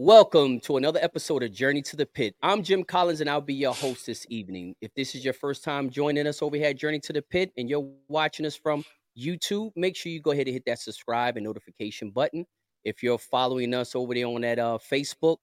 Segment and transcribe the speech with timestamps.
[0.00, 2.36] Welcome to another episode of Journey to the Pit.
[2.40, 4.76] I'm Jim Collins and I'll be your host this evening.
[4.80, 7.50] If this is your first time joining us over here at Journey to the Pit
[7.56, 8.84] and you're watching us from
[9.20, 12.46] YouTube, make sure you go ahead and hit that subscribe and notification button.
[12.84, 15.38] If you're following us over there on that uh, Facebook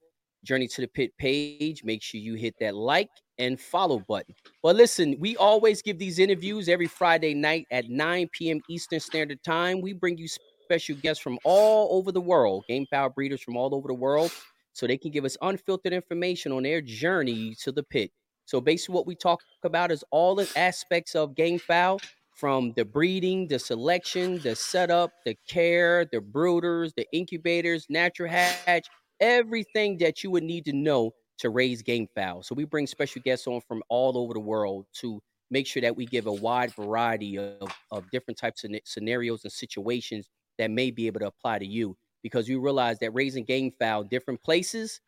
[0.46, 4.34] Journey to the Pit page, make sure you hit that like and follow button.
[4.64, 8.62] But listen, we always give these interviews every Friday night at 9 p.m.
[8.70, 9.82] Eastern Standard Time.
[9.82, 10.30] We bring you
[10.66, 14.32] special guests from all over the world, game fowl breeders from all over the world,
[14.74, 18.12] so they can give us unfiltered information on their journey to the pit.
[18.46, 22.02] So basically, what we talk about is all the aspects of game fowl
[22.36, 28.88] from the breeding, the selection, the setup, the care, the brooders, the incubators, natural hatch,
[29.20, 32.42] everything that you would need to know to raise game fowl.
[32.42, 35.96] So we bring special guests on from all over the world to make sure that
[35.96, 40.92] we give a wide variety of, of different types of scenarios and situations that may
[40.92, 45.02] be able to apply to you because you realize that raising game fowl different places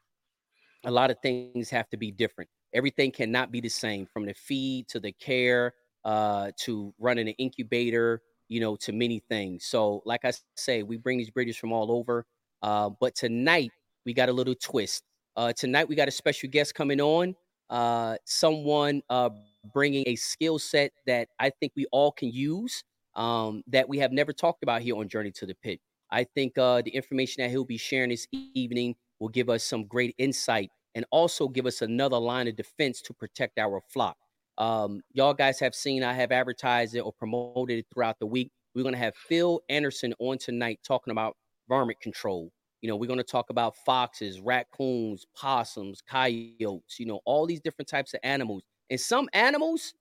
[0.86, 2.50] a lot of things have to be different.
[2.73, 5.73] Everything cannot be the same from the feed to the care
[6.06, 9.66] uh, to running an incubator you know to many things.
[9.66, 12.25] So like i say we bring these breeders from all over
[12.62, 13.72] uh, but tonight
[14.06, 15.03] we got a little twist.
[15.36, 17.36] Uh, tonight we got a special guest coming on
[17.70, 19.30] uh, someone uh,
[19.73, 22.84] bringing a skill set that i think we all can use
[23.18, 25.82] um, that we have never talked about here on Journey to the Pit.
[26.12, 29.86] I think uh, the information that he'll be sharing this evening will give us some
[29.86, 34.16] great insight and also give us another line of defense to protect our flock.
[34.58, 38.52] Um, y'all guys have seen I have advertised it or promoted it throughout the week.
[38.74, 41.36] We're going to have Phil Anderson on tonight talking about
[41.68, 42.52] varmint control.
[42.81, 47.59] You know, we're going to talk about foxes, raccoons, possums, coyotes, you know, all these
[47.59, 48.64] different types of animals.
[48.90, 49.94] And some animals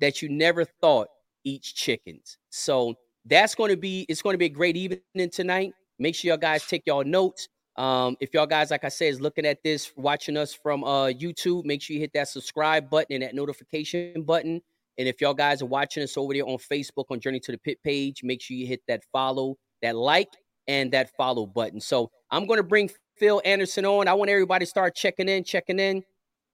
[0.00, 1.08] that you never thought
[1.44, 2.38] each chickens.
[2.50, 5.72] So that's going to be it's going to be a great evening tonight.
[5.98, 7.48] Make sure y'all guys take y'all notes.
[7.76, 11.06] Um, if y'all guys, like I said, is looking at this, watching us from uh
[11.06, 14.60] YouTube, make sure you hit that subscribe button and that notification button.
[14.98, 17.58] And if y'all guys are watching us over there on Facebook on Journey to the
[17.58, 20.28] Pit page, make sure you hit that follow, that like,
[20.68, 21.80] and that follow button.
[21.80, 24.08] So I'm going to bring Phil Anderson on.
[24.08, 26.02] I want everybody to start checking in, checking in.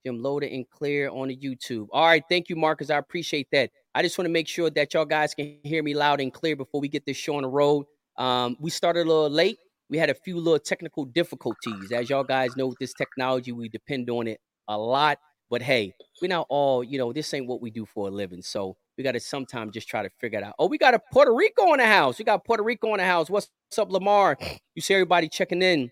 [0.05, 1.89] Jim loaded and clear on the YouTube.
[1.93, 2.91] All right, thank you, Marcus.
[2.91, 3.71] I appreciate that.
[3.95, 6.57] I just want to make sure that y'all guys can hear me loud and clear
[6.57, 7.87] before we get this show on the road.
[8.17, 9.59] Um, we started a little late.
[9.89, 11.91] We had a few little technical difficulties.
[11.93, 15.19] As y'all guys know, with this technology, we depend on it a lot.
[15.51, 18.41] But hey, we're not all, you know, this ain't what we do for a living.
[18.41, 20.55] So we got to sometimes just try to figure it out.
[20.61, 22.19] Oh, we got a Puerto Rico in the house.
[22.19, 23.29] We got Puerto Rico in the house.
[23.29, 24.39] What's up, Lamar?
[24.77, 25.91] You see everybody checking in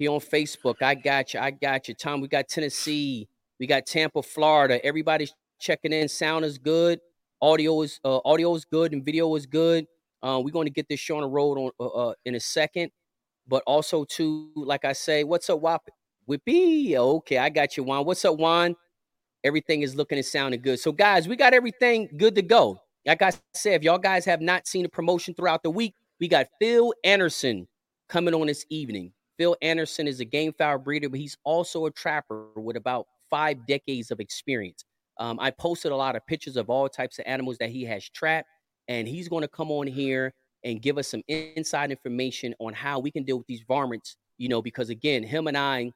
[0.00, 0.82] here on Facebook.
[0.82, 1.40] I got you.
[1.40, 1.94] I got you.
[1.94, 3.28] Tom, we got Tennessee.
[3.60, 4.84] We got Tampa, Florida.
[4.84, 6.08] Everybody's checking in.
[6.08, 7.00] Sound is good.
[7.42, 9.86] Audio is uh, audio is good and video is good.
[10.22, 12.40] Uh, we're going to get this show on the road on uh, uh, in a
[12.40, 12.90] second,
[13.46, 15.88] but also too, like I say, what's up, Wap?
[16.28, 16.96] Whippy?
[16.96, 18.04] Okay, I got you, Juan.
[18.06, 18.76] What's up, Juan?
[19.44, 20.80] Everything is looking and sounding good.
[20.80, 22.80] So, guys, we got everything good to go.
[23.06, 26.28] Like I said, if y'all guys have not seen the promotion throughout the week, we
[26.28, 27.66] got Phil Anderson
[28.08, 29.12] coming on this evening.
[29.40, 33.66] Phil Anderson is a game fowl breeder, but he's also a trapper with about five
[33.66, 34.84] decades of experience.
[35.18, 38.06] Um, I posted a lot of pictures of all types of animals that he has
[38.10, 38.46] trapped,
[38.88, 42.98] and he's going to come on here and give us some inside information on how
[42.98, 44.18] we can deal with these varmints.
[44.36, 45.90] You know, because again, him and I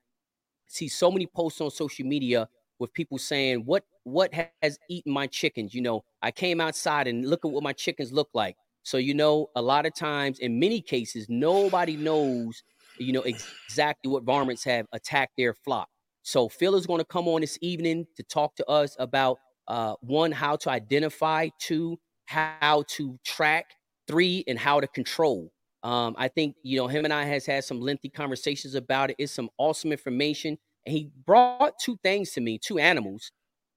[0.66, 4.32] see so many posts on social media with people saying, "What what
[4.62, 8.11] has eaten my chickens?" You know, I came outside and look at what my chickens
[8.11, 8.56] look like.
[8.84, 12.62] So you know, a lot of times, in many cases, nobody knows,
[12.99, 15.88] you know, exactly what varmints have attacked their flock.
[16.22, 19.38] So Phil is going to come on this evening to talk to us about
[19.69, 23.66] uh, one, how to identify, two, how to track,
[24.06, 25.53] three, and how to control.
[25.82, 29.16] Um, I think you know him and I has had some lengthy conversations about it.
[29.19, 30.56] It's some awesome information,
[30.87, 33.31] and he brought two things to me, two animals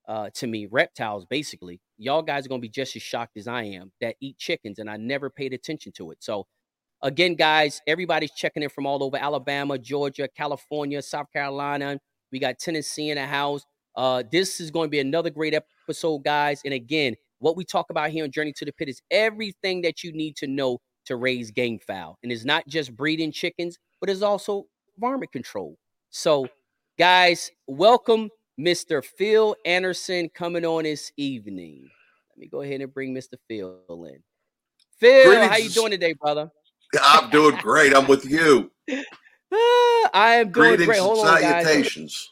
[0.07, 1.81] uh, to me, reptiles basically.
[1.97, 4.89] Y'all guys are gonna be just as shocked as I am that eat chickens, and
[4.89, 6.19] I never paid attention to it.
[6.22, 6.47] So
[7.02, 11.99] again, guys, everybody's checking in from all over Alabama, Georgia, California, South Carolina,
[12.32, 13.64] we got Tennessee in the house.
[13.96, 16.61] Uh, this is going to be another great episode, guys.
[16.66, 20.03] And again, what we talk about here on Journey to the Pit is everything that
[20.03, 22.17] you need to know to raise game fowl.
[22.22, 24.66] And it's not just breeding chickens, but it's also
[25.00, 25.78] varmint control.
[26.09, 26.47] So,
[26.97, 28.29] guys, welcome
[28.59, 29.03] Mr.
[29.03, 31.90] Phil Anderson coming on this evening.
[32.32, 33.35] Let me go ahead and bring Mr.
[33.47, 34.22] Phil in.
[35.00, 35.52] Phil, Greetings.
[35.52, 36.52] how you doing today, brother?
[37.01, 37.95] I'm doing great.
[37.95, 38.72] I'm with you.
[38.89, 40.99] Ah, I am doing Greetings great.
[40.99, 42.31] Hold on, salutations.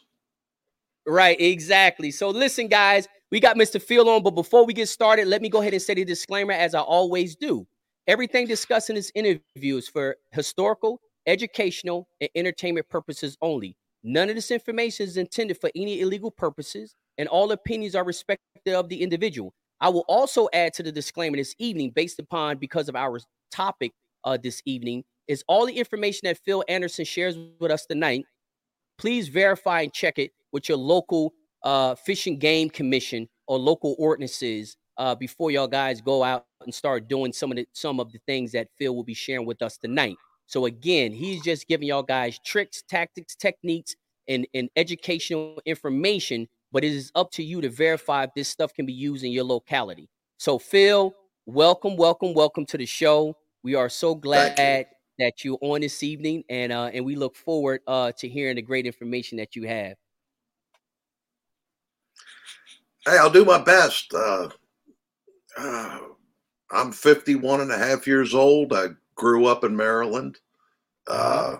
[1.06, 1.12] Guys.
[1.14, 2.10] Right, exactly.
[2.10, 3.80] So listen, guys, we got Mr.
[3.80, 6.52] Phil on, but before we get started, let me go ahead and say the disclaimer
[6.52, 7.66] as I always do.
[8.06, 13.76] Everything discussed in this interview is for historical educational, and entertainment purposes only.
[14.02, 18.74] None of this information is intended for any illegal purposes, and all opinions are respected
[18.74, 19.52] of the individual.
[19.80, 23.18] I will also add to the disclaimer this evening, based upon because of our
[23.50, 23.92] topic
[24.26, 28.26] uh, this evening, is all the information that Phil Anderson shares with us tonight.
[28.98, 31.32] Please verify and check it with your local
[31.62, 36.74] uh, fish and game commission or local ordinances uh, before y'all guys go out and
[36.74, 39.62] start doing some of the some of the things that Phil will be sharing with
[39.62, 40.16] us tonight.
[40.46, 43.96] So again, he's just giving y'all guys tricks, tactics, techniques,
[44.28, 48.74] and, and educational information but it is up to you to verify if this stuff
[48.74, 50.08] can be used in your locality.
[50.38, 51.14] So, Phil,
[51.46, 53.36] welcome, welcome, welcome to the show.
[53.66, 54.86] We are so glad
[55.18, 58.62] that you're on this evening, and uh, and we look forward uh, to hearing the
[58.62, 59.96] great information that you have.
[63.04, 64.14] Hey, I'll do my best.
[64.14, 64.50] Uh,
[65.58, 65.98] uh,
[66.70, 68.72] I'm 51 and a half years old.
[68.72, 70.38] I grew up in Maryland.
[71.08, 71.56] Uh,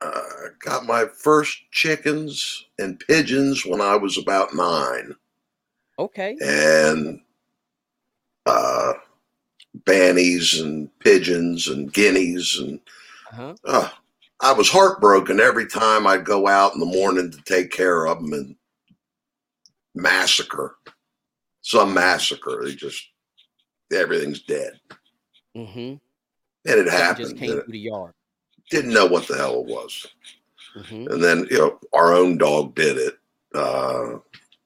[0.00, 0.22] uh,
[0.58, 5.14] got my first chickens and pigeons when I was about nine.
[6.00, 6.36] Okay.
[6.42, 7.20] And
[8.44, 8.94] uh,
[9.86, 12.80] bannies and pigeons and guineas and
[13.32, 13.54] uh-huh.
[13.64, 13.88] uh,
[14.40, 18.20] I was heartbroken every time I'd go out in the morning to take care of
[18.20, 18.56] them and
[19.94, 20.76] massacre
[21.62, 22.60] some massacre.
[22.62, 23.08] They just
[23.92, 24.78] everything's dead.
[25.56, 25.78] Mm-hmm.
[25.78, 26.00] And
[26.66, 27.28] it happened.
[27.28, 28.12] Just came through the yard
[28.70, 30.06] didn't know what the hell it was.
[30.76, 31.12] Mm-hmm.
[31.12, 33.18] And then, you know, our own dog did it.
[33.54, 34.18] Uh,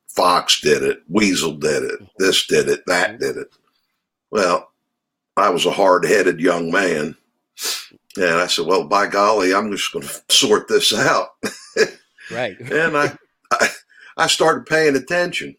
[0.09, 1.03] Fox did it.
[1.09, 2.01] Weasel did it.
[2.01, 2.05] Mm-hmm.
[2.19, 2.85] This did it.
[2.87, 3.19] That mm-hmm.
[3.19, 3.49] did it.
[4.31, 4.68] Well,
[5.39, 7.17] I was a hard headed young man.
[8.17, 11.29] And I said, well, by golly, I'm just going to sort this out.
[12.31, 12.59] right.
[12.59, 13.17] and I,
[13.53, 13.69] I,
[14.17, 15.57] I, started paying attention.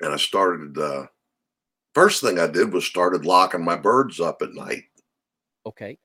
[0.00, 1.06] And I started, uh,
[1.94, 4.84] first thing I did was started locking my birds up at night.
[5.64, 5.98] Okay.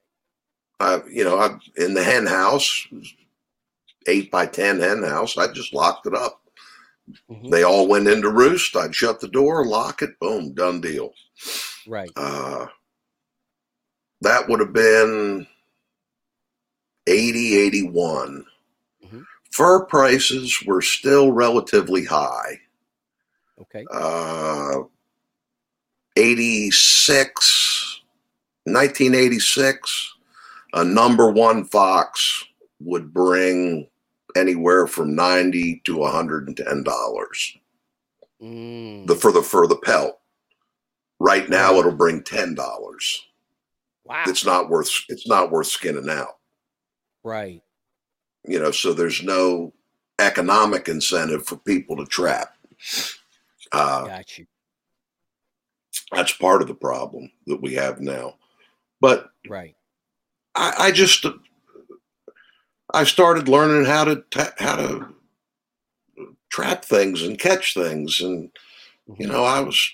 [0.80, 2.88] I, you know, I in the hen house,
[4.08, 5.38] eight by ten hen house.
[5.38, 6.42] I just locked it up.
[7.30, 7.50] Mm-hmm.
[7.50, 8.76] They all went into roost.
[8.76, 11.14] I'd shut the door, lock it, boom, done deal.
[11.88, 12.12] Right.
[12.16, 12.68] Uh,
[14.22, 15.48] that would have been
[17.08, 18.46] 80, 81.
[19.06, 19.22] Mm-hmm.
[19.52, 22.60] Fur prices were still relatively high.
[23.60, 23.86] Okay.
[23.92, 24.84] Uh,
[26.18, 28.02] 86,
[28.66, 30.16] 1986
[30.74, 32.46] a number one fox
[32.80, 33.88] would bring
[34.36, 37.58] anywhere from 90 to 110 dollars
[38.42, 39.06] mm.
[39.08, 40.21] the for the for the pelt
[41.22, 43.28] right now it'll bring 10 dollars.
[44.06, 44.24] Wow.
[44.28, 46.38] It's not worth it's not worth skinning out.
[47.24, 47.62] Right.
[48.46, 49.74] You know so there's no
[50.20, 52.56] economic incentive for people to trap.
[53.72, 54.46] Uh, got you.
[56.12, 58.36] that's part of the problem that we have now.
[59.00, 59.76] But right.
[60.56, 61.26] I, I just
[62.94, 64.24] I started learning how to
[64.58, 65.16] how to
[66.50, 68.52] trap things and catch things, and
[69.18, 69.92] you know I was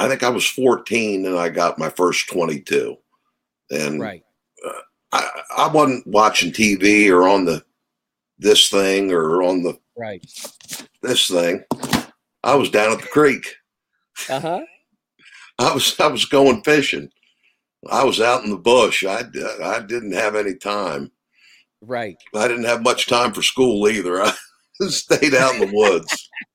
[0.00, 2.96] I think I was 14 and I got my first 22,
[3.70, 4.24] and right.
[4.66, 4.72] Uh,
[5.12, 7.62] I I wasn't watching TV or on the
[8.38, 10.24] this thing or on the right
[11.02, 11.64] this thing.
[12.42, 13.46] I was down at the creek.
[14.28, 14.60] Uh huh.
[15.58, 17.10] I was I was going fishing.
[17.90, 19.04] I was out in the bush.
[19.04, 19.24] I,
[19.62, 21.10] I didn't have any time.
[21.82, 22.16] Right.
[22.34, 24.22] I didn't have much time for school either.
[24.22, 24.34] I
[24.88, 26.30] stayed out in the woods.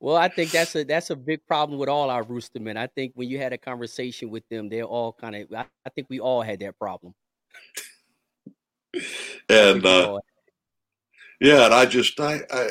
[0.00, 2.76] well, I think that's a that's a big problem with all our roostermen.
[2.76, 5.52] I think when you had a conversation with them, they're all kind of.
[5.52, 7.14] I, I, think we all had that problem.
[9.48, 10.18] and uh,
[11.40, 12.68] yeah, and I just I, I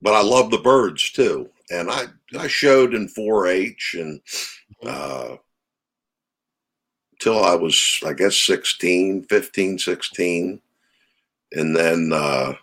[0.00, 2.06] but I love the birds too, and I
[2.38, 4.20] I showed in 4-H and.
[4.82, 4.88] Mm-hmm.
[4.88, 5.36] Uh,
[7.18, 10.60] till I was, I guess, 16, 15, 16.
[11.52, 12.54] And then, uh,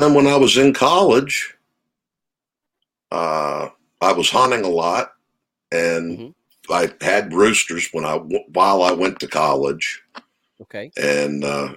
[0.00, 1.54] then when I was in college,
[3.10, 3.68] uh,
[4.00, 5.12] I was hunting a lot
[5.70, 6.72] and mm-hmm.
[6.72, 10.02] I had roosters when I, while I went to college.
[10.62, 10.90] Okay.
[10.96, 11.74] And, uh,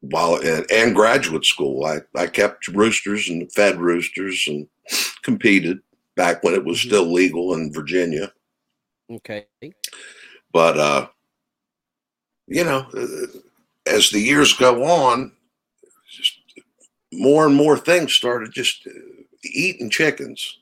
[0.00, 4.68] while and, and graduate school, I, I kept roosters and fed roosters and
[5.22, 5.80] competed
[6.16, 6.88] back when it was mm-hmm.
[6.88, 8.32] still legal in Virginia.
[9.10, 9.46] Okay.
[10.52, 11.08] But uh,
[12.46, 13.38] you know, uh,
[13.86, 15.32] as the years go on,
[17.16, 18.90] more and more things started just uh,
[19.44, 20.58] eating chickens.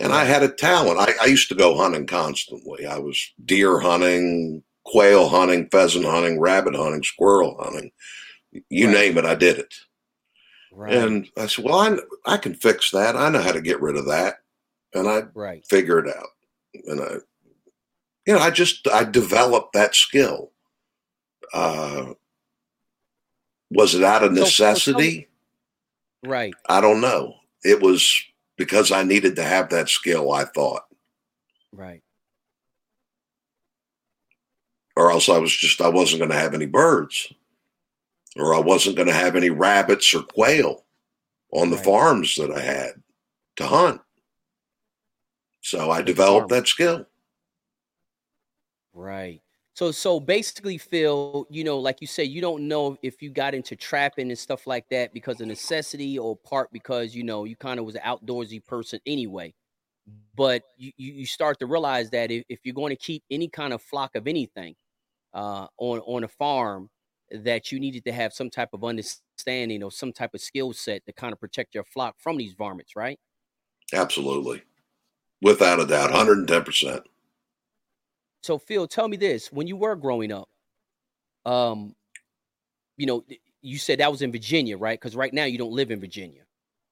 [0.00, 0.98] And I had a talent.
[0.98, 2.86] I, I used to go hunting constantly.
[2.86, 7.92] I was deer hunting, quail hunting, pheasant hunting, rabbit hunting, squirrel hunting.
[8.68, 8.94] You right.
[8.94, 9.74] name it, I did it.
[10.72, 10.92] Right.
[10.92, 13.16] And I said, "Well, I I can fix that.
[13.16, 14.38] I know how to get rid of that."
[14.92, 15.64] And I right.
[15.66, 16.30] figure it out.
[16.86, 17.16] And I
[18.26, 20.50] you know, I just I developed that skill.
[21.52, 22.14] Uh,
[23.70, 25.28] was it out of necessity?
[26.24, 26.54] Right.
[26.68, 27.36] I don't know.
[27.62, 28.22] It was
[28.56, 30.32] because I needed to have that skill.
[30.32, 30.84] I thought.
[31.72, 32.02] Right.
[34.96, 37.32] Or else I was just I wasn't going to have any birds,
[38.36, 40.84] or I wasn't going to have any rabbits or quail
[41.52, 41.84] on the right.
[41.84, 43.02] farms that I had
[43.56, 44.00] to hunt.
[45.62, 47.06] So I developed that skill.
[48.92, 49.40] Right.
[49.74, 53.54] So so basically, Phil, you know, like you say, you don't know if you got
[53.54, 57.56] into trapping and stuff like that because of necessity or part because you know you
[57.56, 59.52] kind of was an outdoorsy person anyway.
[60.36, 63.72] But you you start to realize that if, if you're going to keep any kind
[63.72, 64.76] of flock of anything
[65.32, 66.88] uh, on on a farm,
[67.32, 71.04] that you needed to have some type of understanding or some type of skill set
[71.06, 73.18] to kind of protect your flock from these varmints, right?
[73.92, 74.62] Absolutely,
[75.42, 77.02] without a doubt, hundred and ten percent.
[78.44, 80.50] So Phil, tell me this: when you were growing up,
[81.46, 81.94] um,
[82.98, 83.24] you know,
[83.62, 85.00] you said that was in Virginia, right?
[85.00, 86.42] Because right now you don't live in Virginia.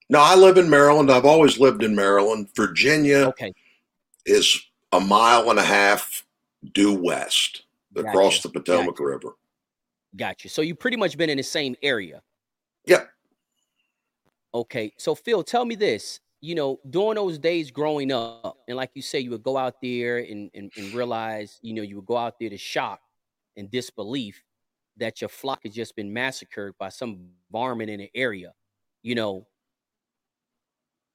[0.08, 1.12] No, I live in Maryland.
[1.12, 2.48] I've always lived in Maryland.
[2.56, 3.52] Virginia okay.
[4.24, 6.24] is a mile and a half
[6.72, 7.64] due west
[7.96, 9.04] across the Potomac gotcha.
[9.04, 9.36] River.
[10.16, 10.48] Got you.
[10.48, 12.22] So you've pretty much been in the same area.
[12.86, 13.10] Yep.
[14.54, 14.94] Okay.
[14.96, 19.02] So Phil, tell me this you know, during those days growing up, and like you
[19.02, 22.18] say, you would go out there and, and, and realize, you know, you would go
[22.18, 23.00] out there to shock
[23.56, 24.44] and disbelief
[24.98, 28.54] that your flock has just been massacred by some varmint in the area.
[29.02, 29.48] You know,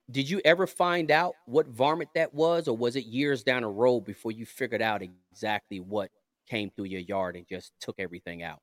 [0.10, 3.68] did you ever find out what varmint that was, or was it years down the
[3.68, 6.12] road before you figured out exactly what
[6.48, 8.62] came through your yard and just took everything out?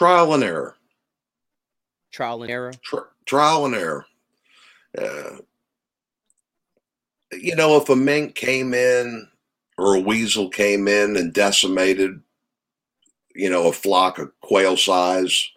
[0.00, 0.74] Trial and error.
[2.10, 2.72] Trial and error.
[2.82, 4.06] Tri- trial and error.
[4.96, 5.36] Uh,
[7.32, 9.28] you know, if a mink came in
[9.76, 12.18] or a weasel came in and decimated,
[13.34, 15.50] you know, a flock of quail size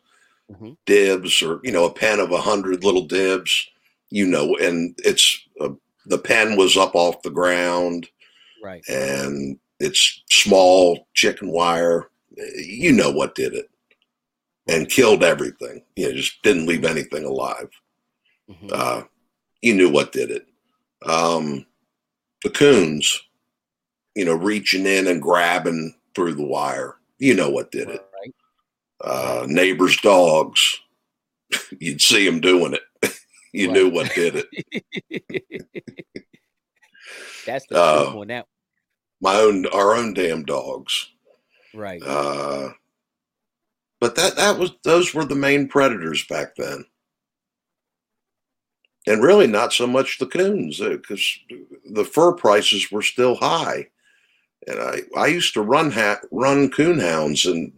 [0.52, 0.74] mm-hmm.
[0.86, 3.66] dibs or, you know, a pen of a hundred little dibs,
[4.10, 5.70] you know, and it's uh,
[6.08, 8.10] the pen was up off the ground.
[8.62, 8.84] Right.
[8.90, 12.10] And it's small chicken wire.
[12.58, 13.70] You know what did it
[14.68, 15.84] and killed everything.
[15.96, 17.70] You know, just didn't leave anything alive.
[18.50, 18.70] Mm-hmm.
[18.72, 19.04] Uh,
[19.62, 20.46] you knew what did it.
[21.06, 21.66] Um,
[22.44, 23.22] the coons,
[24.16, 26.96] you know, reaching in and grabbing through the wire.
[27.20, 28.06] You know what did it.
[28.14, 28.36] Right.
[29.04, 30.80] Uh, neighbors' dogs,
[31.80, 32.82] you'd see them doing it.
[33.54, 33.74] you right.
[33.74, 35.66] knew what did it.
[37.46, 38.28] That's the uh, one.
[38.28, 38.48] That
[39.22, 41.10] my own, our own damn dogs.
[41.74, 42.02] Right.
[42.02, 42.72] Uh,
[44.04, 46.84] but that that was those were the main predators back then.
[49.08, 51.56] And really not so much the coons because uh,
[51.94, 53.88] the fur prices were still high.
[54.68, 57.72] And I, I used to run ha- run coon hounds and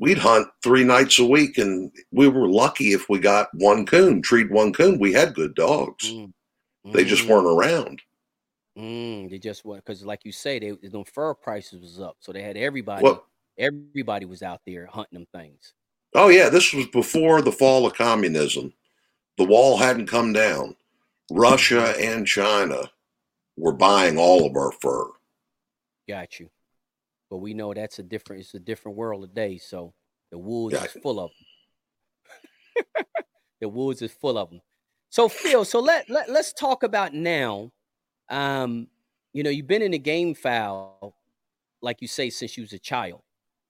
[0.00, 4.20] we'd hunt three nights a week and we were lucky if we got one coon,
[4.20, 4.98] treat one coon.
[4.98, 6.10] We had good dogs.
[6.10, 6.32] Mm.
[6.86, 7.56] They just weren't mm.
[7.56, 8.02] around.
[8.76, 12.32] Mm, they just were because, like you say, they the fur prices was up, so
[12.32, 13.26] they had everybody well,
[13.58, 15.74] Everybody was out there hunting them things.
[16.14, 18.72] Oh yeah, this was before the fall of communism.
[19.38, 20.76] The wall hadn't come down.
[21.30, 22.90] Russia and China
[23.56, 25.10] were buying all of our fur.
[26.08, 26.50] Got you.
[27.30, 29.94] But we know that's a different it's a different world today, so
[30.30, 31.30] the woods is full of
[32.84, 33.04] them.
[33.60, 34.60] the woods is full of them.
[35.08, 37.70] So Phil, so let, let let's talk about now.
[38.28, 38.88] Um,
[39.32, 41.16] you know, you've been in the game fowl,
[41.80, 43.22] like you say, since you was a child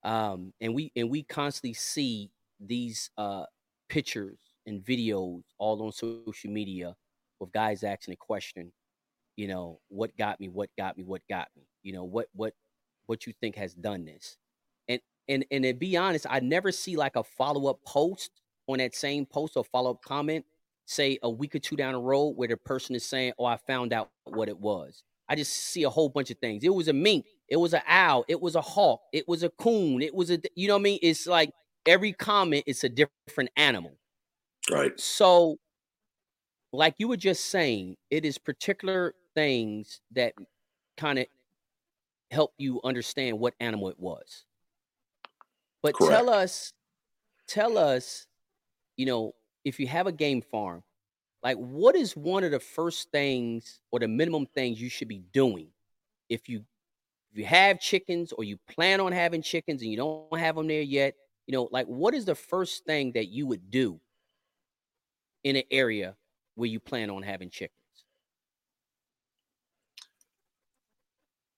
[0.04, 2.30] um, and we and we constantly see
[2.60, 3.44] these uh,
[3.88, 6.94] pictures and videos all on social media
[7.40, 8.72] with guys asking a question
[9.36, 10.48] you know what got me?
[10.50, 11.04] What got me?
[11.04, 11.62] What got me?
[11.82, 12.52] You know what what
[13.06, 14.36] what you think has done this?
[14.88, 18.30] And and and to be honest i never see like a follow-up post
[18.68, 20.44] on that same post or follow-up comment
[20.86, 23.56] say a week or two down the road where the person is saying oh i
[23.56, 26.88] found out what it was i just see a whole bunch of things it was
[26.88, 28.24] a mink it was an owl.
[28.28, 29.02] It was a hawk.
[29.12, 30.00] It was a coon.
[30.00, 30.98] It was a, you know what I mean?
[31.02, 31.52] It's like
[31.84, 33.98] every comment is a different animal.
[34.70, 34.98] Right.
[34.98, 35.58] So,
[36.72, 40.32] like you were just saying, it is particular things that
[40.96, 41.26] kind of
[42.30, 44.46] help you understand what animal it was.
[45.82, 46.10] But Correct.
[46.10, 46.72] tell us,
[47.46, 48.26] tell us,
[48.96, 50.82] you know, if you have a game farm,
[51.42, 55.22] like what is one of the first things or the minimum things you should be
[55.32, 55.68] doing
[56.28, 56.64] if you
[57.32, 60.66] if you have chickens or you plan on having chickens and you don't have them
[60.66, 61.14] there yet,
[61.46, 63.98] you know, like what is the first thing that you would do
[65.42, 66.14] in an area
[66.56, 67.72] where you plan on having chickens?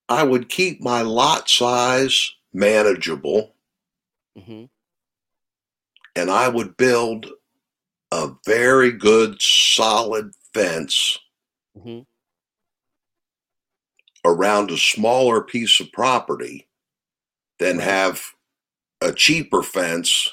[0.08, 3.56] I would keep my lot size manageable
[4.38, 4.66] mm-hmm.
[6.14, 7.26] and I would build
[8.14, 11.18] a very good solid fence
[11.80, 12.00] hmm
[14.24, 16.66] around a smaller piece of property
[17.58, 17.84] than Right.
[17.84, 18.22] have
[19.02, 20.30] a cheaper fence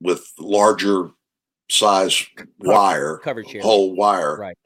[0.00, 1.10] with larger
[1.68, 2.24] size
[2.60, 3.62] wire, Coverage area.
[3.62, 4.36] whole wire.
[4.38, 4.58] Right.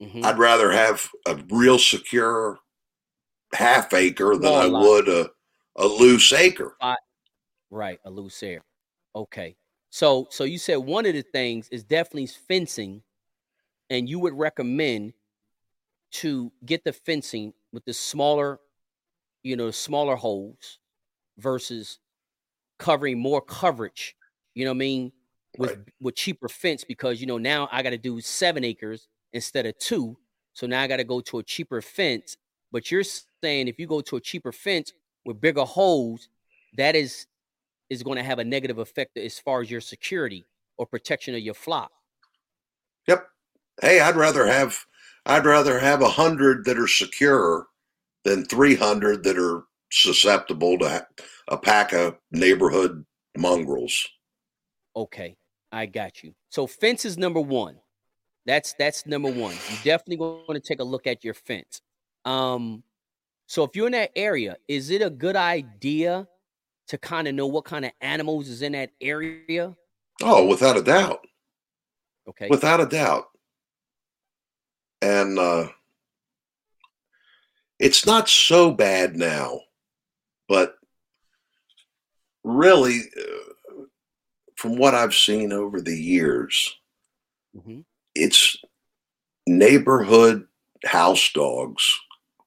[0.00, 2.58] hmm I'd rather have a real secure
[3.54, 4.82] half acre than I lot.
[4.82, 5.30] would a,
[5.76, 6.76] a loose acre.
[7.70, 8.62] Right, a loose acre.
[9.16, 9.56] Okay.
[9.94, 13.04] So so you said one of the things is definitely fencing,
[13.88, 15.12] and you would recommend
[16.14, 18.58] to get the fencing with the smaller,
[19.44, 20.80] you know, smaller holes
[21.38, 22.00] versus
[22.80, 24.16] covering more coverage.
[24.54, 25.12] You know what I mean?
[25.58, 25.88] With Right.
[26.00, 29.78] with cheaper fence because you know now I got to do seven acres instead of
[29.78, 30.16] two.
[30.54, 32.36] So now I got to go to a cheaper fence.
[32.72, 34.92] But you're saying if you go to a cheaper fence
[35.24, 36.28] with bigger holes,
[36.76, 37.28] that is
[37.90, 40.44] is going to have a negative effect as far as your security
[40.76, 41.90] or protection of your flock.
[43.06, 43.26] Yep.
[43.80, 44.78] Hey, I'd rather have
[45.26, 47.66] I'd rather have a hundred that are secure
[48.24, 51.06] than three hundred that are susceptible to
[51.48, 53.04] a pack of neighborhood
[53.36, 54.08] mongrels.
[54.96, 55.36] Okay,
[55.72, 56.34] I got you.
[56.50, 57.76] So fence is number one.
[58.46, 59.54] That's that's number one.
[59.70, 61.80] You definitely going to take a look at your fence.
[62.24, 62.82] Um,
[63.46, 66.26] so if you're in that area, is it a good idea
[66.88, 69.74] to kind of know what kind of animals is in that area?
[70.22, 71.26] Oh, without a doubt.
[72.28, 72.48] Okay.
[72.48, 73.26] Without a doubt.
[75.02, 75.68] And uh,
[77.78, 79.60] it's not so bad now,
[80.48, 80.76] but
[82.42, 83.82] really, uh,
[84.56, 86.74] from what I've seen over the years,
[87.60, 87.80] hmm
[88.16, 88.56] it's
[89.46, 90.46] neighborhood
[90.84, 91.82] house dogs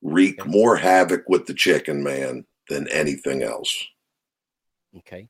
[0.02, 3.86] wreak more havoc with the chicken man than anything else.
[4.98, 5.28] Okay.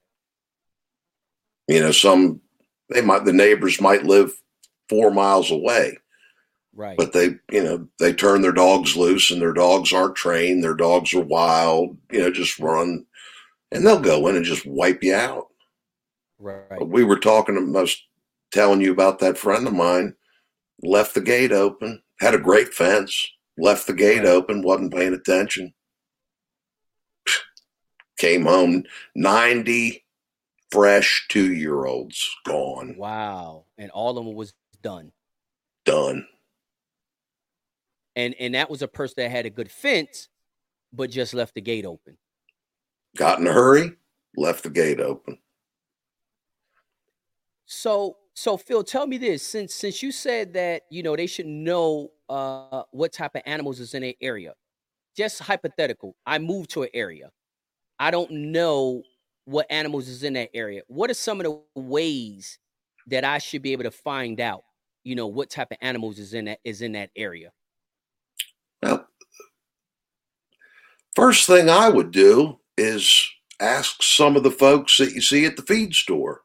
[1.68, 2.42] You know, some
[2.90, 4.32] they might the neighbors might live
[4.90, 5.98] four miles away,
[6.74, 6.98] Right.
[6.98, 10.76] but they you know they turn their dogs loose and their dogs aren't trained their
[10.76, 13.06] dogs are wild you know just run
[13.72, 15.48] and they'll go in and just wipe you out
[16.40, 16.88] right.
[16.88, 17.98] we were talking i was
[18.52, 20.14] telling you about that friend of mine
[20.84, 23.28] left the gate open had a great fence
[23.58, 24.28] left the gate Right.
[24.28, 25.74] open wasn't paying attention
[28.18, 28.84] came home
[29.16, 30.04] 90
[30.72, 33.66] fresh two year olds gone Wow.
[33.78, 35.12] And all of them was done.
[35.86, 36.28] done
[38.16, 40.30] And and that was a person that had a good fence,
[40.94, 42.18] but just left the gate open.
[43.16, 43.94] got in a hurry
[44.36, 45.38] left the gate open
[47.66, 49.44] So so Phil, tell me this.
[49.44, 53.80] Since since you said that, you know, they should know uh what type of animals
[53.80, 54.54] is in an area.
[55.16, 56.16] Just hypothetical.
[56.26, 57.32] I moved to an area.
[58.00, 59.04] I don't know
[59.46, 60.82] what animals is in that area.
[60.88, 62.60] What are some of the ways
[63.08, 64.64] that I should be able to find out,
[65.04, 67.52] you know, what type of animals is in that is in that area?
[68.84, 69.08] Well,
[71.16, 73.28] first thing I would do is
[73.60, 76.42] ask some of the folks that you see at the feed store.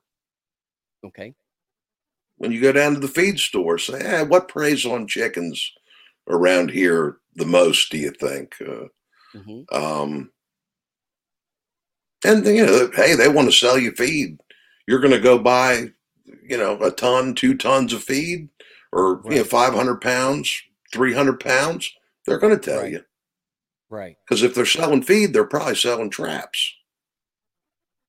[1.05, 1.35] Okay.
[2.37, 5.73] When you go down to the feed store, say, hey, what preys on chickens
[6.29, 8.55] around here the most, do you think?
[8.61, 8.87] Uh,
[9.35, 10.31] hmm um,
[12.25, 14.39] and, you know, hey, they want to sell you feed.
[14.87, 15.89] You're going to go buy,
[16.43, 18.49] you know, a ton, two tons of feed
[18.93, 21.91] or, you know, 500 pounds, 300 pounds.
[22.27, 22.93] They're going to tell Right.
[22.93, 23.05] you.
[23.91, 24.17] Right.
[24.27, 26.75] Because if they're selling feed, they're probably selling traps.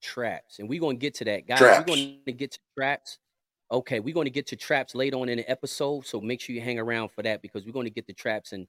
[0.02, 1.80] traps and we're going to get to that guys Traps.
[1.80, 3.20] we're going to get to traps
[3.72, 6.54] okay we're going to get to traps later on in the episode so make sure
[6.54, 8.68] you hang around for that because we're going to get to traps and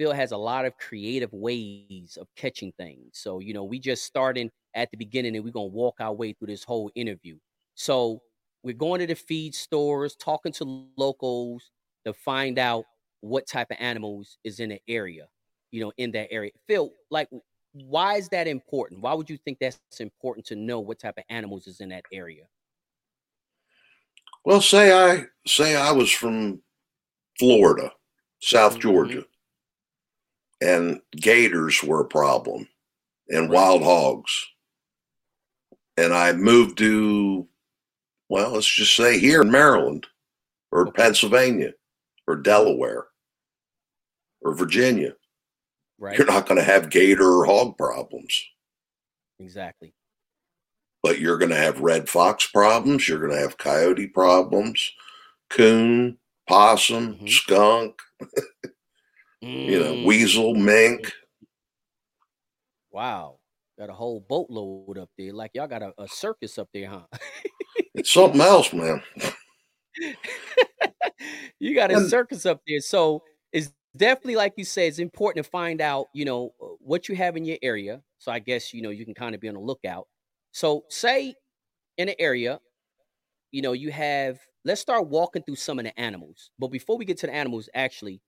[0.00, 4.04] phil has a lot of creative ways of catching things so you know we just
[4.04, 7.36] starting at the beginning and we're going to walk our way through this whole interview
[7.74, 8.22] so
[8.62, 11.70] we're going to the feed stores talking to locals
[12.06, 12.84] to find out
[13.20, 15.28] what type of animals is in the area
[15.70, 17.28] you know in that area phil like
[17.72, 19.00] why is that important?
[19.00, 22.04] Why would you think that's important to know what type of animals is in that
[22.12, 22.44] area?
[24.44, 26.62] Well, say I say I was from
[27.38, 27.92] Florida,
[28.40, 28.80] South Mhm.
[28.80, 29.24] Georgia,
[30.60, 32.68] and gators were a problem
[33.28, 33.56] and Right.
[33.56, 34.48] wild hogs.
[35.96, 37.46] And I moved to
[38.28, 40.06] well, let's just say here in Maryland
[40.72, 41.02] or Okay.
[41.02, 41.72] Pennsylvania
[42.28, 43.08] or Delaware
[44.40, 45.16] or Virginia.
[45.98, 46.16] Right?
[46.16, 48.40] You're not going to have gator or hog problems.
[49.38, 49.94] Exactly.
[51.02, 53.08] but you're going to have red fox problems.
[53.08, 54.92] You're going to have coyote problems,
[55.48, 57.28] coon, possum, Mhm.
[57.30, 58.02] skunk,
[59.40, 61.12] you know, Mm, weasel, mink.
[62.90, 63.38] Wow.
[63.78, 65.32] Got a whole boatload up there.
[65.32, 67.06] Like y'all got a, a circus up there, huh?
[67.94, 69.02] It's something else, man.
[71.58, 72.80] you got a And- circus up there.
[72.80, 73.22] So
[73.52, 77.16] it's definitely like you say, it's important to find out, you know, uh, what you
[77.16, 78.02] have in your area.
[78.18, 80.06] So I guess, you know, you can kind of be on the lookout.
[80.52, 81.34] So say
[81.96, 82.60] in an area,
[83.50, 86.50] you know, you have let's start walking through some of the animals.
[86.58, 88.20] But before we get to the animals, actually,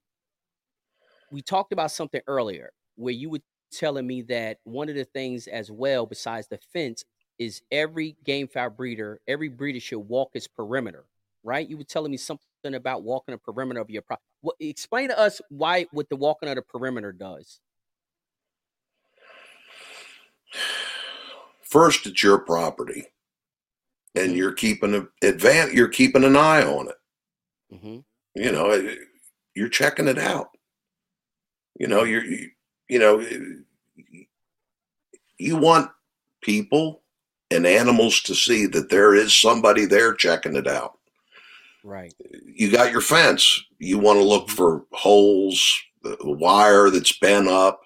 [1.32, 3.40] we talked about something earlier where you were
[3.72, 7.04] telling me that one of the things as well, besides the fence,
[7.38, 11.06] is every game fowl breeder, every breeder should walk its perimeter,
[11.42, 11.68] right?
[11.68, 14.26] You were telling me something about walking a perimeter of your property.
[14.42, 17.60] What, explain to us why what the walking of the perimeter does.
[21.62, 23.06] First, it's your property,
[24.14, 24.36] and Mhm.
[24.36, 26.96] you're keeping a advan- You're keeping an eye on it.
[27.80, 28.00] hmm
[28.34, 28.94] You know,
[29.54, 30.56] you're checking it out.
[31.76, 32.50] You know, you're you,
[32.88, 33.24] you know,
[35.38, 35.90] you want
[36.42, 37.02] people
[37.50, 40.98] and animals to see that there is somebody there checking it out.
[41.84, 42.14] Right.
[42.44, 43.60] you got your fence.
[43.78, 47.80] You want to look for holes, the wire that's bent up.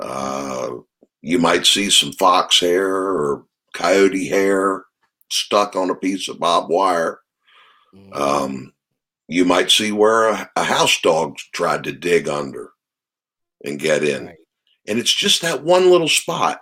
[0.00, 0.70] Uh,
[1.22, 4.84] you might see some fox hair or coyote hair
[5.30, 7.20] stuck on a piece of barbed wire.
[7.94, 8.16] Mhm.
[8.16, 8.72] Um,
[9.28, 12.72] you might see where a, a house dog tried to dig under
[13.66, 14.26] and get in.
[14.26, 14.36] right.
[14.88, 16.60] And it's just that one little spot.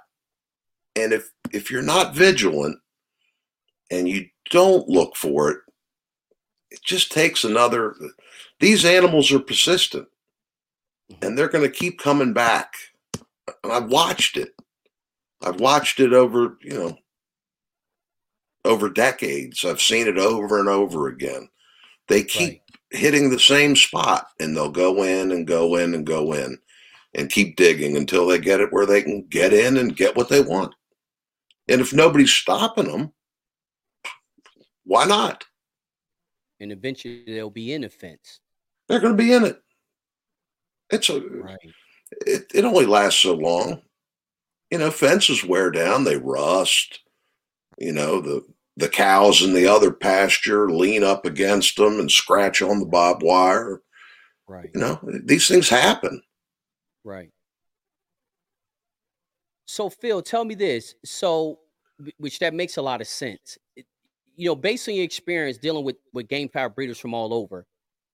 [0.97, 2.79] And if if you're not vigilant
[3.91, 5.59] and you don't look for it,
[6.71, 7.95] it just takes another
[8.61, 10.09] these animals are persistent
[11.13, 11.23] Mhm.
[11.27, 12.73] and they're going to keep coming back.
[13.63, 14.55] And I've watched it.
[15.43, 16.99] I've watched it over, you know,
[18.65, 19.65] over decades.
[19.65, 21.51] I've seen it over and over again.
[22.09, 22.61] They keep
[22.93, 23.01] Right.
[23.01, 26.59] hitting the same spot and they'll go in and go in and go in
[27.15, 30.29] and keep digging until they get it where they can get in and get what
[30.29, 30.75] they want.
[31.69, 33.13] And if nobody's stopping them,
[34.85, 35.45] why not?
[36.61, 38.41] And eventually they'll be in a fence.
[38.89, 39.61] They're going to be in it.
[40.91, 41.59] It's a Right.
[42.27, 43.83] it, it only lasts so long.
[44.71, 47.01] You know, fences wear down, they rust.
[47.79, 48.45] You know, the
[48.77, 53.23] the cows in the other pasture lean up against them and scratch on the barbed
[53.23, 53.83] wire.
[54.49, 54.69] Right.
[54.75, 56.23] You know, these things happen.
[57.05, 57.31] Right.
[59.67, 60.95] So Phil, tell me this.
[61.05, 61.61] So,
[62.19, 63.59] which that makes a lot of sense.
[63.77, 63.87] It-
[64.37, 67.67] You know, based on your experience dealing with with game fowl breeders from all over,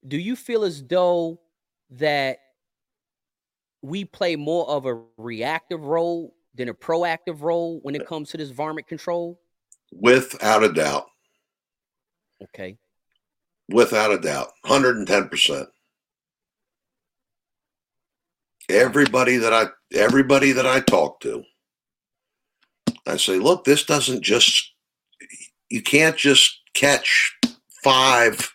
[0.07, 1.41] do you feel as though
[1.91, 2.39] that
[3.83, 8.37] we play more of a reactive role than a proactive role when it comes to
[8.37, 9.41] this varmint control?
[9.93, 11.07] Without a doubt.
[12.43, 12.77] Okay.
[13.69, 14.53] Without a doubt.
[14.67, 15.67] 110%.
[18.71, 21.43] Everybody that I everybody that I talk to,
[23.07, 24.73] I say, look, this doesn't just
[25.69, 27.37] you can't just catch
[27.83, 28.53] five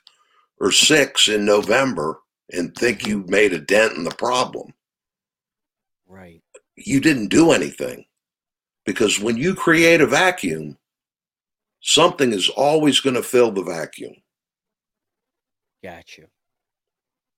[0.60, 2.20] or six in November
[2.52, 4.74] and think you made a dent in the problem.
[6.08, 6.42] Right.
[6.76, 8.06] You didn't do anything.
[8.86, 10.78] Because when you create a vacuum,
[11.82, 14.14] something is always going to fill the vacuum.
[15.84, 16.24] Gotcha.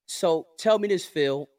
[0.07, 1.49] So tell me this, Phil.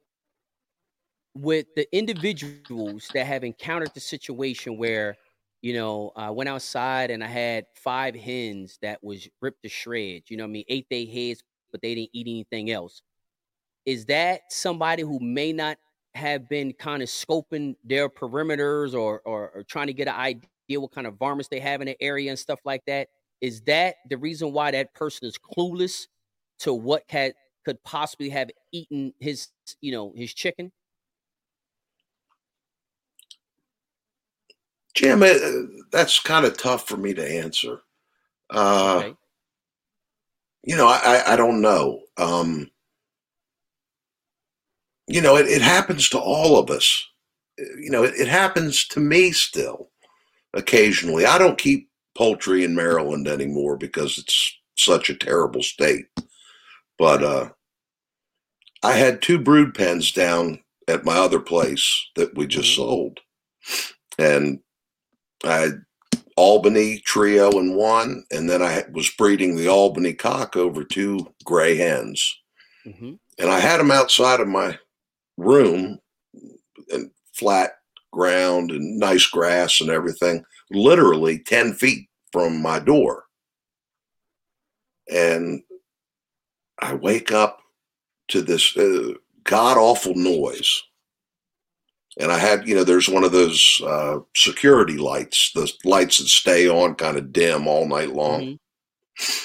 [1.40, 5.16] With the individuals that have encountered the situation where,
[5.62, 10.33] you know, I went outside and I had five hens that was ripped to shreds,
[10.33, 13.03] you know I mean, ate their heads, but they didn't eat anything else.
[13.87, 15.79] Is that somebody who may not
[16.16, 20.81] have been kind of scoping their perimeters or, or, or trying to get an idea
[20.81, 23.11] what kind of varmints they have in the area and stuff like that?
[23.40, 26.09] Is that the reason why that person is clueless
[26.61, 27.31] to what can,
[27.64, 29.48] could possibly have eaten his,
[29.81, 30.72] you know, his chicken?
[34.98, 35.20] Jim,
[35.92, 37.80] that's kind of tough for me to answer.
[38.50, 39.14] Uh, Okay.
[40.64, 42.00] You know, I, I, I don't know.
[42.16, 42.68] Um,
[45.06, 47.06] you know, it, it happens to all of us.
[47.58, 49.90] You know, it, it happens to me still
[50.54, 51.26] occasionally.
[51.26, 56.06] I don't keep poultry in Maryland anymore because it's such a terrible state.
[56.98, 57.50] But uh,
[58.82, 62.76] I had two brood pens down at my other place that we just Mhm.
[62.76, 63.20] sold.
[64.18, 64.61] And
[65.44, 65.85] I had
[66.37, 71.77] Albany trio in one, and then I was breeding the Albany cock over two gray
[71.77, 72.40] hens.
[72.85, 74.79] hmm And I had them outside of my
[75.37, 75.98] room
[76.90, 77.72] and flat
[78.12, 83.24] ground and nice grass and everything literally 10 feet from my door.
[85.11, 85.62] And
[86.81, 87.61] I wake up
[88.29, 90.83] to this uh, god awful noise.
[92.18, 96.26] And I had, you know, there's one of those uh, security lights, the lights that
[96.26, 98.59] stay on kind of dim all night long.
[99.20, 99.44] Mm-hmm.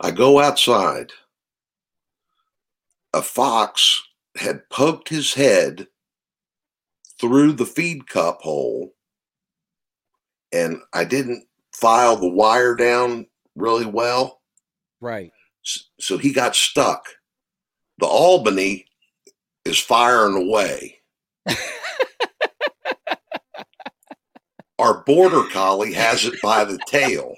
[0.00, 1.12] I go outside.
[3.14, 4.02] A fox
[4.36, 5.86] had poked his head
[7.20, 8.92] through the feed cup hole,
[10.52, 14.42] and I didn't file the wire down really well.
[15.00, 15.32] Right.
[15.98, 17.06] So he got stuck.
[17.98, 18.86] The Albany
[19.64, 20.98] is firing away.
[24.78, 27.36] Our border collie has it by the tail.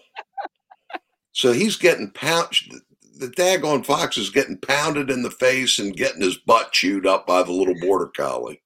[1.33, 2.81] So he's getting pounded.
[3.19, 7.27] The daggone fox is getting pounded in the face and getting his butt chewed up
[7.27, 8.63] by the little border collie.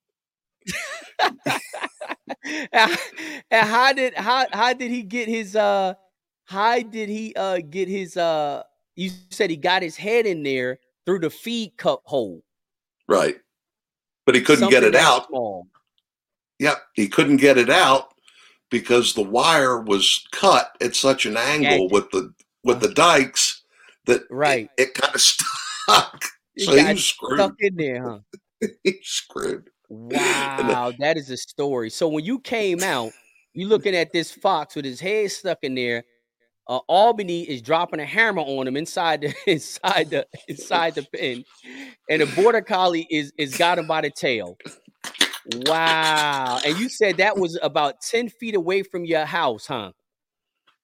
[2.71, 2.97] and
[3.51, 5.93] how did how how did he get his uh
[6.45, 8.63] how did he uh get his uh
[8.95, 12.43] you said he got his head in there through the feed cup hole.
[13.07, 13.37] Right.
[14.25, 15.27] But he couldn't Something get it out.
[15.27, 15.67] Small.
[16.59, 18.13] Yep, he couldn't get it out
[18.69, 22.93] because the wire was cut at such an angle with the with the uh-huh.
[22.93, 23.63] dikes
[24.05, 26.23] that right it, it kind of stuck.
[26.57, 27.39] So he was screwed.
[27.39, 28.19] Stuck in there, huh?
[28.83, 29.69] he's screwed.
[29.89, 31.89] Wow, that is a story.
[31.89, 33.11] So when you came out,
[33.53, 36.03] you looking at this fox with his head stuck in there.
[36.67, 41.43] Uh, Albany is dropping a hammer on him inside the inside the inside the pen,
[42.09, 44.57] and the border collie is is got him by the tail.
[45.65, 46.59] Wow!
[46.63, 49.91] And you said that was about ten feet away from your house, huh?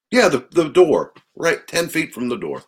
[0.10, 2.64] Yeah, the, the door, right, ten feet from the door.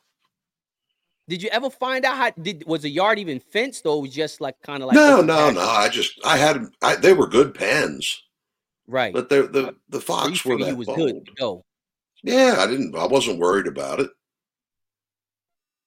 [1.30, 4.42] Did you ever find out how did was the yard even fenced or was just
[4.42, 7.54] like kind of like no no no I just I had I, they were good
[7.54, 8.24] pens
[8.88, 10.98] right but the the the fox were that was bold.
[10.98, 11.64] good go
[12.24, 14.10] yeah I didn't I wasn't worried about it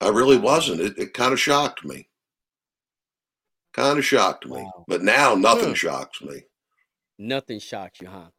[0.01, 2.07] I really wasn't it, it kind of shocked me
[3.73, 4.85] kind of shocked me wow.
[4.87, 5.73] but now nothing hmm.
[5.73, 6.41] shocks me
[7.17, 8.29] nothing shocks you huh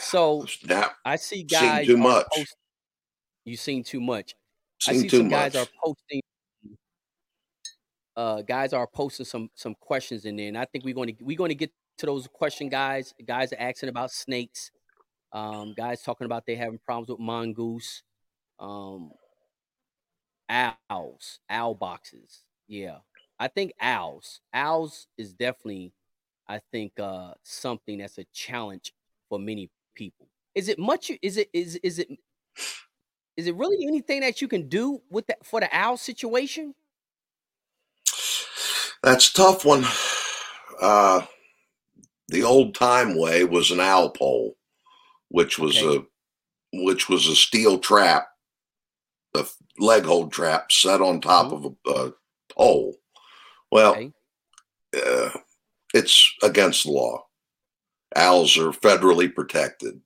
[0.00, 2.56] so now I see guys too much post,
[3.44, 4.34] you seen too much
[4.80, 5.52] seen I see some much.
[5.52, 6.20] guys are posting
[8.18, 11.24] uh, guys are posting some some questions in there, and I think we're going to
[11.24, 13.14] we're going to get to those question guys.
[13.24, 14.72] Guys are asking about snakes.
[15.32, 18.02] Um, guys talking about they having problems with mongoose,
[18.58, 19.10] um,
[20.48, 22.44] owls, owl boxes.
[22.66, 22.98] Yeah,
[23.38, 24.40] I think owls.
[24.52, 25.92] Owls is definitely,
[26.48, 28.94] I think, uh, something that's a challenge
[29.28, 30.28] for many people.
[30.54, 31.10] Is it much?
[31.22, 32.08] Is it is is it
[33.36, 36.74] is it really anything that you can do with that for the owl situation?
[39.02, 39.84] That's tough one.
[40.80, 41.22] Uh,
[42.28, 44.56] the old time way was an owl pole,
[45.28, 45.98] which was okay.
[45.98, 48.28] a which was a steel trap,
[49.34, 49.44] a
[49.78, 51.66] leg hold trap set on top mm-hmm.
[51.66, 52.12] of a, a,
[52.54, 52.94] pole.
[53.70, 54.12] Well, okay.
[54.96, 55.30] uh,
[55.94, 57.24] it's against the law.
[58.16, 60.00] Owls are federally protected.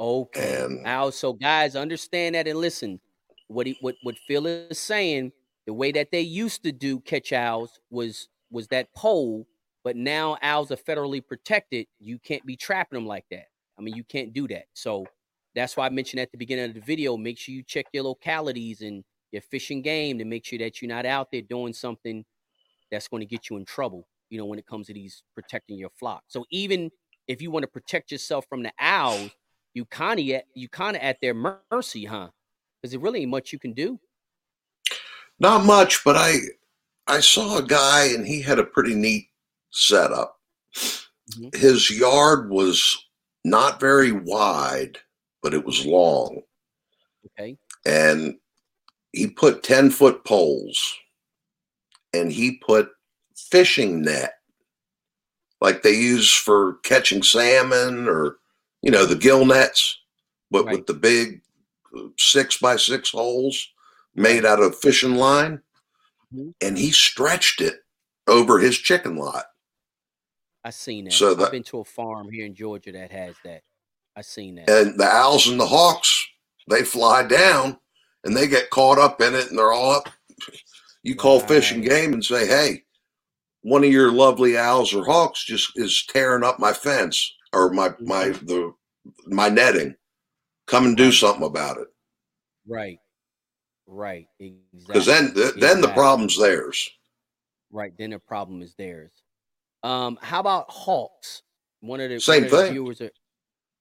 [0.00, 0.64] Okay.
[0.64, 1.16] And owls.
[1.16, 3.00] So guys, understand that and listen.
[3.48, 5.32] What he, what what Phil is saying
[5.66, 9.46] the way that they used to do catch owls was was that pole,
[9.84, 11.86] but now owls are federally protected.
[11.98, 13.46] You can't be trapping them like that.
[13.78, 14.64] I mean, you can't do that.
[14.74, 15.06] So
[15.54, 17.16] that's why I mentioned at the beginning of the video.
[17.16, 20.80] Make sure you check your localities and your fish and game to make sure that
[20.80, 22.24] you're not out there doing something
[22.90, 24.06] that's going to get you in trouble.
[24.30, 26.22] You know, when it comes to these protecting your flock.
[26.28, 26.90] So even
[27.28, 29.30] if you want to protect yourself from the owls,
[29.74, 32.28] you kind of you kind of at their mercy, huh?
[32.80, 33.98] Because there really ain't much you can do.
[35.38, 36.38] Not much, but I
[37.06, 39.28] I saw a guy and he had a pretty neat
[39.70, 40.38] setup.
[40.74, 41.58] Mm-hmm.
[41.58, 43.06] His yard was
[43.44, 44.98] not very wide,
[45.42, 46.42] but it was long.
[47.26, 47.56] Okay.
[47.84, 48.36] And
[49.12, 50.96] he put 10 foot poles
[52.12, 52.90] and he put
[53.36, 54.34] fishing net
[55.60, 58.38] like they use for catching salmon or,
[58.82, 59.98] you know, the gill nets,
[60.50, 60.76] but right.
[60.76, 61.40] with the big
[62.18, 63.68] six by six holes
[64.14, 65.60] made out of fishing line,
[66.34, 66.50] mm-hmm.
[66.60, 67.76] and he stretched it
[68.26, 69.44] over his chicken lot.
[70.64, 71.12] I seen that.
[71.12, 73.62] So that, I've been to a farm here in Georgia that has that.
[74.16, 74.70] I seen that.
[74.70, 76.26] And the owls and the hawks,
[76.68, 77.78] they fly down
[78.24, 80.08] and they get caught up in it, and they're all up.
[81.02, 81.48] You call right.
[81.48, 82.84] fish and game and say, "Hey,
[83.62, 87.88] one of your lovely owls or hawks just is tearing up my fence or my
[87.88, 88.08] mm-hmm.
[88.08, 88.72] my the
[89.26, 89.96] my netting.
[90.66, 91.88] Come and do something about it."
[92.66, 92.98] Right.
[93.86, 94.26] Right.
[94.38, 94.86] Exactly.
[94.86, 96.88] Because then, th- then the problem's theirs.
[97.70, 97.92] Right.
[97.98, 99.10] Then the problem is theirs.
[99.82, 101.42] Um, how about hawks?
[101.80, 102.72] One of the same thing.
[102.72, 103.10] viewers are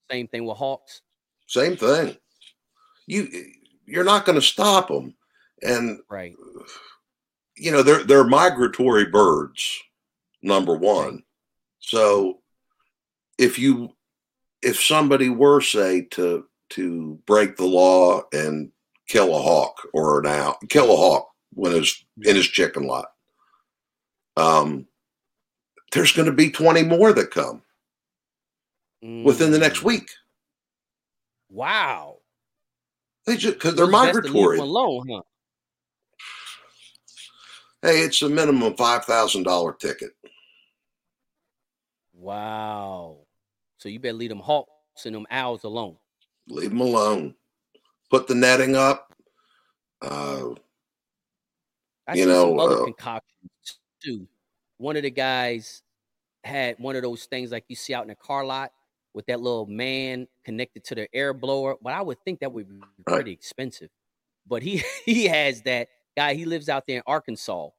[0.10, 1.02] Same thing with hawks.
[1.48, 2.18] Same thing.
[3.08, 3.28] You
[3.86, 5.16] you're not going to stop them,
[5.62, 6.34] and right.
[7.56, 9.80] You know they're they're migratory birds.
[10.42, 11.22] Number one,
[11.80, 12.40] so
[13.38, 13.90] if you
[14.62, 18.72] if somebody were say to to break the law and
[19.08, 23.08] kill a hawk or an owl, kill a hawk when it's in his chicken lot,
[24.38, 24.88] um,
[25.92, 27.62] there's going to be 20 more that come
[29.04, 29.24] mm.
[29.24, 29.86] within the next mm.
[29.86, 30.10] week.
[31.50, 32.18] Wow.
[33.26, 34.58] They just because they're migratory.
[34.58, 35.22] alone, huh?
[37.82, 40.12] Hey, it's a minimum five thousand dollar ticket.
[42.14, 43.18] Wow.
[43.78, 45.98] So you better leave them hawks and them owls alone.
[46.48, 47.36] Leave them alone.
[48.10, 49.14] Put the netting up.
[50.02, 50.50] Uh,
[52.08, 54.28] I you know, other uh, concoctions too.
[54.82, 55.84] One of the guys
[56.44, 58.72] had one of those things like you see out in a car lot
[59.14, 61.76] with that little man connected to the air blower.
[61.80, 63.90] But I would think that would be pretty expensive.
[64.48, 66.34] But he he has that guy.
[66.34, 67.70] He lives out there in Arkansas,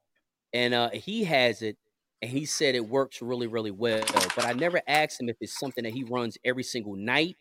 [0.53, 1.77] and uh, he has it,
[2.23, 4.05] and he said it works really really well.
[4.37, 7.37] But I never asked him if it's something that he runs every single night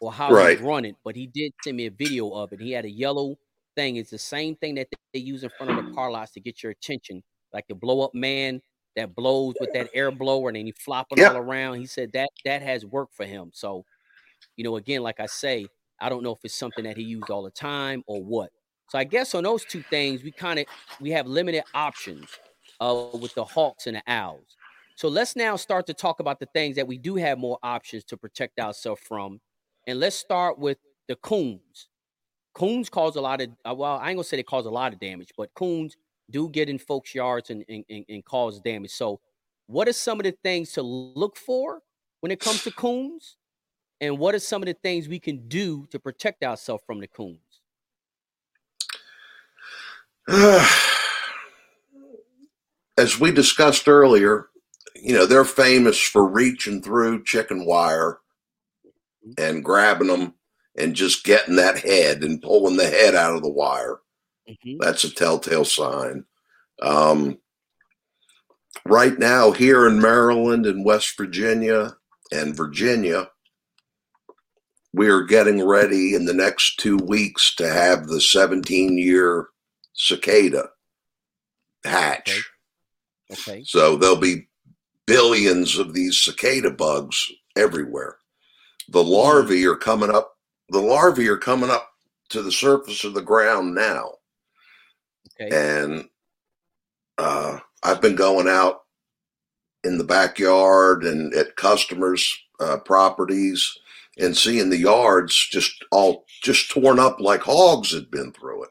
[0.00, 0.60] or how right.
[0.60, 0.94] he run it.
[1.04, 2.60] But he did send me a video of it.
[2.60, 3.34] He had a yellow
[3.74, 3.96] thing.
[3.96, 6.62] It's the same thing that they use in front of the car lots to get
[6.62, 7.20] your attention,
[7.52, 8.60] like the blow up man
[8.96, 11.78] that blows with that air blower and then he flopping all around.
[11.78, 13.50] He said that that has worked for him.
[13.52, 13.84] So,
[14.56, 15.66] you know, again, like I say,
[16.00, 18.50] I don't know if it's something that he used all the time or what.
[18.88, 20.66] So I guess on those two things, we kind of
[21.00, 22.28] we have limited options
[22.80, 24.56] uh, with the hawks and the owls.
[24.96, 28.04] So let's now start to talk about the things that we do have more options
[28.04, 29.40] to protect ourselves from.
[29.86, 30.78] And let's start with
[31.08, 31.88] the coons.
[32.54, 34.92] Coons cause a lot of uh, well, I ain't gonna say they cause a lot
[34.92, 35.96] of damage, but coons
[36.30, 38.92] do get in folks' yards and, and, and cause damage.
[38.92, 39.20] So,
[39.66, 41.82] what are some of the things to look for
[42.20, 43.36] when it comes to coons?
[44.00, 47.06] And what are some of the things we can do to protect ourselves from the
[47.06, 47.38] coons?
[52.98, 54.48] As we discussed earlier,
[54.96, 58.18] you know, they're famous for reaching through chicken wire
[58.84, 59.42] mm-hmm.
[59.42, 60.34] and grabbing them
[60.76, 64.00] and just getting that head and pulling the head out of the wire.
[64.48, 64.78] Mm-hmm.
[64.80, 66.24] That's a telltale sign.
[66.80, 67.38] Um,
[68.84, 71.96] right now, here in Maryland and West Virginia
[72.32, 73.28] and Virginia,
[74.92, 79.48] we are getting ready in the next two weeks to have the 17 year
[79.94, 80.70] cicada
[81.84, 82.44] hatch.
[83.30, 83.50] Okay.
[83.52, 83.64] okay.
[83.64, 84.48] So there'll be
[85.06, 88.18] billions of these cicada bugs everywhere.
[88.88, 90.36] The larvae are coming up.
[90.68, 91.88] The larvae are coming up
[92.30, 94.12] to the surface of the ground now.
[95.42, 95.82] Okay.
[95.82, 96.08] And
[97.18, 98.82] uh, I've been going out
[99.84, 103.78] in the backyard and at customers' uh, properties
[104.18, 108.70] and seeing the yards just all just torn up like hogs had been through it.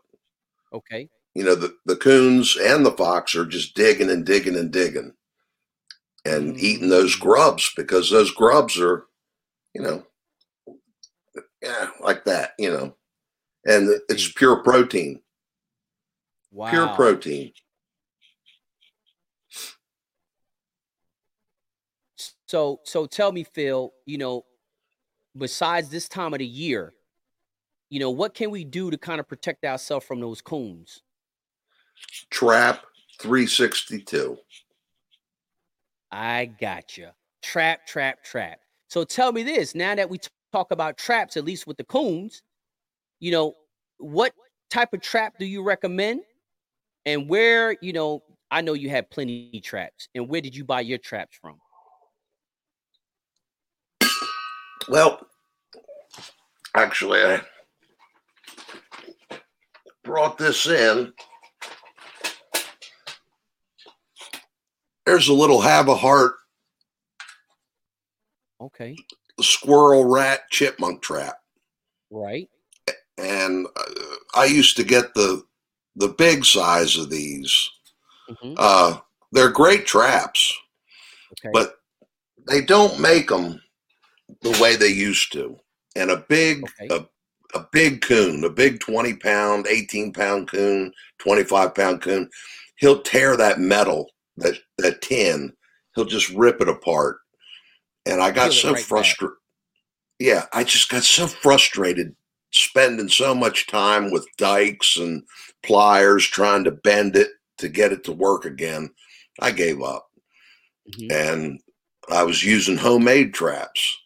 [0.73, 1.09] Okay.
[1.33, 5.13] You know, the, the coons and the fox are just digging and digging and digging
[6.25, 6.65] and mm-hmm.
[6.65, 9.05] eating those grubs because those grubs are,
[9.73, 10.03] you know,
[11.61, 12.95] yeah, like that, you know,
[13.65, 14.35] and it's mm.
[14.35, 15.21] pure protein.
[16.51, 16.69] Wow.
[16.69, 17.51] Pure protein.
[22.47, 24.45] So so tell me, Phil, you know,
[25.37, 26.93] besides this time of the year,
[27.89, 31.01] you know, what can we do to kind of protect ourselves from those coons?
[32.29, 32.83] Trap
[33.19, 34.37] 362.
[36.11, 37.07] I got you.
[37.41, 38.59] Trap, trap, trap.
[38.89, 40.19] So tell me this now that we
[40.51, 42.43] talk about traps, at least with the coons,
[43.19, 43.55] you know,
[43.97, 44.33] what
[44.69, 46.21] type of trap do you recommend?
[47.05, 50.07] And where, you know, I know you have plenty of traps.
[50.13, 51.59] And where did you buy your traps from?
[54.89, 55.25] Well,
[56.75, 57.41] actually, I
[60.03, 61.13] brought this in.
[65.05, 66.33] There's a little Havahart.
[68.59, 68.95] Okay.
[69.39, 71.37] Squirrel, rat, chipmunk trap.
[72.09, 72.49] Right.
[73.17, 75.43] And uh, I used to get the
[75.95, 77.69] the big size of these.
[78.29, 78.53] Mm-hmm.
[78.57, 78.97] Uh,
[79.31, 80.53] they're great traps,
[81.33, 81.49] okay.
[81.53, 81.75] but
[82.47, 83.61] they don't make them
[84.41, 85.57] the way they used to.
[85.95, 86.87] And a big, okay.
[86.89, 92.29] a, a big coon, a big 20 pound, 18 pound coon, 25 pound coon,
[92.77, 95.53] he'll tear that metal, that, that tin,
[95.95, 97.17] he'll just rip it apart.
[98.05, 99.35] And I got so right frustrated.
[100.19, 102.15] Yeah, I just got so frustrated
[102.51, 105.23] spending so much time with dikes and
[105.63, 108.89] pliers trying to bend it to get it to work again.
[109.39, 110.07] I gave up.
[110.89, 111.11] Mm-hmm.
[111.11, 111.59] And
[112.09, 113.97] I was using homemade traps.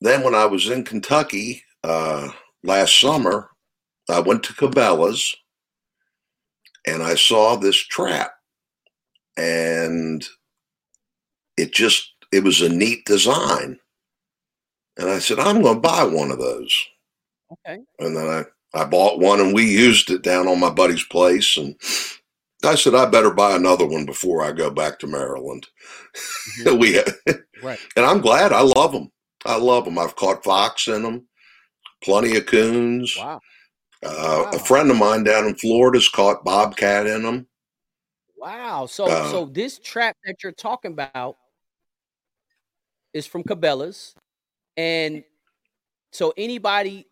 [0.00, 2.28] then when I was in Kentucky uh,
[2.62, 3.50] last summer,
[4.08, 5.34] I went to Cabela's
[6.86, 8.32] and I saw this trap,
[9.36, 10.26] and
[11.56, 13.78] it just it was a neat design.
[14.96, 16.76] And I said, I'm going to buy one of those.
[17.52, 17.80] Okay.
[17.98, 18.44] And then I,
[18.74, 21.56] I bought one and we used it down on my buddy's place.
[21.56, 21.74] And
[22.64, 25.66] I said, I better buy another one before I go back to Maryland.
[26.60, 26.78] Mhm.
[26.80, 26.98] we,
[27.62, 27.78] Right.
[27.96, 29.10] and I'm glad I love them.
[29.44, 29.98] I love them.
[29.98, 31.26] I've caught fox in them,
[32.02, 33.16] plenty of coons.
[33.16, 33.40] Wow.
[34.02, 34.50] Uh, Wow.
[34.54, 37.46] A friend of mine down in Florida's caught bobcat in them.
[38.36, 38.86] Wow.
[38.86, 41.36] So Uh, so this trap that you're talking about
[43.12, 44.14] is from Cabela's.
[44.76, 45.24] And
[46.12, 47.06] so anybody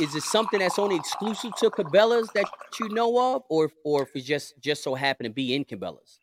[0.00, 2.46] is it something that's only exclusive to Cabela's that
[2.80, 6.18] you know of or or if it just just so happened to be in Cabela's?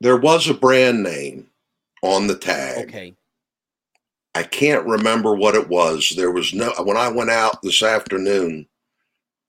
[0.00, 1.48] There was a brand name
[2.02, 2.88] on the tag.
[2.88, 3.14] Okay.
[4.34, 6.12] I can't remember what it was.
[6.16, 8.66] There was no when I went out this afternoon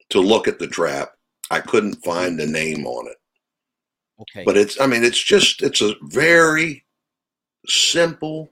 [0.10, 1.14] to look at the trap,
[1.50, 3.18] I couldn't find a name on it.
[4.22, 4.44] Okay.
[4.44, 6.84] But it's I mean it's just it's a very
[7.68, 8.50] simple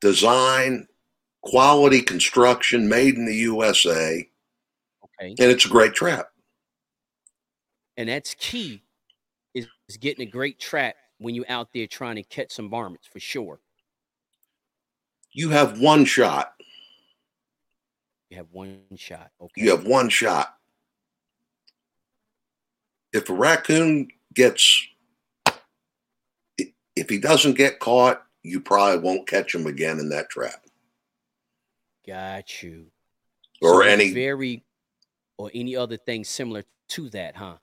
[0.00, 0.86] design,
[1.42, 4.28] quality construction made in the USA,
[5.04, 5.30] okay.
[5.30, 6.28] and it's a great trap.
[7.96, 8.82] And that's key
[9.54, 13.06] is, is getting a great trap when you're out there trying to catch some varmints
[13.06, 13.60] for sure.
[15.32, 16.52] You have one shot.
[18.30, 19.30] You have one shot.
[19.40, 19.62] Okay.
[19.62, 20.56] You have one shot.
[23.12, 24.86] If a raccoon gets,
[26.96, 30.64] if he doesn't get caught, you probably won't catch him again in that trap.
[32.06, 32.86] Got you.
[33.60, 34.64] Or it's any- very
[35.38, 37.56] or any other thing similar to that, huh?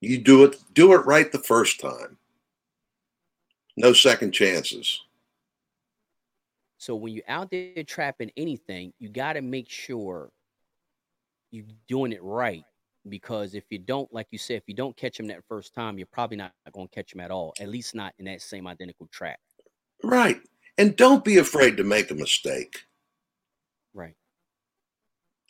[0.00, 2.18] You do it, do it right the first time.
[3.76, 5.00] No second chances.
[6.78, 10.30] So when you're out there trapping anything, you got to make sure
[11.50, 12.64] you're doing it right.
[13.08, 15.96] Because if you don't, like you said, if you don't catch them that first time,
[15.96, 17.54] you're probably not going to catch them at all.
[17.60, 19.38] At least not in that same identical trap.
[20.02, 20.40] Right.
[20.76, 22.84] And don't be afraid to make a mistake.
[23.94, 24.14] Right.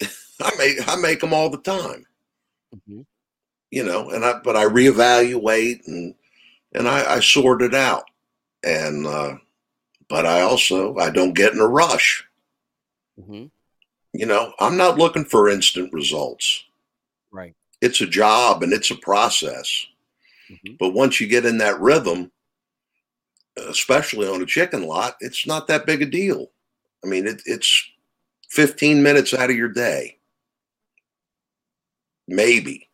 [0.43, 2.07] I make I make them all the time,
[2.87, 3.03] hmm
[3.71, 6.15] you know, and I but I reevaluate and
[6.75, 8.05] and I, I sort it out.
[8.63, 9.37] And uh
[10.09, 12.25] but I also I don't get in a rush.
[13.19, 13.47] Mm-hmm.
[14.13, 16.65] You know, I'm not looking for instant results.
[17.33, 17.55] Right.
[17.81, 19.87] It's a job and it's a process.
[20.49, 22.31] hmm But once you get in that rhythm,
[23.57, 26.51] especially on a chicken lot, it's not that big a deal.
[27.05, 27.89] I mean, it, it's
[28.51, 30.19] 15 minutes out of your day.
[32.27, 32.89] Maybe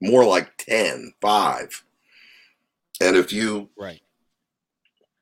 [0.00, 1.82] more like 10, five.
[3.00, 4.00] And if you Right.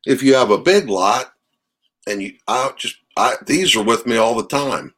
[0.06, 1.32] if you have a big lot
[2.06, 4.94] and you I just I these are with me all the time.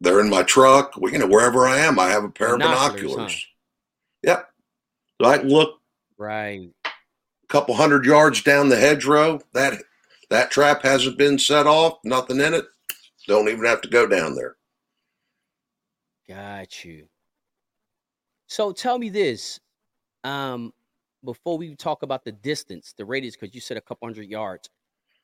[0.00, 3.00] They're in my truck, you know, wherever I am, I have a pair Binoculars, of
[3.10, 3.32] binoculars.
[3.32, 3.38] huh?
[4.22, 4.50] Yep.
[5.20, 5.80] So I can look
[6.16, 6.70] Right.
[7.50, 9.40] Couple hundred yards down the hedgerow.
[9.52, 9.82] That
[10.30, 12.64] that trap hasn't been set off, nothing in it.
[13.26, 14.56] Don't even have to go down there.
[16.28, 17.08] Got you.
[18.46, 19.60] So tell me this.
[20.24, 20.72] Um,
[21.24, 24.70] before we talk about the distance, the radius, because you said a couple hundred yards,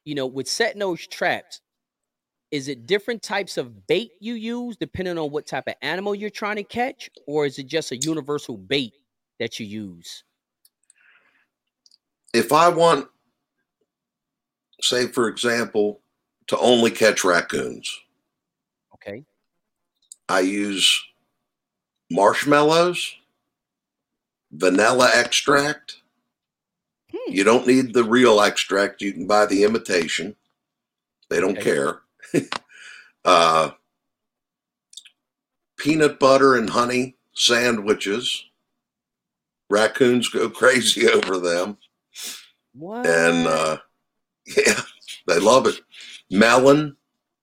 [0.04, 1.60] you know, with setting those traps,
[2.50, 6.30] is it different types of bait you use depending on what type of animal you're
[6.30, 8.94] trying to catch, or is it just a universal bait
[9.38, 10.24] that you use?
[12.34, 13.08] If I want,
[14.80, 16.00] say for example,
[16.48, 18.00] to only catch raccoons,
[18.94, 19.24] Okay.
[20.28, 21.04] I use
[22.10, 23.14] marshmallows,
[24.50, 25.98] vanilla extract.
[27.12, 27.32] Hmm.
[27.32, 29.00] You don't need the real extract.
[29.02, 30.34] You can buy the imitation.
[31.28, 31.62] They don't Okay.
[31.62, 32.00] care.
[33.24, 33.70] uh,
[35.76, 38.44] peanut butter and honey sandwiches.
[39.70, 41.78] Raccoons go crazy over them.
[42.72, 43.06] What?
[43.06, 43.78] And uh,
[44.56, 44.80] yeah,
[45.26, 45.80] they love it.
[46.30, 46.96] Melon,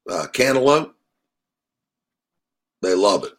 [0.09, 0.95] uh, cantaloupe.
[2.82, 3.34] They love it.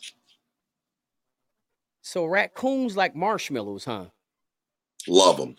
[2.01, 4.07] so raccoons like marshmallows, huh?
[5.07, 5.55] Love them.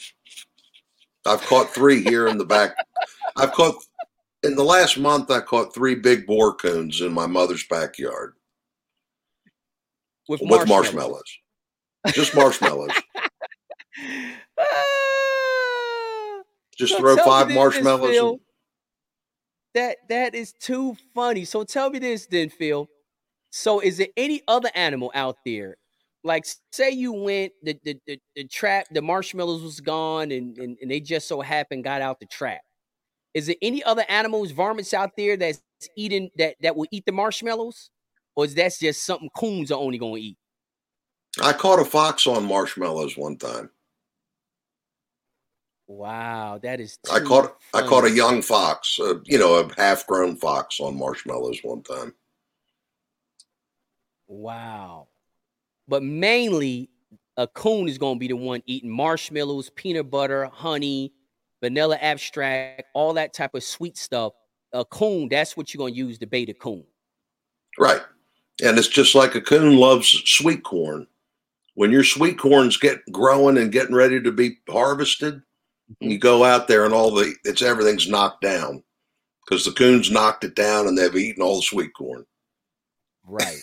[1.25, 2.75] I've caught three here in the back.
[3.35, 3.75] I've caught
[4.43, 5.29] in the last month.
[5.31, 8.33] I caught three big boar coons in my mother's backyard
[10.27, 11.39] With with marshmallows.
[12.07, 12.91] Just marshmallows.
[16.77, 18.11] Just So throw five this, marshmallows.
[18.11, 18.29] Phil.
[18.31, 18.39] and-
[19.75, 21.45] That that is too funny.
[21.45, 22.87] So tell me this then, Phil.
[23.51, 25.77] So is there any other animal out there?
[26.23, 30.77] Like say you went the the, the, the trap, the marshmallows was gone and, and
[30.81, 32.61] and they just so happened got out the trap.
[33.33, 35.61] is there any other animals, varmints out there that's
[35.97, 37.91] eating that that will eat the marshmallows,
[38.35, 40.37] or is that just something coons are only going to eat?
[41.43, 43.69] I caught a fox on marshmallows one time.
[45.87, 46.97] Wow, that is.
[47.11, 50.97] I caught I caught a young fox, uh, you know, a half grown fox on
[50.97, 52.13] marshmallows one time.
[54.27, 55.07] Wow,
[55.87, 56.89] but mainly
[57.37, 61.13] a coon is going to be the one eating marshmallows, peanut butter, honey,
[61.61, 64.33] vanilla abstract, all that type of sweet stuff.
[64.73, 66.83] A coon, that's what you're going to use to bait a coon.
[67.77, 68.01] Right.
[68.63, 71.07] And it's just like a coon loves sweet corn.
[71.75, 75.41] When your sweet corns get growing and getting ready to be harvested.
[75.99, 78.83] You go out there and all the it's everything's knocked down
[79.45, 82.25] because the coons knocked it down and they've eaten all the sweet corn.
[83.23, 83.59] Right.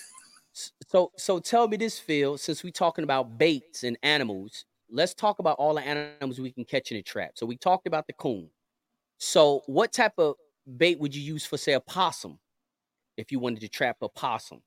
[0.89, 5.39] so so tell me this, Phil, since we're talking about baits and animals, let's talk
[5.39, 7.33] about all the animals we can catch in a trap.
[7.35, 8.49] So we talked about the coon.
[9.19, 10.35] So what type of
[10.77, 12.39] bait would you use for say a possum
[13.17, 14.61] if you wanted to trap a possum?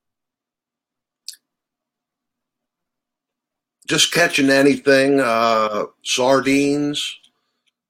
[3.87, 7.19] Just catching anything, uh, sardines,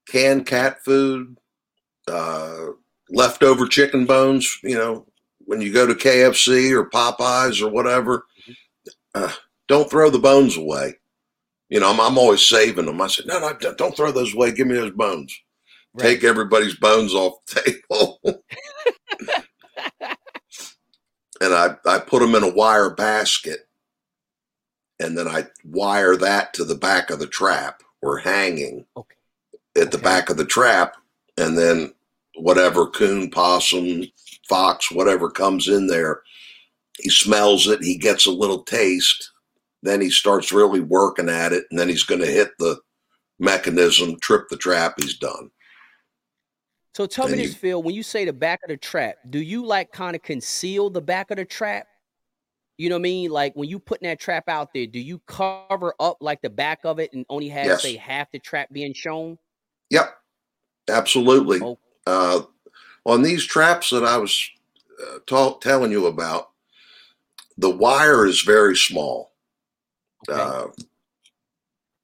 [0.08, 1.38] canned cat food,
[2.08, 2.68] uh,
[3.10, 4.60] leftover chicken bones.
[4.64, 5.06] You know,
[5.40, 9.24] when you go to KFC or Popeyes or whatever, mm-hmm.
[9.24, 9.32] uh,
[9.68, 10.96] don't throw the bones away.
[11.70, 13.02] You know, I'm, I'm always saving them.
[13.02, 14.52] I said, no, no, don't throw those away.
[14.52, 15.36] Give me those bones.
[15.94, 16.04] Right.
[16.04, 18.20] Take everybody's bones off the table.
[21.42, 23.68] and I, I put them in a wire basket.
[25.00, 29.15] And then I wire that to the back of the trap or hanging okay.
[29.78, 30.04] At the okay.
[30.04, 30.96] back of the trap.
[31.38, 31.94] And then
[32.36, 34.04] whatever coon, possum,
[34.48, 36.22] fox, whatever comes in there,
[37.00, 37.84] he smells it.
[37.84, 39.32] He gets a little taste
[39.86, 42.78] then he starts really working at it, and then he's going to hit the
[43.40, 44.96] mechanism, trip the trap.
[45.00, 45.52] He's done.
[46.96, 47.84] So tell and me this, you, Phil.
[47.84, 51.02] When you say the back of the trap, do you like kind of conceal the
[51.02, 51.88] back of the trap?
[52.78, 53.32] You know what I mean?
[53.32, 56.80] Like when you putting that trap out there, do you cover up like the back
[56.84, 57.82] of it and only have yes.
[57.82, 59.38] say half the trap being shown?
[59.96, 60.14] Yep,
[60.90, 61.62] absolutely.
[61.62, 61.78] Oh.
[62.06, 62.42] Uh,
[63.06, 64.50] on these traps that I was
[65.02, 66.50] uh, ta- telling you about,
[67.58, 69.32] the wire is very small
[70.30, 70.40] okay.
[70.40, 70.68] uh,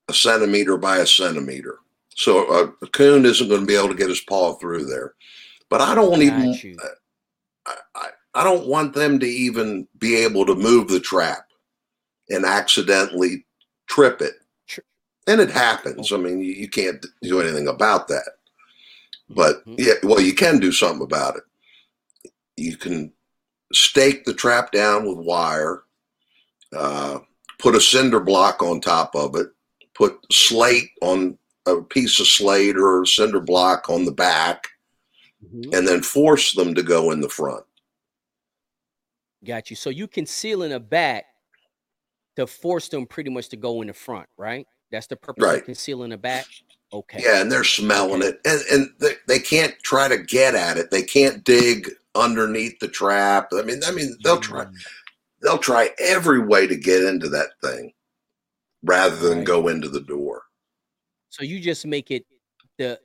[0.08, 1.80] a centimeter by a centimeter.
[2.16, 5.16] So a, a, coon isn't going to be able to get his paw through there.
[5.70, 6.78] But I don't even.
[7.66, 11.46] I, I, I don't want them to even be able to move the trap
[12.30, 13.46] and accidentally
[13.88, 14.36] trip it.
[15.28, 16.12] And it happens.
[16.12, 18.30] I mean, you, you can't do anything about that.
[19.30, 19.76] But mm-hmm.
[19.78, 21.44] yeah, well, you can do something about it.
[22.58, 23.14] You can
[23.74, 25.84] stake the trap down with wire.
[26.76, 27.20] Uh,
[27.60, 29.48] put a cinder block on top of it,
[29.94, 34.68] put slate on a piece of slate or cinder block on the back,
[35.46, 35.74] mm-hmm.
[35.74, 37.64] and then force them to go in the front.
[39.46, 39.76] Got you.
[39.76, 41.26] So you can seal in the back
[42.36, 44.68] to force them pretty much to go in the front, right?
[44.92, 45.60] That's the purpose right.
[45.60, 46.46] of concealing the back.
[46.94, 47.22] Okay.
[47.24, 48.32] Yeah, and they're smelling okay.
[48.32, 50.92] it, and and they, they can't try to get at it.
[50.92, 53.50] They can't dig underneath the trap.
[53.54, 54.66] I mean, I mean, they'll try.
[54.66, 54.76] Mm
[55.42, 57.92] they'll try every way to get into that thing
[58.84, 59.48] rather than right.
[59.48, 60.44] go into the door.
[61.30, 62.26] So you just make it
[62.78, 63.00] the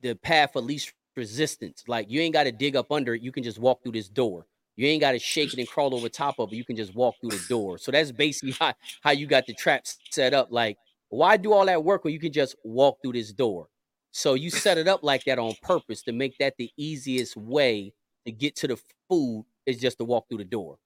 [0.00, 1.84] the path of least resistance.
[1.86, 3.22] Like you ain't got to dig up under it.
[3.22, 4.46] You can just walk through this door.
[4.76, 6.56] You ain't got to shake it and crawl over top of it.
[6.56, 7.78] You can just walk through the door.
[7.78, 10.48] So that's basically how, how you got the traps set up.
[10.52, 10.78] Like,
[11.08, 13.68] why do all that work when you can just walk through this door?
[14.10, 17.92] So you set it up like that on purpose to make that the easiest way
[18.26, 18.78] to get to the
[19.08, 20.78] food is just to walk through the door.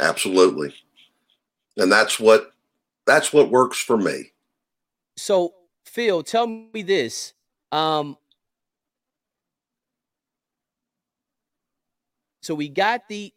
[0.00, 0.74] Absolutely.
[1.76, 2.50] And that's what
[3.06, 4.32] that's what works for me.
[5.16, 5.54] So,
[5.84, 7.34] Phil, tell me this.
[7.72, 8.16] Um
[12.42, 13.32] So we got the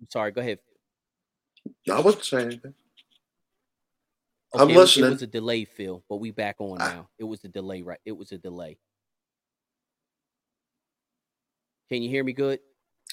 [0.00, 0.58] I'm sorry, go ahead.
[1.90, 2.74] I wasn't saying anything.
[4.56, 5.06] Okay, I'm listening.
[5.06, 7.08] It was a delay, Phil, but we back on now.
[7.18, 8.00] It was a delay, right?
[8.04, 8.78] It was a delay.
[11.88, 12.60] Can you hear me good?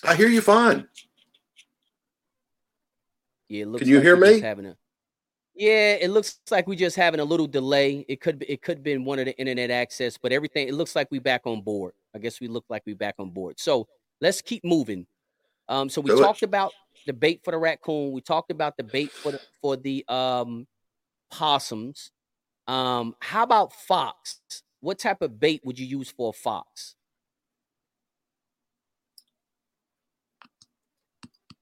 [0.03, 0.87] I hear you fine.
[3.49, 4.39] Yeah, Can you like hear me?
[4.39, 4.77] Having a,
[5.55, 8.03] yeah, it looks like we just having a little delay.
[8.07, 10.73] It could be, it could have been one of the internet access, but everything it
[10.73, 11.93] looks like we back on board.
[12.15, 13.59] I guess we look like we back on board.
[13.59, 13.87] So
[14.21, 15.05] let's keep moving.
[15.69, 16.45] Um, so we Do talked it.
[16.45, 16.71] about
[17.05, 18.11] the bait for the raccoon.
[18.11, 20.65] We talked about the bait for the for the um
[21.33, 22.11] possums.
[22.67, 24.39] Um, how about fox?
[24.81, 26.95] What type of bait would you use for a fox?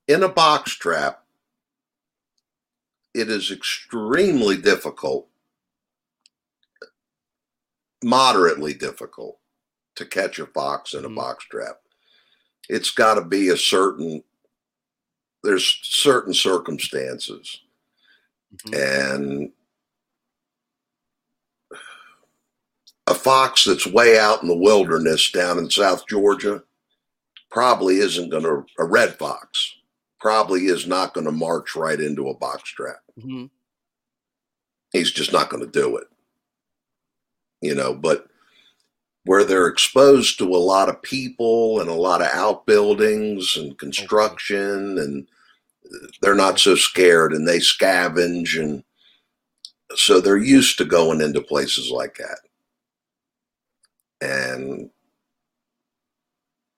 [0.08, 1.24] In a box trap,
[3.14, 5.28] it is extremely difficult,
[8.04, 9.40] moderately difficult
[9.96, 11.82] to catch a fox in a box trap.
[12.70, 14.24] It's got to be a certain
[15.44, 17.62] there's certain circumstances
[18.56, 18.74] Mhm.
[18.74, 19.54] and
[23.12, 26.64] a fox that's way out in the wilderness down in South Georgia
[27.50, 29.76] probably isn't going to a red fox
[30.20, 33.02] probably is not going to march right into a box trap.
[33.20, 33.50] Mhm.
[34.94, 36.08] He's just not going to do it.
[37.60, 38.28] You know, but
[39.26, 44.98] where they're exposed to a lot of people and a lot of outbuildings and construction
[44.98, 45.28] and
[46.22, 48.84] they're not so scared and they scavenge and
[49.96, 52.40] so they're used to going into places like that.
[54.22, 54.90] And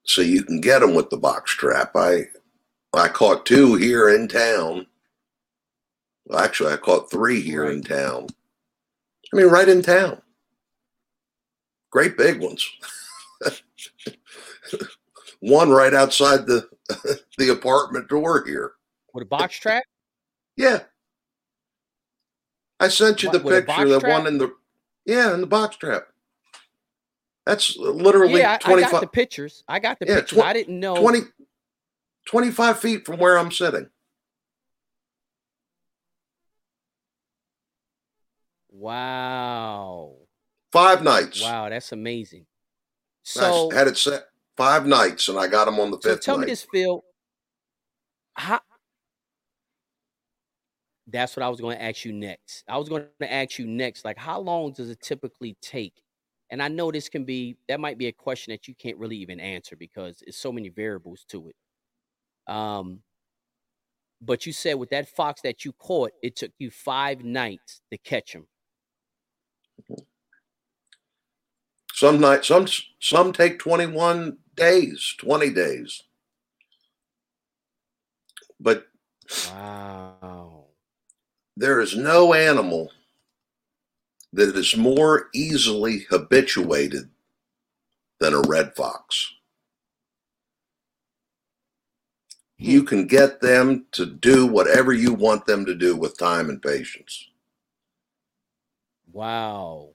[0.06, 1.92] so you can get them with the box trap.
[1.96, 2.28] I
[2.94, 4.88] I caught two here in town.
[6.26, 8.28] Well, actually, I caught three here in town.
[9.34, 10.22] I mean, right in town.
[11.92, 12.70] Great big ones.
[15.40, 16.70] One right outside the
[17.38, 18.74] the apartment door here.
[19.14, 19.84] With a box trap?
[20.56, 20.80] Yeah.
[22.80, 24.12] I sent you Bo- the picture, the trap?
[24.12, 24.54] one in the
[25.06, 26.08] yeah, in the box trap.
[27.46, 29.64] That's literally Yeah, I, I 25, got the pictures.
[29.68, 30.38] I got the Yeah, pictures.
[30.38, 30.96] twen- I didn't know.
[30.96, 31.20] 20
[32.26, 33.90] 25 feet from where I'm sitting.
[38.70, 40.16] Wow.
[40.72, 41.42] Five nights.
[41.42, 42.46] Wow, that's amazing.
[43.38, 44.26] I So, had it set
[44.58, 46.46] five nights, and I got them on the so fifth tell night.
[46.48, 47.04] me this, Phil.
[48.36, 48.60] How,
[51.08, 52.64] that's what I was going to ask you next.
[52.68, 56.03] I was going to ask you next, like, how long does it typically take?
[56.54, 59.18] And I know this can be, that might be a question that you can't really
[59.18, 61.56] even answer because it's so many variables to it.
[62.54, 63.00] Um,
[64.22, 67.98] but you said with that fox that you caught, it took you five nights to
[67.98, 68.46] catch him.
[71.92, 72.68] Some nights, some
[73.00, 76.04] some take 21 days, 20 days.
[78.60, 78.90] But
[79.48, 80.66] Wow.
[81.58, 82.92] there is no animal
[84.34, 87.10] that is more easily habituated
[88.20, 89.34] than a red fox.
[92.58, 96.62] You can get them to do whatever you want them to do with time and
[96.62, 97.28] patience.
[99.12, 99.90] Wow.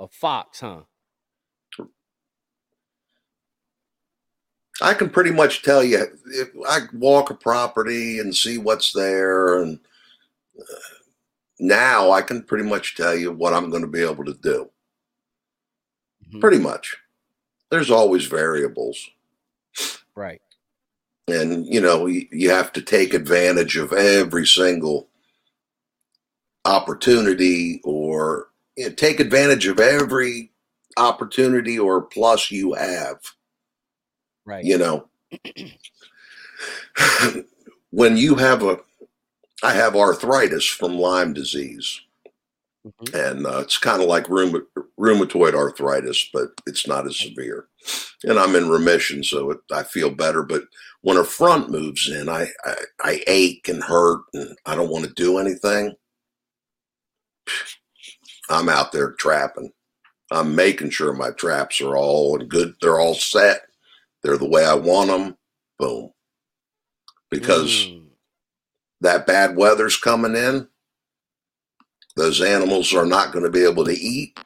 [0.00, 0.82] A fox, huh?
[4.82, 9.62] I can pretty much tell you if I walk a property and see what's there,
[9.62, 9.78] and
[10.58, 10.64] uh,
[11.58, 14.70] now I can pretty much tell you what I'm going to be able to do.
[16.32, 16.40] Mhm.
[16.40, 16.96] Pretty much.
[17.70, 19.08] There's always variables.
[20.14, 20.40] Right.
[21.28, 25.08] and you know you, you have to take advantage of every single
[26.64, 30.52] opportunity or you know, take advantage of every
[30.96, 33.18] opportunity or plus you have
[34.44, 34.64] Right.
[34.64, 35.08] you know
[37.90, 38.78] when you have a
[39.66, 42.00] i have arthritis from lyme disease
[42.86, 43.14] Mhm.
[43.14, 44.66] and uh, it's kind of like rheuma-
[44.98, 47.68] rheumatoid arthritis, but it's not as severe.
[48.24, 50.42] And I'm in remission, so it, I feel better.
[50.44, 50.64] But
[51.02, 55.04] when a front moves in, I, I I ache and hurt, and I don't want
[55.06, 55.94] to do anything.
[58.50, 59.70] I'm out there trapping.
[60.30, 62.74] I'm making sure my traps are all good.
[62.82, 63.62] They're all set.
[64.22, 65.36] They're the way I want them.
[65.78, 66.12] Boom.
[67.30, 68.05] Because Mm.
[69.00, 70.68] That bad weather's coming in,
[72.16, 74.38] those animals are not going to be able to eat,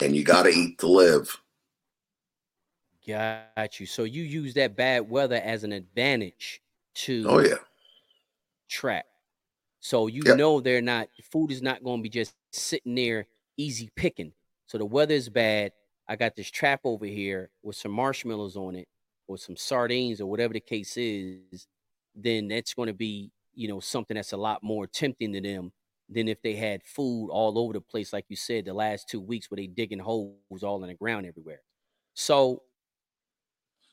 [0.00, 1.40] and you got to eat to live.
[3.06, 3.86] Got you.
[3.86, 6.60] So you use that bad weather as an advantage
[6.94, 7.56] to Oh yeah,
[8.68, 9.06] trap.
[9.80, 10.36] So you Yep.
[10.36, 14.32] know they're not food is not going to be just sitting there easy picking.
[14.66, 15.72] So the weather is bad.
[16.08, 18.88] I got this trap over here with some marshmallows on it
[19.26, 21.66] or some sardines or whatever the case is,
[22.14, 25.72] then that's going to be, you know, something that's a lot more tempting to them
[26.08, 29.20] than if they had food all over the place, like you said, the last two
[29.20, 31.60] weeks where they digging holes all in the ground everywhere.
[32.14, 32.62] So,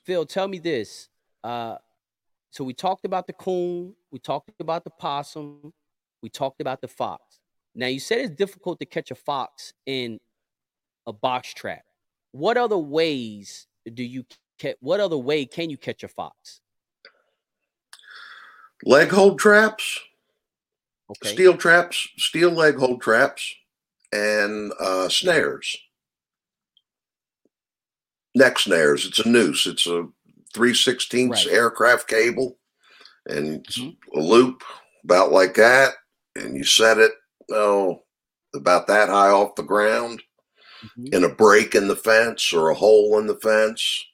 [0.04, 1.08] Phil, tell me this.
[1.42, 1.76] Uh,
[2.50, 5.72] so we talked about the coon, we talked about the possum,
[6.22, 7.40] we talked about the fox.
[7.74, 10.18] Now you said it's difficult to catch a fox in
[11.06, 11.82] a box trap.
[12.32, 14.24] What other ways do you
[14.60, 16.60] ca- what other way can you catch a fox?
[18.84, 20.00] Leg hold traps,
[21.10, 21.32] Okay.
[21.32, 23.54] steel traps, steel leg hold traps,
[24.12, 25.76] and uh, snares.
[28.34, 29.04] Neck snares.
[29.06, 29.66] It's a noose.
[29.66, 30.06] It's a
[30.54, 31.54] three sixteenths Right.
[31.54, 32.58] aircraft cable,
[33.26, 33.96] and it's Mhm.
[34.14, 34.62] a loop
[35.04, 35.94] about like that,
[36.36, 37.12] and you set it
[37.50, 38.04] oh
[38.54, 40.22] about that high off the ground,
[40.82, 41.14] mm-hmm.
[41.14, 44.04] in a break in the fence or a hole in the fence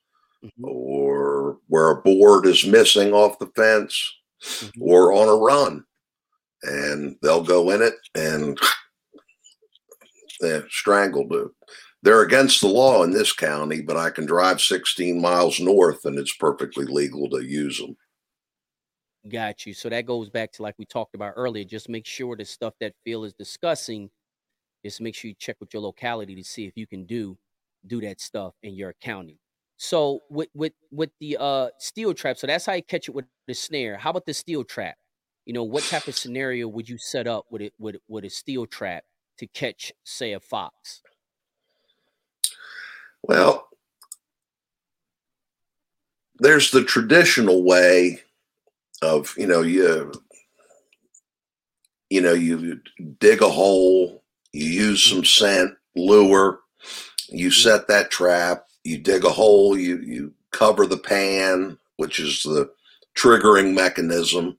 [0.43, 0.65] mm-hmm.
[0.65, 4.83] or where a board is missing off the fence mm-hmm.
[4.83, 5.85] or on a run.
[6.63, 8.59] And they'll go in it and
[10.41, 11.33] they're strangled.
[12.03, 16.19] They're against the law in this county, but I can drive 16 miles north and
[16.19, 17.97] it's perfectly legal to use them.
[19.29, 19.75] Got you.
[19.75, 21.65] So that goes back to like we talked about earlier.
[21.65, 24.09] Just make sure the stuff that Phil is discussing,
[24.85, 27.37] just make sure you check with your locality to see if you can do
[27.87, 29.39] do that stuff in your county.
[29.77, 33.27] So with with with the uh steel trap, so that's how you catch it with
[33.47, 33.99] the snare.
[33.99, 34.97] How about the steel trap?
[35.45, 38.31] You know, what type of scenario would you set up with it with with a
[38.31, 39.05] steel trap
[39.39, 41.03] to catch, say, a fox?
[43.23, 43.69] Well,
[46.39, 48.21] there's the traditional way
[49.03, 50.13] of you know you
[52.11, 52.81] you know you
[53.19, 54.23] dig a hole
[54.53, 56.61] you use some scent lure
[57.29, 57.53] you mm-hmm.
[57.53, 62.71] set that trap you dig a hole you you cover the pan which is the
[63.17, 64.57] triggering mechanism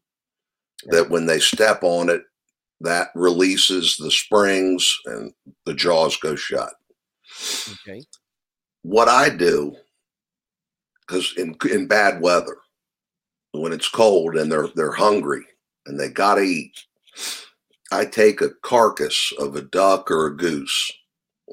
[0.87, 2.21] that when they step on it
[2.81, 5.33] that releases the springs and
[5.65, 6.73] the jaws go shut
[7.71, 8.03] okay
[8.83, 9.75] what i do
[11.01, 12.57] because in in bad weather
[13.53, 15.43] when it's cold and they're they're hungry
[15.85, 16.83] and they gotta eat.
[17.91, 20.91] I take a carcass of a duck or a goose.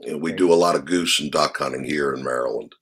[0.02, 2.74] And we do a lot of goose and duck hunting here in Maryland.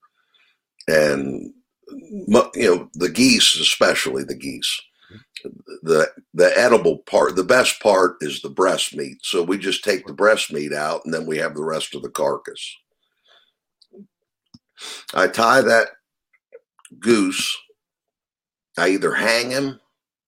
[0.89, 1.53] And
[1.89, 4.81] you know, the geese, especially the geese.
[5.83, 9.19] The the edible part, the best part is the breast meat.
[9.23, 12.03] So we just take the breast meat out and then we have the rest of
[12.03, 12.77] the carcass.
[15.13, 15.89] I tie that
[16.99, 17.57] goose
[18.77, 19.81] I either hang him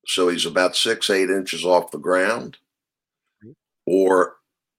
[0.07, 2.59] so he's about six, eight inches off the ground,
[3.87, 4.35] or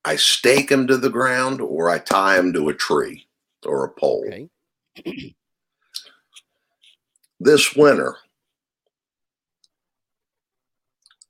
[0.05, 3.27] I stake him to the ground, or I tie him to a tree
[3.65, 4.23] or a pole.
[4.27, 4.49] Okay.
[7.39, 8.15] this winter,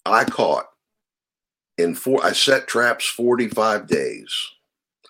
[0.06, 0.68] I caught
[1.78, 4.34] in four, I set traps 45 days.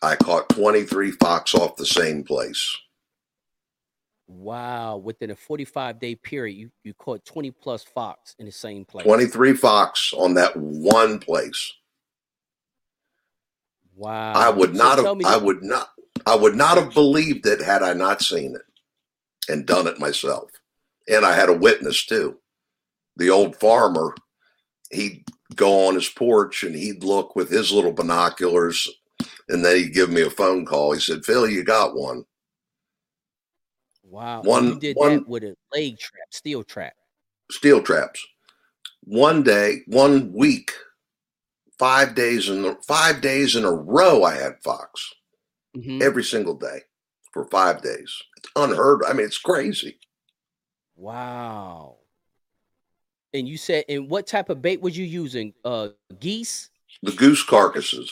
[0.01, 2.78] I caught 23 fox off the same place.
[4.28, 4.97] Wow.
[4.97, 9.05] Within a 45 day period, you, you caught 20 plus fox in the same place.
[9.05, 11.74] 23 fox on that one place.
[13.96, 14.34] Wow.
[14.34, 15.89] I would not so have I would not
[16.26, 18.62] I would not have believed it had I not seen it
[19.50, 20.52] and done it myself.
[21.08, 22.38] And I had a witness too.
[23.18, 24.16] The old farmer,
[24.91, 25.24] he'd
[25.56, 28.89] go on his porch and he'd look with his little binoculars
[29.48, 30.93] and then he'd give me a phone call.
[30.93, 32.26] He said, Phil, you got one.
[34.04, 34.41] Wow.
[34.41, 36.93] One you did one, that with a leg trap, steel trap.
[37.52, 38.26] Steel traps.
[39.04, 40.72] One day, one week,
[41.78, 45.14] five days in the five days in a row I had fox.
[45.76, 46.02] Mm-hmm.
[46.02, 46.80] Every single day
[47.34, 48.22] for five days.
[48.38, 49.02] It's unheard.
[49.06, 50.00] I mean, it's crazy.
[50.96, 51.98] Wow.
[53.34, 55.54] And you said, and what type of bait was you using?
[55.64, 56.70] Uh geese?
[57.04, 58.12] The goose carcasses.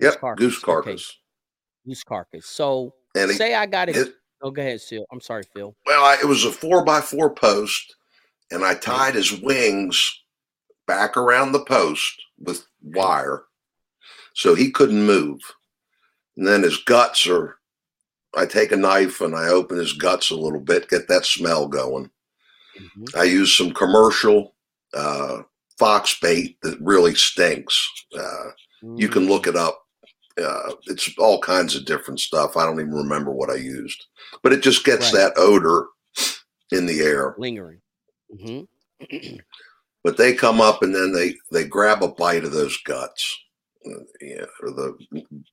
[0.00, 0.40] Yep, goose carcass.
[0.40, 1.10] Goose carcass.
[1.10, 1.90] Okay.
[1.90, 2.46] Goose carcass.
[2.46, 4.14] So and say I got it.
[4.42, 5.06] Oh, go ahead, Phil.
[5.10, 5.74] I'm sorry, Phil.
[5.86, 7.96] Well, I, it was a four by four post,
[8.50, 10.22] and I tied his wings
[10.86, 13.44] back around the post with wire,
[14.34, 15.40] so he couldn't move.
[16.36, 17.56] And then his guts are.
[18.36, 21.66] I take a knife and I open his guts a little bit, get that smell
[21.66, 22.10] going.
[22.78, 23.18] Mm-hmm.
[23.18, 24.54] I use some commercial
[24.92, 25.42] uh,
[25.78, 27.88] fox bait that really stinks.
[28.14, 28.50] Uh,
[28.84, 28.96] mm-hmm.
[28.96, 29.30] You can mm.
[29.30, 29.86] look it up
[30.42, 32.56] uh, it's all kinds of different stuff.
[32.56, 34.06] I don't even remember what I used,
[34.42, 35.20] but it just gets right.
[35.20, 35.86] that odor
[36.70, 37.80] in the air, lingering.
[38.34, 39.06] Mm-hmm.
[40.06, 43.36] but they come up and then they they grab a bite of those guts,
[43.84, 44.96] uh, yeah, or the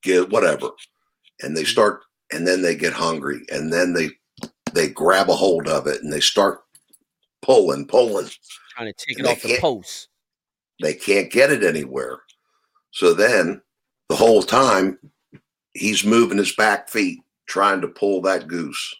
[0.04, 0.70] get whatever,
[1.41, 1.70] and they mm-hmm.
[1.70, 2.01] start,
[2.32, 4.12] and then they get hungry, and then they
[4.74, 6.60] they grab a hold of it and they start
[7.41, 8.30] pulling, pulling,
[8.76, 10.10] trying to take it off the post.
[10.80, 12.20] They can't get it anywhere.
[12.91, 13.60] So then
[14.08, 14.99] the whole time
[15.74, 18.95] he's moving his back feet trying to pull that goose.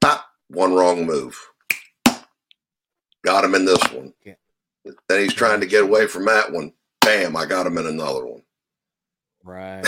[0.00, 1.49] Pop, one wrong move.
[3.24, 4.12] Got him in this one.
[4.24, 4.34] Yeah.
[5.08, 6.72] Then he's trying to get away from that one.
[7.00, 8.42] Bam, I got him in another one.
[9.44, 9.86] Right.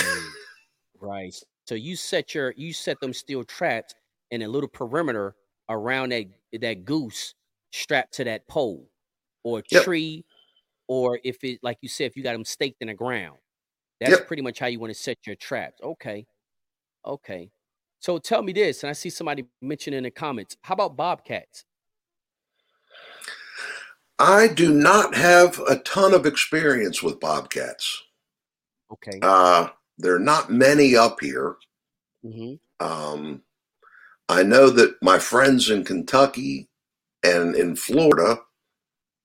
[1.01, 1.35] right.
[1.67, 3.95] So you set your you set them steel traps
[4.31, 5.35] in a little perimeter
[5.69, 6.27] around that
[6.61, 7.35] that goose
[7.71, 8.89] strapped to that pole
[9.45, 9.85] or yep.
[9.85, 10.25] tree
[10.89, 13.39] or if it like you said, if you got them staked in the ground.
[14.01, 14.27] That's yep.
[14.27, 15.81] pretty much how you want to set your traps.
[15.83, 16.27] Okay.
[17.07, 17.51] Okay.
[18.01, 20.57] So tell me this, and I see somebody mention in the comments.
[20.63, 21.65] How about bobcats?
[24.23, 28.05] I do not have a ton of experience with bobcats.
[28.93, 29.19] Okay.
[29.21, 31.57] Uh, there are not many up here.
[32.25, 32.55] Mm-hmm.
[32.87, 33.43] Um,
[34.29, 36.69] I know that my friends in Kentucky
[37.25, 38.39] and in Florida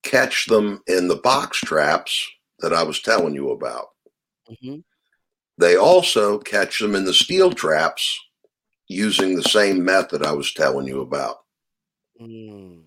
[0.02, 2.28] catch them in the box traps
[2.58, 3.90] that I was telling you about.
[4.50, 4.78] Mm-hmm.
[5.60, 8.20] They also catch them in the steel traps
[8.88, 11.38] using the same method I was telling you about.
[12.20, 12.82] Mm.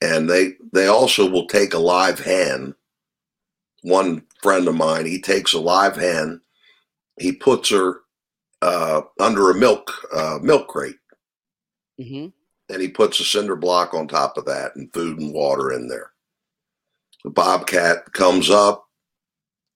[0.00, 2.74] And they they also will take a live hen.
[3.82, 6.40] One friend of mine, he takes a live hen,
[7.18, 8.00] he puts her
[8.62, 10.96] uh, under a milk uh, milk crate,
[12.00, 12.28] Mm-hmm.
[12.72, 15.88] and he puts a cinder block on top of that and food and water in
[15.88, 16.12] there.
[17.24, 18.84] The bobcat comes up.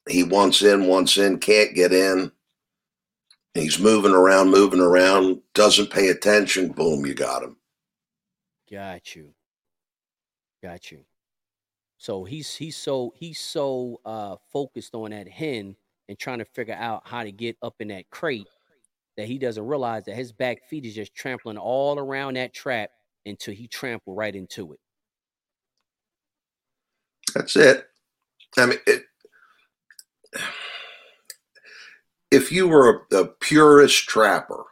[0.08, 2.32] He wants in, wants in, can't get in.
[3.54, 6.72] He's moving around, moving around, doesn't pay attention.
[6.72, 7.56] Boom, you got him.
[8.70, 9.34] Got you.
[10.62, 11.00] Got you.
[11.98, 15.76] So he's he's so he's so uh focused on that hen
[16.08, 18.48] and trying to figure out how to get up in that crate
[19.16, 22.90] that he doesn't realize that his back feet is just trampling all around that trap
[23.26, 24.80] until he trampled right into it.
[27.34, 27.86] That's it.
[28.58, 29.04] I mean, it,
[32.30, 34.64] if you were a, a purist trapper,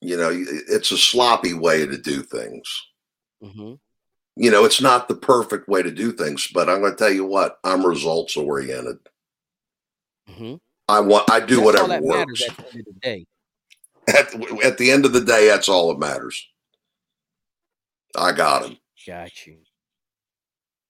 [0.00, 2.86] you know, it's a sloppy way to do things.
[3.42, 3.74] Mm-hmm.
[4.40, 7.12] You know, it's not the perfect way to do things, but I'm going to tell
[7.12, 8.98] you what, I'm results oriented.
[10.30, 10.54] Mm-hmm.
[10.88, 12.18] I want, I do That's whatever works.
[12.18, 13.26] matters at the end of the day.
[14.08, 16.46] At, at the end of the day, that's all that matters.
[18.16, 18.78] I got him.
[19.06, 19.58] Got you.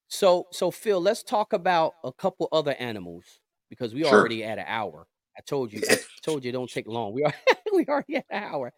[0.09, 3.24] So so Phil, let's talk about a couple other animals
[3.68, 4.12] because we Sure.
[4.12, 5.07] already at an hour.
[5.36, 7.12] I told you, I told you don't take long.
[7.12, 7.34] We are
[7.74, 8.72] we already at an hour.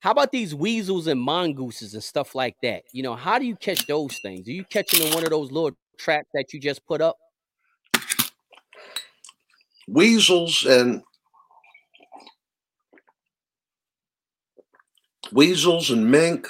[0.00, 2.84] How about these weasels and mongooses and stuff like that?
[2.92, 4.46] You know, how do you catch those things?
[4.48, 7.16] Are you catching in one of those little traps that you just put up?
[9.88, 11.02] Weasels and
[15.32, 16.46] weasels and mink.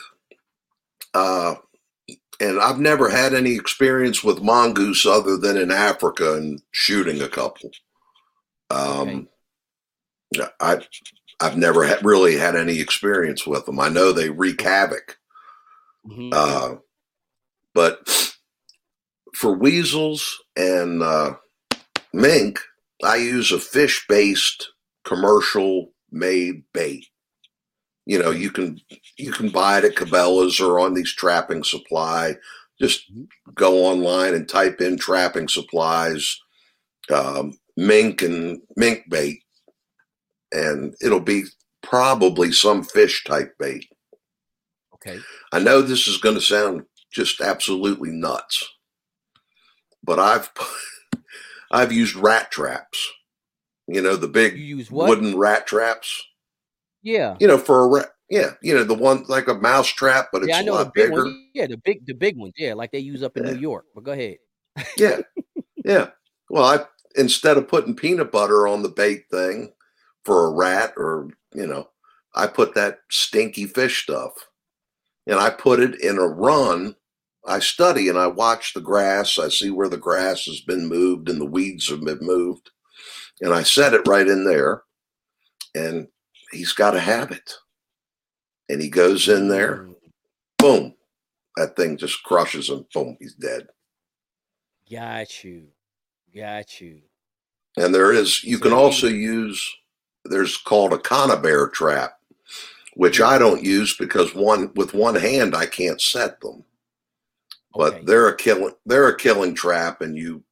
[1.14, 1.55] Uh,
[2.40, 7.28] and I've never had any experience with mongoose other than in Africa and shooting a
[7.28, 7.70] couple.
[8.70, 9.28] Um,
[10.32, 10.80] yeah, I,
[11.41, 13.78] I've never had, really had any experience with them.
[13.80, 15.18] I know they wreak havoc.
[16.07, 16.32] Mhm.
[16.32, 16.76] Uh,
[17.74, 18.34] but
[19.34, 21.34] for weasels and uh,
[22.12, 22.61] mink,
[23.05, 24.68] I use a fish based
[25.05, 27.07] commercial made bait.
[28.07, 28.80] You know, you can
[29.16, 32.36] you can buy it at Cabela's or on these trapping supply.
[32.80, 33.28] Just Mhm.
[33.55, 36.39] go online and type in trapping supplies,
[37.11, 39.43] um, mink and mink bait,
[40.53, 41.44] and it'll be
[41.82, 43.86] probably some fish type bait.
[44.94, 45.18] Okay.
[45.53, 46.82] I know this is going to sound
[47.12, 48.66] just absolutely nuts,
[50.03, 50.51] but I've
[51.70, 53.12] I've used rat traps.
[53.86, 54.59] You know the big
[54.90, 56.22] wooden rat traps.
[57.03, 57.36] Yeah.
[57.40, 58.09] You know for a rat.
[58.28, 60.76] Yeah, you know the one like a mouse trap, but it's Yeah, I a know
[60.78, 61.24] the lot big bigger.
[61.24, 61.49] one.
[61.55, 62.53] Yeah, the big the big ones.
[62.59, 63.53] Yeah, like they use up in Yeah.
[63.53, 63.86] New York.
[63.94, 64.36] But go ahead.
[64.99, 65.20] Yeah,
[65.84, 66.09] yeah.
[66.51, 66.84] Well, I
[67.16, 69.72] instead of putting peanut butter on the bait thing
[70.29, 71.89] for a rat, or you know,
[72.35, 74.33] I put that stinky fish stuff,
[75.26, 76.95] and I put it in a run.
[77.47, 79.39] I study and I watch the grass.
[79.39, 82.70] I see where the grass has been moved and the weeds have been moved,
[83.41, 84.83] and I set it right in there.
[85.74, 86.09] And
[86.51, 87.55] he's got to have it,
[88.68, 89.89] and he goes in there.
[90.59, 90.95] Boom,
[91.57, 92.87] that thing just crushes him.
[92.93, 93.68] Boom, he's dead.
[94.91, 95.68] Got you.
[96.35, 97.01] Got you.
[97.76, 99.64] And there is, you can also use,
[100.25, 102.19] there's called a conibear trap,
[102.95, 106.64] which I don't use because one, with one hand, I can't set them.
[107.75, 108.05] But Okay.
[108.05, 110.43] they're a killing, they're a killing trap and you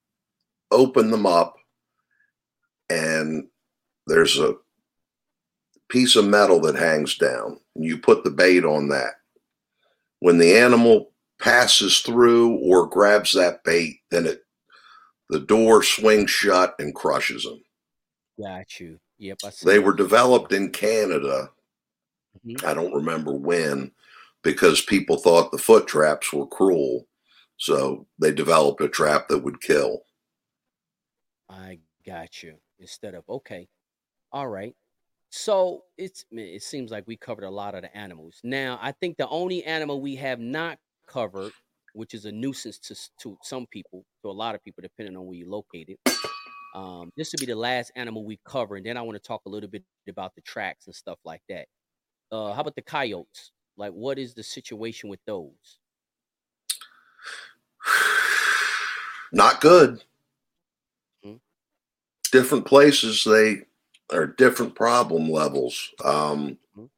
[0.71, 1.57] open them up
[2.89, 3.49] and
[4.07, 4.55] there's a
[5.89, 9.14] piece of metal that hangs down and you put the bait on that.
[10.21, 14.45] When the animal passes through or grabs that bait, then it,
[15.29, 17.62] the door swings shut and crushes them.
[18.41, 18.99] Got you.
[19.19, 19.39] Yep.
[19.45, 21.51] I see They were developed in Canada.
[22.45, 22.64] Mhm.
[22.64, 23.93] I don't remember when,
[24.43, 27.09] because people thought the foot traps were cruel.
[27.59, 30.05] So they developed a trap that would kill.
[31.49, 32.59] I got you.
[32.79, 33.69] Instead of okay,
[34.33, 34.75] all right.
[35.31, 38.41] So it's it seems like we covered a lot of the animals.
[38.45, 41.53] Now I think the only animal we have not covered,
[41.95, 45.25] which is a nuisance to to some people, to a lot of people, depending on
[45.25, 45.97] where you're located.
[46.77, 49.41] Um, this will be the last animal we cover, and then I want to talk
[49.47, 51.66] a little bit about the tracks and stuff like that.
[52.31, 53.53] Uh, how about the coyotes?
[53.79, 55.79] Like, what is the situation with those?
[59.33, 60.05] Not good.
[61.24, 61.41] Mhm.
[62.31, 63.62] different places they
[64.11, 65.91] are different problem levels.
[66.05, 66.91] Um, Mhm.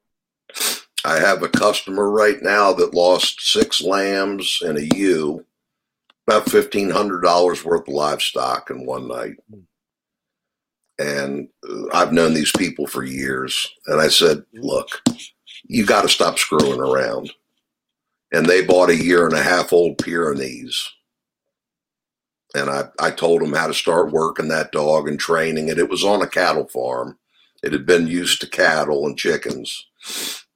[1.05, 5.45] I have a customer right now that lost six lambs and a ewe,
[6.29, 9.35] about fifteen hundred dollars worth of livestock in one night.
[9.51, 9.63] Mm.
[10.99, 14.43] And uh, I've known these people for years, and I said.
[14.53, 15.01] "Look,
[15.65, 17.31] you got to stop screwing around."
[18.31, 20.87] And they bought a year and a half old Pyrenees
[22.55, 25.77] and I, I told them how to start working that dog and training it.
[25.77, 27.17] It was on a cattle farm.
[27.61, 29.87] It had been used to cattle and chickens.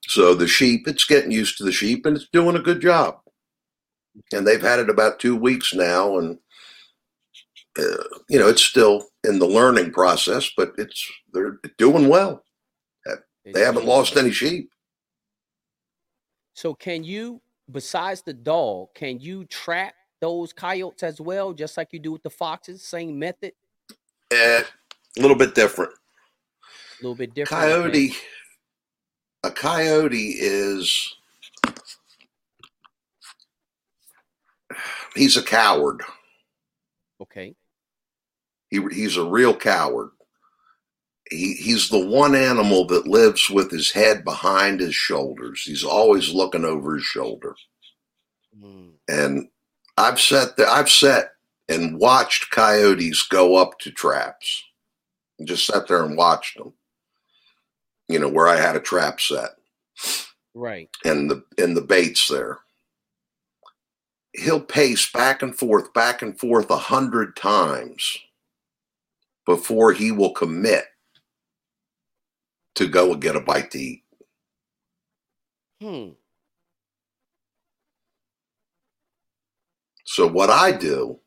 [0.08, 3.20] So the sheep, it's getting used to the sheep and it's doing a good job.
[4.32, 6.38] And they've had it about two weeks now, and
[7.80, 12.44] uh, you know it's still in the learning process, but it's they're doing well.
[13.46, 14.70] They haven't lost any sheep.
[16.54, 17.42] So can you,
[17.72, 22.24] besides the dog, can you trap those coyotes as well, just like you do with
[22.24, 22.84] the foxes?
[22.86, 23.52] Same method,
[24.32, 24.64] Eh,
[25.18, 25.92] a little bit different.
[25.92, 27.62] a little bit different.
[27.64, 28.14] Coyote,
[29.44, 31.14] a coyote is
[35.16, 36.02] he's a coward.
[37.22, 37.56] Okay.
[38.70, 40.10] He he's a real coward.
[41.30, 45.64] He he's the one animal that lives with his head behind his shoulders.
[45.64, 47.56] He's always looking over his shoulder.
[48.60, 49.50] Mm, And
[49.98, 51.32] I've sat there, I've sat
[51.70, 54.64] and watched coyotes go up to traps.
[55.44, 56.74] Just sat there and watched them.
[58.08, 59.52] You know, where I had a trap set.
[60.54, 60.90] right.
[61.06, 62.60] and the and the baits there.
[64.34, 68.18] He'll pace back and forth, back and forth a hundred times
[69.46, 70.86] before he will commit
[72.76, 74.04] to go and get a bite to eat.
[75.82, 76.10] Hmm.
[80.06, 81.20] So what I do,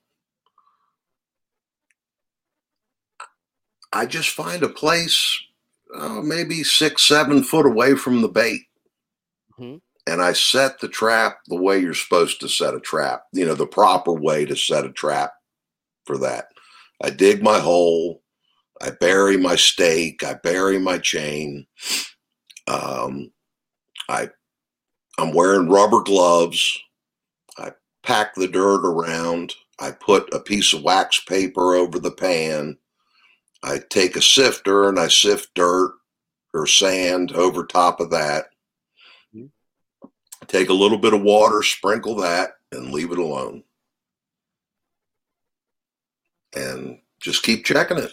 [3.92, 5.38] I just find a place,
[5.94, 8.62] uh, maybe six, seven foot away from the bait.
[9.58, 9.80] Mhm.
[10.06, 13.54] And I set the trap the way you're supposed to set a trap, you know,
[13.54, 15.32] the proper way to set a trap
[16.04, 16.48] for that.
[17.02, 18.22] I dig my hole,
[18.80, 21.66] I bury my stake, I bury my chain.
[22.68, 23.32] Um,
[24.08, 24.30] I
[25.18, 26.78] I'm wearing rubber gloves.
[27.58, 29.54] I pack the dirt around.
[29.80, 32.76] I put a piece of wax paper over the pan.
[33.62, 35.94] I take a sifter and I sift dirt
[36.52, 38.46] or sand over top of that
[40.48, 43.62] take a little bit of water, sprinkle that, and leave it alone.
[46.54, 48.12] And just keep checking it.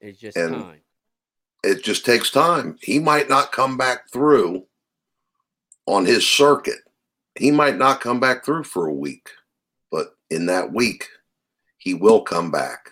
[0.00, 0.82] It's just And- time.
[1.62, 2.78] It just takes time.
[2.80, 4.68] He might not come back through
[5.86, 6.78] on his circuit.
[7.34, 9.30] He might not come back through for a week,
[9.90, 11.08] but in that week,
[11.76, 12.90] he will come back.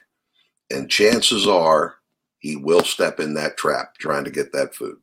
[0.70, 1.98] And chances are
[2.38, 5.00] he will step in that trap trying to get that food.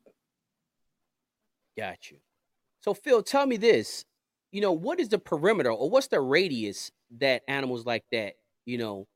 [1.78, 2.20] Got you.
[2.82, 4.06] So Phil, tell me this.
[4.52, 8.34] You know, what is the perimeter or what's the radius that animals like that,
[8.66, 9.08] you know,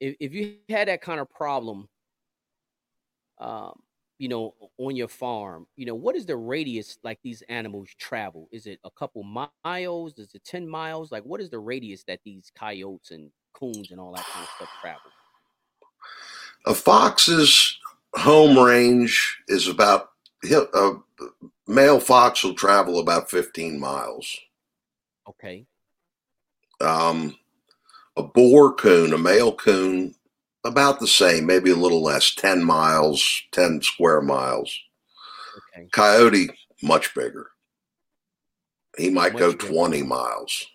[0.00, 1.88] if, if you had that kind of problem,
[3.38, 3.74] um,
[4.18, 8.48] you know, on your farm, you know, what is the radius like these animals travel?
[8.52, 10.18] Is it a couple miles?
[10.18, 11.12] Is it 10 miles?
[11.12, 14.50] Like what is the radius that these coyotes and coons and all that kind of
[14.56, 15.00] stuff travel?
[16.66, 17.78] A fox's
[18.14, 20.10] home range is about
[20.44, 20.94] a
[21.66, 24.38] male fox will travel about 15 miles.
[25.28, 25.66] Okay.
[26.80, 27.36] Um,
[28.16, 30.14] a boar coon, a male coon,
[30.64, 34.76] about the same, maybe a little less, 10 miles, 10 square miles.
[35.76, 35.88] Okay.
[35.92, 36.50] Coyote,
[36.82, 37.48] much bigger.
[38.98, 39.72] He might go Much bigger.
[39.72, 40.66] 20 miles.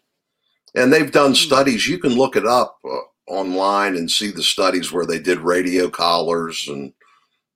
[0.75, 1.35] And they've done Hmm.
[1.35, 1.87] studies.
[1.87, 5.89] You can look it up uh, online and see the studies where they did radio
[5.89, 6.93] collars and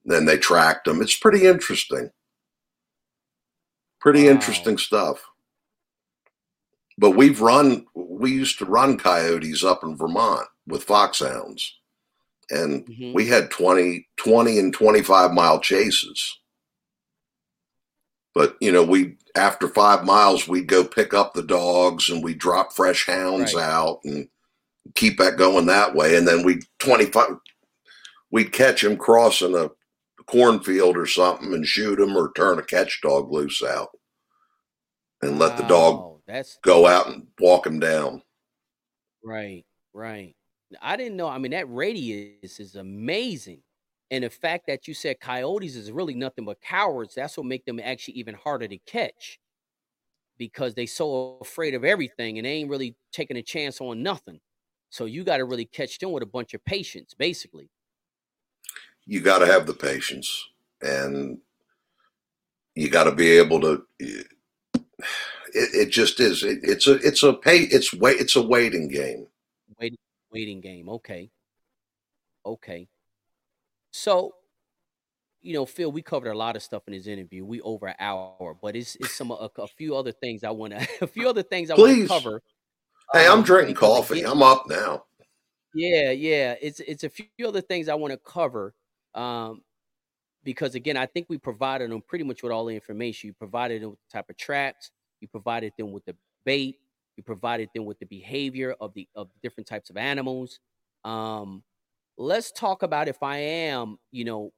[0.05, 1.01] then they tracked them.
[1.01, 2.11] It's pretty interesting.
[4.01, 4.31] Pretty Wow.
[4.31, 5.23] interesting stuff.
[6.97, 11.77] But we've run, we used to run coyotes up in Vermont with foxhounds.
[12.49, 13.13] And Mhm.
[13.13, 16.37] we had 20, 20 and 25 mile chases.
[18.33, 22.39] But, you know, we, after five miles, we'd go pick up the dogs and we'd
[22.39, 23.63] drop fresh hounds Right.
[23.63, 24.27] out and
[24.95, 26.15] keep that going that way.
[26.15, 27.37] And then we 25,
[28.31, 29.69] we'd catch him crossing a
[30.31, 33.89] cornfield or something and shoot him or turn a catch dog loose out
[35.21, 38.21] and let the dog That's go out and walk him down.
[39.23, 40.35] Right, right.
[40.81, 41.27] I didn't know.
[41.27, 43.61] I mean, that radius is amazing.
[44.09, 47.65] And the fact that you said coyotes is really nothing but cowards, that's what make
[47.65, 49.39] them actually even harder to catch.
[50.37, 54.39] Because they so afraid of everything and they ain't really taking a chance on nothing.
[54.89, 57.69] So you got to really catch them with a bunch of patience, basically.
[59.05, 60.49] You got to have the patience,
[60.81, 61.39] and
[62.75, 63.85] you got to be able to.
[63.99, 64.27] It,
[65.53, 66.43] it just is.
[66.43, 66.93] It, it's a.
[66.95, 67.59] It's a pay.
[67.59, 68.19] It's wait.
[68.19, 69.27] It's a waiting game.
[69.79, 69.97] Waiting.
[70.31, 70.87] Waiting game.
[70.89, 71.29] Okay.
[72.45, 72.87] Okay.
[73.91, 74.35] So,
[75.41, 77.45] you know, Phil, we covered a lot of stuff in this interview.
[77.45, 80.73] We over an hour, but it's it's some a, a few other things I want
[80.73, 82.41] to a few other things I want to cover.
[83.13, 84.25] Hey, I'm um, drinking coffee.
[84.25, 85.03] I'm up now.
[85.73, 86.55] Yeah, yeah.
[86.61, 88.73] It's it's a few other things I want to cover.
[89.15, 89.61] Um,
[90.43, 93.27] because again, I think we provided them pretty much with all the information.
[93.27, 96.79] You provided them with the type of traps, you provided them with the bait,
[97.15, 100.59] you provided them with the behavior of the of different types of animals.
[101.03, 101.63] Um,
[102.17, 104.51] let's talk about if I am, you know,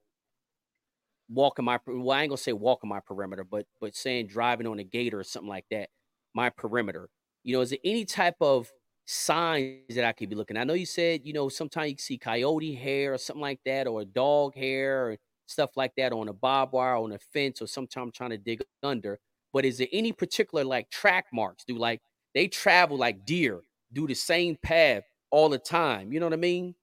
[1.29, 4.79] walking my well, I ain't gonna say walking my perimeter, but but saying driving on
[4.79, 5.89] a gator or something like that,
[6.33, 7.09] my perimeter.
[7.43, 8.71] You know, is there any type of
[9.05, 10.57] signs that I could be looking?
[10.57, 13.87] I know you said, you know, sometimes you see coyote hair or something like that,
[13.87, 17.67] or dog hair or stuff like that on a barbed wire, on a fence, or
[17.67, 19.19] sometimes trying to dig under.
[19.51, 21.63] But is there any particular like track marks?
[21.65, 22.01] Do like
[22.33, 26.11] they travel like deer, do the same path all the time?
[26.11, 26.75] You know what I mean?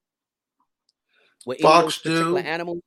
[1.46, 2.36] With Fox do.
[2.36, 2.80] Animals?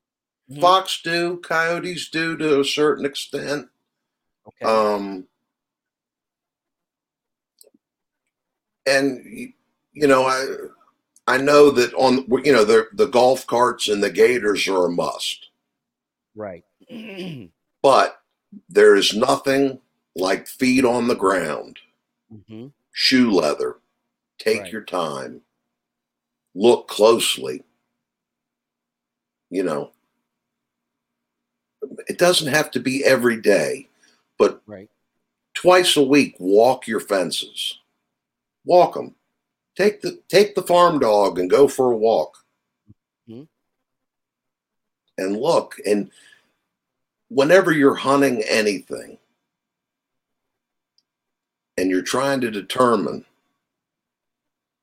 [0.50, 0.62] Mm-hmm.
[0.62, 1.38] Fox do.
[1.38, 3.68] Coyotes do to a certain extent.
[4.48, 4.66] Okay.
[4.66, 5.28] Um,
[8.86, 9.26] and
[9.94, 10.46] you know, I
[11.28, 14.92] I know that on you know the the golf carts and the gators are a
[14.92, 15.50] must.
[16.36, 16.64] Right.
[17.82, 18.22] but
[18.70, 19.80] there is nothing
[20.16, 21.80] like feet on the ground,
[22.34, 22.68] mm-hmm.
[22.92, 23.78] shoe leather.
[24.38, 24.72] Take right.
[24.72, 25.42] your time.
[26.56, 27.64] Look closely
[29.54, 29.92] you know,
[32.08, 33.88] it doesn't have to be every day,
[34.40, 34.90] but right.
[35.54, 37.78] twice a week, walk your fences.
[38.66, 39.16] Walk them.
[39.76, 42.38] Take the take the farm dog and go for a walk.
[43.28, 43.44] Mm-hmm.
[45.18, 46.12] And look, and
[47.30, 49.18] whenever you're hunting anything
[51.78, 53.26] and you're trying to determine,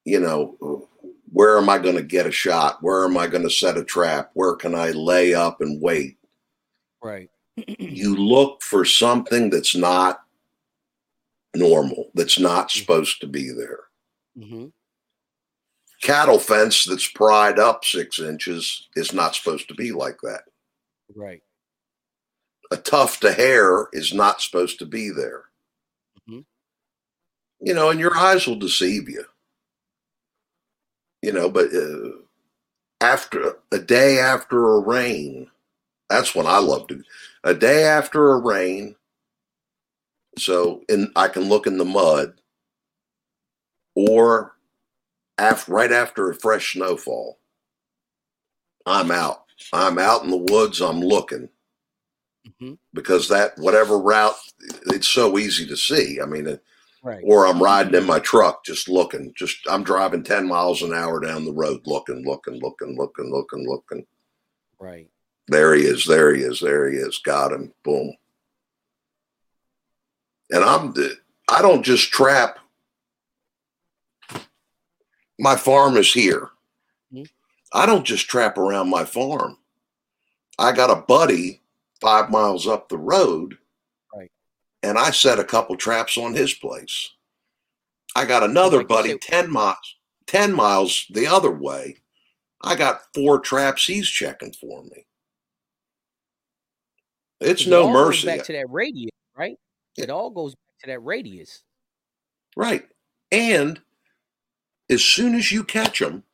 [0.05, 0.89] you know,
[1.33, 2.83] where am I going to get a shot?
[2.83, 4.31] Where am I going to set a trap?
[4.35, 6.19] Where can I lay up and wait?
[7.03, 7.31] Right.
[7.79, 10.23] you look for something that's not
[11.55, 12.81] normal, that's not mm-hmm.
[12.81, 13.81] supposed to be there.
[14.39, 14.67] Mm-hmm.
[16.03, 20.43] Cattle fence that's pried up six inches is not supposed to be like that.
[21.15, 21.43] Right.
[22.71, 25.45] A tuft of hair is not supposed to be there.
[26.29, 26.41] Mm-hmm.
[27.61, 29.25] You know, and your eyes will deceive you
[31.23, 32.11] you know, but uh,
[33.01, 35.49] after a day after a rain,
[36.09, 37.03] that's when I love to.
[37.45, 38.97] A day after a rain,
[40.39, 42.35] so in I can look in the mud,
[43.95, 44.57] or
[45.39, 47.39] after right after a fresh snowfall,
[48.87, 49.45] I'm out.
[49.73, 50.81] I'm out in the woods.
[50.81, 51.49] I'm looking
[52.47, 52.75] mm-hmm.
[52.95, 54.37] because that whatever route,
[54.87, 56.21] it's so easy to see.
[56.21, 56.59] I mean,
[57.03, 57.23] Right.
[57.25, 61.19] Or I'm riding in my truck just looking, just I'm driving 10 miles an hour
[61.19, 64.07] down the road looking, looking, looking, looking, looking, looking.
[64.79, 65.09] Right.
[65.49, 67.19] There he is, there he is, there he is.
[67.19, 67.73] Got him.
[67.85, 68.13] Boom.
[70.51, 70.95] And I'm
[71.49, 72.59] I don't just trap.
[75.39, 76.51] My farm is here.
[77.13, 77.25] Mm-hmm.
[77.73, 79.57] I don't just trap around my farm.
[80.59, 81.63] I got a buddy
[82.01, 83.57] five miles up the road
[84.83, 87.11] and I set a couple traps on his place.
[88.17, 89.97] I got another like buddy 10 miles
[90.27, 91.97] 10 miles the other way.
[92.63, 95.07] I got four traps he's checking for me.
[97.41, 98.27] It's no mercy.
[98.27, 99.57] back to that radius, right?
[99.97, 101.63] It all goes back to that radius.
[102.57, 102.85] Right.
[103.33, 103.81] And
[104.89, 106.25] as soon as you catch them,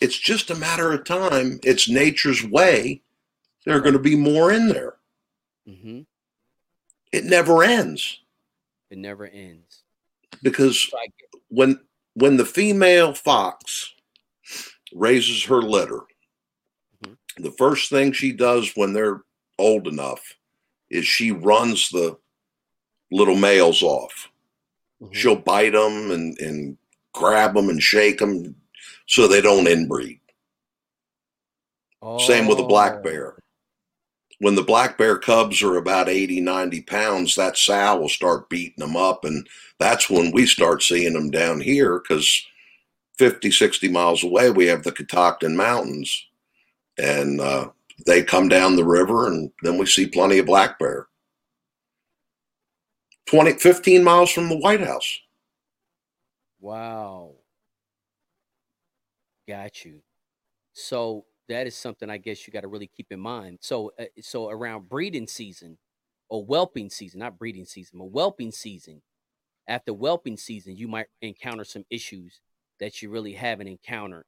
[0.00, 1.58] it's just a matter of time.
[1.62, 3.02] It's nature's way.
[3.64, 4.94] There are going to be more in there.
[5.68, 6.00] Mm-hmm.
[7.12, 8.20] It never ends.
[8.90, 9.82] It never ends.
[10.42, 10.88] Because
[11.48, 11.80] when
[12.14, 13.92] when the female fox
[14.92, 16.00] raises her litter,
[17.02, 17.42] mm-hmm.
[17.42, 19.22] the first thing she does when they're
[19.58, 20.22] old enough
[20.90, 22.16] is she runs the
[23.10, 24.30] little males off.
[25.02, 25.12] Mm-hmm.
[25.12, 26.76] She'll bite them and, and
[27.12, 28.54] grab them and shake them
[29.06, 30.20] so they don't inbreed.
[32.02, 32.18] Oh.
[32.18, 33.36] Same with a black bear
[34.38, 38.84] when the black bear cubs are about 80, 90 pounds, that sow will start beating
[38.84, 39.24] them up.
[39.24, 39.48] And
[39.78, 42.46] that's when we start seeing them down here because
[43.18, 46.26] 50, 60 miles away, we have the Catoctin Mountains.
[46.98, 47.70] And uh,
[48.04, 51.06] they come down the river, and then we see plenty of black bear.
[53.26, 55.20] 20, 15 miles from the White House.
[56.60, 57.32] Wow.
[59.48, 60.00] Got you.
[60.72, 63.58] So that is something I guess you got to really keep in mind.
[63.60, 65.78] So, uh, so around breeding season
[66.28, 69.02] or whelping season, not breeding season, but whelping season.
[69.68, 72.40] After whelping season, you might encounter some issues
[72.78, 74.24] that you really haven't encountered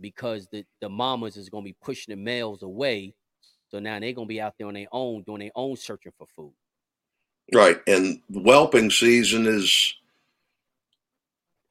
[0.00, 3.14] because the the mamas is gonna be pushing the males away.
[3.70, 6.26] So now they're gonna be out there on their own, doing their own searching for
[6.34, 6.52] food.
[7.54, 9.94] Right, and whelping season is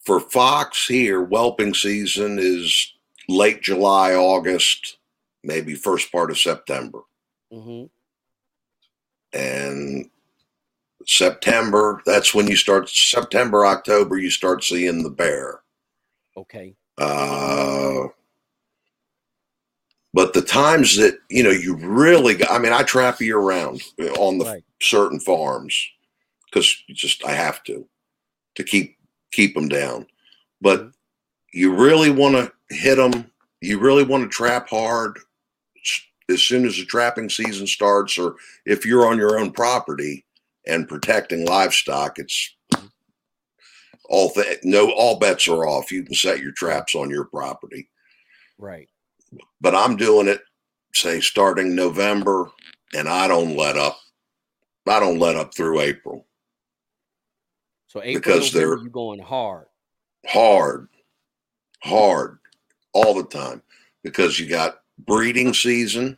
[0.02, 1.24] for fox here.
[1.24, 2.94] Whelping season is
[3.28, 4.98] late July, August,
[5.44, 7.02] maybe first part of September.
[7.52, 7.86] Mm-hmm.
[9.34, 10.10] And
[11.06, 15.62] September, that's when you start, September, October, you start seeing the bear.
[16.36, 16.76] Okay.
[17.02, 18.08] Uh,
[20.14, 23.82] but the times that, you know, you really got, I mean, I trap year round
[24.20, 24.64] on the Right.
[24.82, 25.76] certain farms
[26.46, 27.88] because just, I have to,
[28.56, 28.98] to keep,
[29.32, 30.06] keep them down.
[30.62, 30.94] But Mhm.
[31.54, 33.32] you really want to hit them.
[33.62, 35.20] You really want to trap hard
[36.30, 40.26] as soon as the trapping season starts, or if you're on your own property
[40.68, 42.56] and protecting livestock, it's
[44.12, 45.92] all th- no all bets are off.
[45.92, 47.90] You can set your traps on your property,
[48.58, 48.90] Right.
[49.62, 50.42] but I'm doing it,
[50.94, 52.52] say starting November,
[52.94, 53.98] and I don't let up.
[54.88, 56.28] I don't let up through April.
[57.88, 59.68] So April, Because they're- you going hard.
[60.28, 60.90] hard,
[61.84, 62.40] hard
[62.94, 63.62] all the time
[64.04, 66.18] because you got breeding season,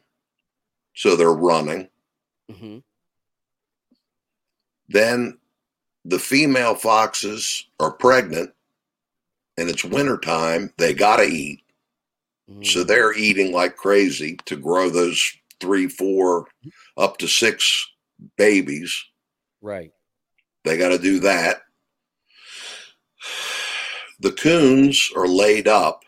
[0.96, 1.90] so they're running.
[2.52, 2.80] Mm-hmm.
[4.90, 5.40] Then
[6.06, 8.52] the female foxes are pregnant
[9.58, 10.74] and it's wintertime.
[10.78, 11.62] They got to eat.
[12.50, 12.64] Mm-hmm.
[12.64, 16.48] So they're eating like crazy to grow those three, four,
[16.98, 17.90] up to six
[18.38, 18.94] babies.
[19.62, 19.92] right.
[20.66, 21.58] They got to do that.
[24.22, 26.04] The coons are laid up.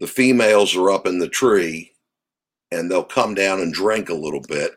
[0.00, 1.92] The females are up in the tree
[2.70, 4.72] and they'll come down and drink a little bit,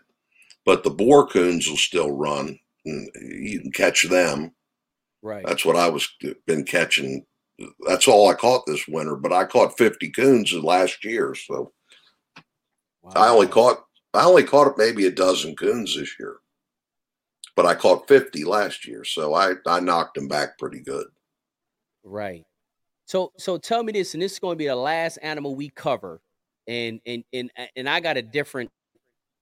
[0.65, 2.59] but the boar coons will still run.
[2.87, 3.09] And
[3.43, 4.51] you can catch them.
[5.21, 5.45] Right.
[5.45, 6.07] That's what I was
[6.45, 7.25] been catching.
[7.87, 11.35] That's all I caught this winter, but I caught 50 coons last year.
[11.35, 11.73] So
[13.15, 13.83] I only caught
[14.13, 16.37] I only caught maybe a dozen coons this year.
[17.55, 21.07] But I caught 50 last year, so I I knocked them back pretty good.
[22.03, 22.45] Right.
[23.05, 25.69] So so tell me this, and this is going to be the last animal we
[25.69, 26.21] cover,
[26.67, 28.69] and and and and I got a different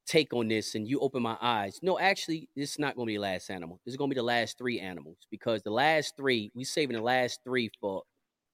[0.05, 1.79] take on this, and you open my eyes.
[1.81, 3.79] No, actually, this is not going to be the last animal.
[3.85, 6.95] This is going to be the last three animals because the last three we saving
[6.95, 8.03] the last three for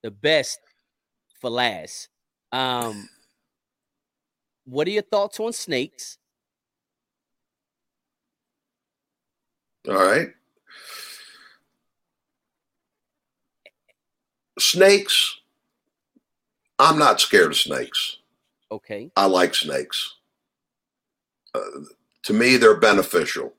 [0.03, 0.59] the best
[1.39, 2.09] for last.
[2.51, 3.09] Um,
[4.65, 6.17] what are your thoughts on snakes?
[9.87, 10.29] All right.
[14.59, 15.39] Snakes.
[16.77, 18.17] I'm not scared of snakes.
[18.71, 19.11] Okay.
[19.15, 20.15] I like snakes.
[21.53, 21.61] Uh,
[22.23, 23.53] to me, they're beneficial.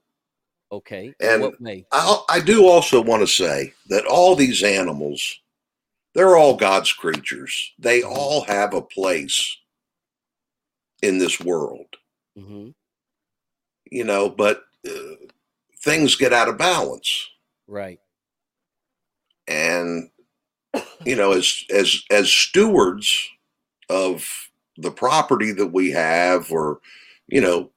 [0.70, 1.14] Okay.
[1.20, 1.54] And?
[1.92, 5.40] I, I do also want to say that all these animals,
[6.14, 7.72] they're all God's creatures.
[7.78, 9.58] They all have a place
[11.02, 11.88] in this world,
[12.38, 12.70] hmm
[13.92, 15.16] you know, but uh,
[15.80, 17.28] things get out of balance.
[17.68, 18.00] Right.
[19.46, 20.08] And,
[21.04, 23.28] you know, as, as, as stewards
[23.90, 24.26] of
[24.78, 26.80] the property that we have, or,
[27.32, 27.70] you know,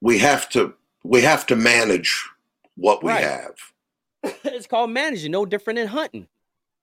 [0.00, 2.28] we have to, we have to manage
[2.74, 3.22] what we Right.
[3.22, 3.54] have.
[4.44, 6.26] it's called managing, no different than hunting.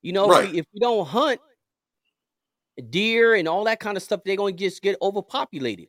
[0.00, 0.52] You know, if, Right.
[0.52, 1.40] we, if we don't hunt
[2.88, 5.88] deer and all that kind of stuff, they're going to just get overpopulated.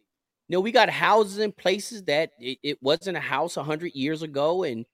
[0.49, 4.23] You know, we got houses in places that it, it wasn't a house 100 years
[4.23, 4.85] ago, and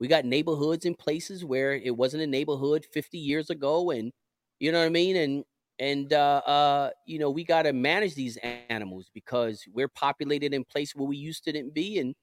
[0.00, 4.12] we got neighborhoods in places where it wasn't a neighborhood 50 years ago, and
[4.58, 5.14] you know what I mean?
[5.14, 5.44] And
[5.78, 10.64] and uh, uh, you know, we got to manage these animals because we're populated in
[10.64, 12.14] place where we used to didn't be, and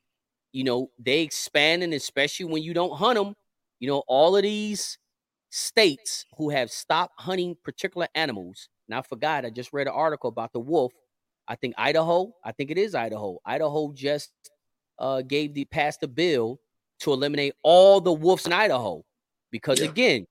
[0.51, 3.35] you know, they expand, and especially when you don't hunt them,
[3.79, 4.97] you know, all of these
[5.49, 8.69] states who have stopped hunting particular animals.
[8.87, 10.91] And I forgot, I just read an article about the wolf.
[11.47, 13.39] I think Idaho, I think it is Idaho.
[13.45, 14.31] Idaho just
[14.99, 16.59] uh, gave the passed a bill
[17.01, 19.03] to eliminate all the wolves in Idaho
[19.51, 19.89] because Yeah.
[19.89, 20.27] again,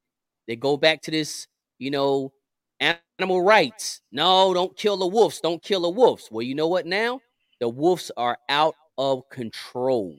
[0.47, 1.47] they go back to this,
[1.79, 2.33] you know,
[2.81, 4.01] animal rights.
[4.13, 5.41] No, don't kill the wolves.
[5.41, 6.29] Don't kill the wolves.
[6.31, 7.21] Well, you know what now?
[7.61, 10.17] The wolves are out of control.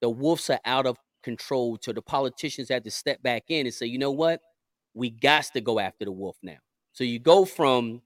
[0.00, 1.78] The wolves are out of control.
[1.80, 4.40] So the politicians had to step back in and say, you know what?
[4.94, 6.58] We got to go after the wolf now.
[6.92, 8.02] So you go from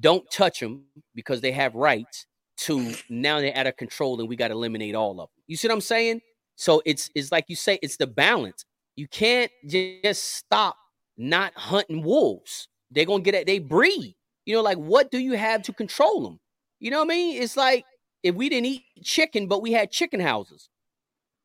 [0.00, 0.84] don't touch them
[1.14, 2.26] because they have rights
[2.56, 5.42] to now they're out of control and we got to eliminate all of them.
[5.46, 6.20] You see what I'm saying?
[6.56, 8.64] So it's it's like you say, it's the balance.
[8.96, 10.76] You can't just stop
[11.16, 12.68] not hunting wolves.
[12.90, 13.46] They're gonna get it.
[13.46, 14.14] They breed.
[14.44, 16.40] You know, like what do you have to control them?
[16.80, 17.42] You know what I mean?
[17.42, 17.84] It's like
[18.22, 20.68] if we didn't eat chicken, but we had chicken houses.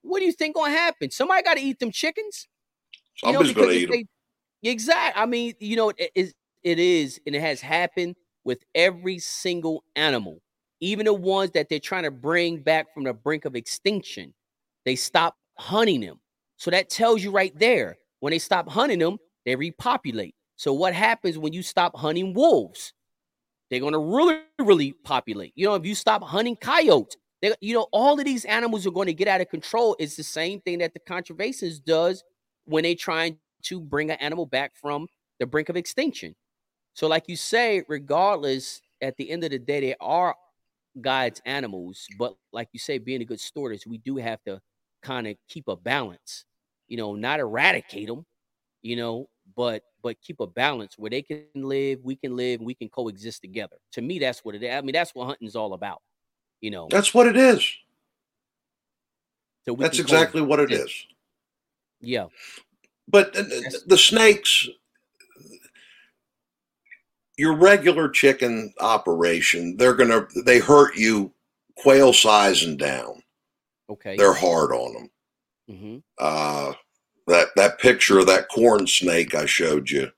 [0.02, 1.11] What do you think gonna happen?
[1.11, 2.48] Somebody got to eat them chickens.
[3.18, 4.03] Somebody's you know, to eat them.
[4.64, 5.22] Exactly.
[5.22, 6.34] I mean, you know, it is,
[6.64, 10.41] it is, and it has happened with every single animal,
[10.80, 14.34] even the ones that they're trying to bring back from the brink of extinction.
[14.85, 16.19] They stop hunting them.
[16.57, 19.18] So that tells you right there when they stop hunting them,
[19.48, 20.36] they repopulate.
[20.57, 22.94] So what happens when you stop hunting wolves?
[23.69, 25.53] They're gonna really, really populate.
[25.56, 28.91] You know, if you stop hunting coyotes, they, you know, all of these animals are
[28.91, 29.95] going to get out of control.
[29.99, 32.24] It's the same thing that the conservationists does
[32.65, 35.07] when they trying to bring an animal back from
[35.40, 36.36] the brink of extinction.
[36.94, 40.36] So, like you say, regardless, at the end of the day, they are
[40.99, 42.06] God's animals.
[42.18, 44.60] But like you say, being a good stewardess, we do have to
[45.03, 46.44] kind of keep a balance.
[46.88, 48.26] You know, not eradicate them.
[48.82, 52.74] You know, but but keep a balance where they can live, we can live, we
[52.74, 53.78] can coexist together.
[53.94, 54.74] To me, that's what it is.
[54.74, 56.02] I mean, that's what hunting's all about.
[56.61, 57.64] You know, That's what it is.
[59.65, 60.91] so we That's exactly what it is.
[61.99, 62.28] Yeah,
[63.07, 64.68] But the snakes,
[67.38, 71.32] your regular chicken operation, they're gonna they hurt you
[71.76, 73.22] quail size and down.
[73.90, 74.15] okay.
[74.18, 75.10] They're hard on them.
[75.78, 76.74] hmm Uh,
[77.28, 80.10] that that picture of that corn snake I showed you,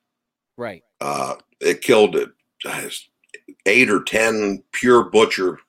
[0.57, 0.83] Right.
[1.01, 2.29] uh, it killed it.
[3.65, 5.59] Eight or ten pure butcher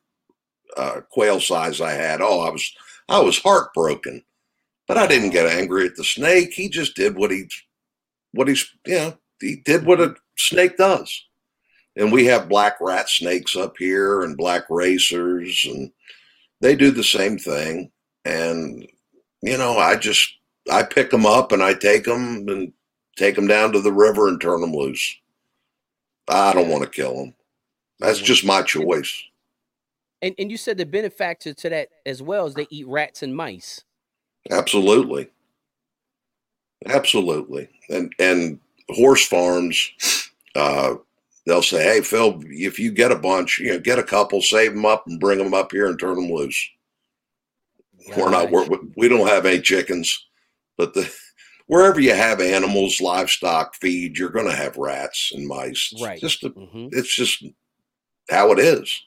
[0.77, 2.21] uh, quail size I had.
[2.21, 2.73] Oh, I was
[3.09, 4.23] I was heartbroken,
[4.87, 6.53] but I didn't get angry at the snake.
[6.53, 7.49] He just did what he
[8.33, 11.25] what he's you know he did what a snake does.
[11.97, 15.91] And we have black rat snakes up here and black racers, and
[16.61, 17.91] they do the same thing.
[18.25, 18.87] And
[19.43, 20.29] you know, I just
[20.71, 22.73] I pick them up and I take them and
[23.17, 25.17] take them down to the river and turn them loose.
[26.29, 27.35] I don't want to kill them.
[27.99, 28.25] That's Mhm.
[28.25, 29.23] just my choice.
[30.23, 33.35] And and you said the benefactor to that as well is they eat rats and
[33.35, 33.85] mice.
[34.51, 35.29] Absolutely.
[36.87, 37.69] Absolutely.
[37.89, 38.61] And and
[38.91, 39.91] horse farms,
[40.55, 40.97] uh,
[41.47, 44.73] they'll say, "Hey, Phil, if you get a bunch, you know, get a couple, save
[44.75, 46.69] them up, and bring them up here and turn them loose."
[48.17, 48.51] We're not.
[48.51, 48.67] We're,
[48.97, 50.27] we don't have any chickens,
[50.81, 51.15] but the
[51.67, 55.91] wherever you have animals, livestock feed, you're going to have rats and mice.
[55.93, 56.21] It's Right.
[56.21, 57.45] Just a, hmm it's just
[58.31, 59.03] how it is.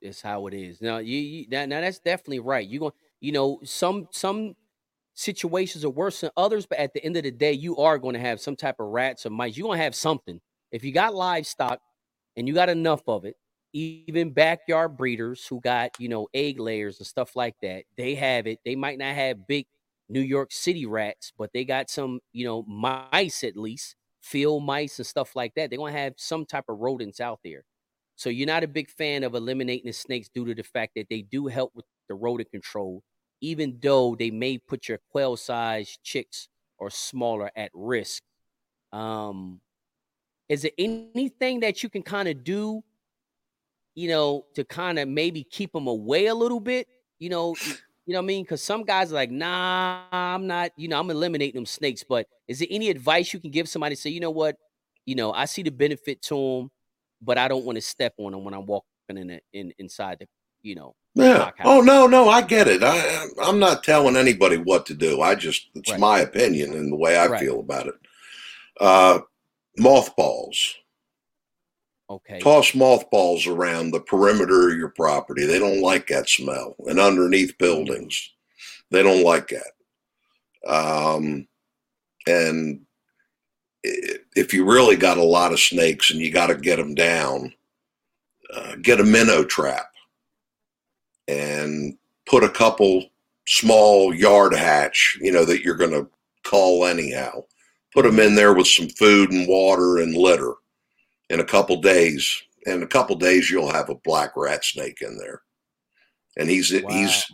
[0.00, 0.80] It's how it is.
[0.80, 2.66] Now you, you now, now that's definitely right.
[2.66, 4.54] You going you know some some
[5.14, 8.14] situations are worse than others, but at the end of the day, you are going
[8.14, 9.56] to have some type of rats or mice.
[9.56, 10.40] You're going to have something.
[10.72, 11.80] If you got livestock
[12.36, 13.36] and you got enough of it,
[13.72, 18.46] even backyard breeders who got you know egg layers and stuff like that, they have
[18.46, 18.60] it.
[18.64, 19.66] They might not have big
[20.10, 24.98] New York City rats, but they got some you know mice at least, field mice
[24.98, 25.70] and stuff like that.
[25.70, 27.64] They're to have some type of rodents out there.
[28.16, 31.08] So you're not a big fan of eliminating the snakes due to the fact that
[31.08, 33.02] they do help with the rodent control,
[33.40, 38.22] even though they may put your quail size chicks or smaller at risk.
[38.92, 39.60] Um,
[40.50, 42.82] is there anything that you can kind of do,
[43.94, 46.88] you know, to kind of maybe keep them away a little bit?
[47.20, 47.54] You know,
[48.06, 48.44] you know what I mean?
[48.44, 52.02] Because some guys are like, nah, I'm not, you know, I'm eliminating them snakes.
[52.02, 54.56] But is there any advice you can give somebody to say, you know what,
[55.06, 56.70] you know, I see the benefit to them,
[57.22, 60.18] but I don't want to step on them when I'm walking in, the, in inside
[60.20, 60.26] the,
[60.62, 61.50] you know, Yeah.
[61.64, 62.82] Oh no, no, I get it.
[62.82, 65.20] I I'm not telling anybody what to do.
[65.20, 66.00] I just it's Right.
[66.00, 67.40] my opinion and the way I Right.
[67.40, 67.94] feel about it.
[68.80, 69.20] Uh,
[69.78, 70.74] mothballs.
[72.10, 75.46] Okay, Toss mothballs around the perimeter of your property.
[75.46, 76.74] They don't like that smell.
[76.86, 78.30] And underneath buildings,
[78.90, 80.70] they don't like that.
[80.70, 81.46] Um,
[82.26, 82.80] and
[83.82, 87.52] if you really got a lot of snakes and you got to get them down,
[88.54, 89.90] uh, get a minnow trap
[91.28, 91.96] and
[92.26, 93.04] put a couple
[93.46, 96.08] small yard hatch, you know, that you're going to
[96.44, 97.44] call anyhow.
[97.94, 100.54] Put them in there with some food and water and litter.
[101.30, 105.16] In a couple days, in a couple days, you'll have a black rat snake in
[105.16, 105.40] there,
[106.36, 106.88] and he's Wow.
[106.90, 107.24] he's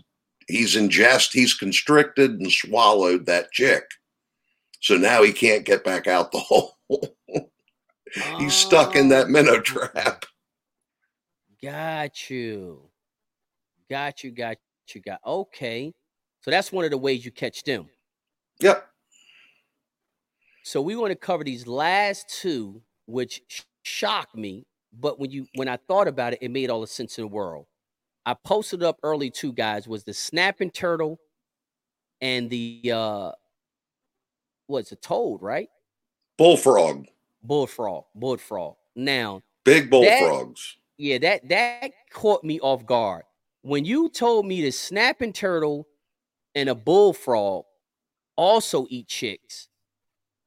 [0.49, 3.85] he's ingest, he's constricted and swallowed that chick.
[4.81, 6.77] So now he can't get back out the hole.
[8.39, 10.25] he's stuck in that minnow Oh, trap.
[11.63, 12.91] Got you.
[13.91, 14.59] Got you, got
[14.95, 15.93] you, got okay.
[16.43, 17.89] So that's one of the ways you catch them.
[18.61, 18.87] Yep.
[20.63, 23.43] So we want to cover these last two, which
[23.87, 24.67] shocked me.
[24.99, 27.29] But when you when I thought about it, it made all the sense in the
[27.29, 27.67] world.
[28.25, 31.19] I posted up early too, guys, was the snapping turtle
[32.21, 33.33] and the uh
[34.67, 35.69] what's a toad, right?
[36.39, 37.07] Bullfrog.
[37.43, 38.05] Bullfrog.
[38.15, 38.75] Bullfrog.
[38.97, 40.77] Now, Big bullfrogs.
[40.99, 43.23] yeah, that that caught me off guard.
[43.63, 45.87] When you told me the snapping turtle
[46.55, 47.65] and a bullfrog
[48.37, 49.69] also eat chicks,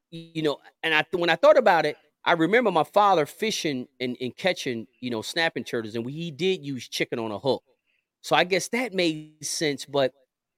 [0.10, 4.18] you know, and I when I thought about it, I remember my father fishing and,
[4.20, 7.64] and catching, you know, snapping turtles, and he did use chicken on a hook.
[8.22, 10.14] So I guess that made sense, but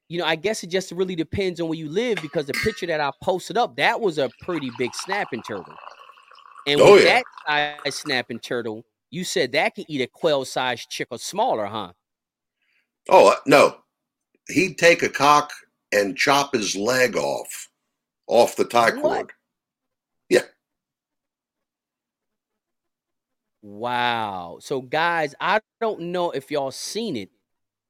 [0.09, 2.88] you know, I guess it just really depends on where you live because the picture
[2.88, 5.73] that I posted up, that was a pretty big snapping turtle.
[6.67, 7.21] And Oh, with yeah.
[7.47, 11.93] that size snapping turtle, you said that could eat a quail-sized chick or smaller, huh?
[13.09, 13.77] Oh uh, no,
[14.49, 15.51] he'd take a cock
[15.93, 17.69] and chop his leg off,
[18.27, 19.01] off the tie What?
[19.01, 19.31] cord.
[23.61, 24.57] Wow.
[24.61, 27.29] So guys, I don't know if y'all seen it,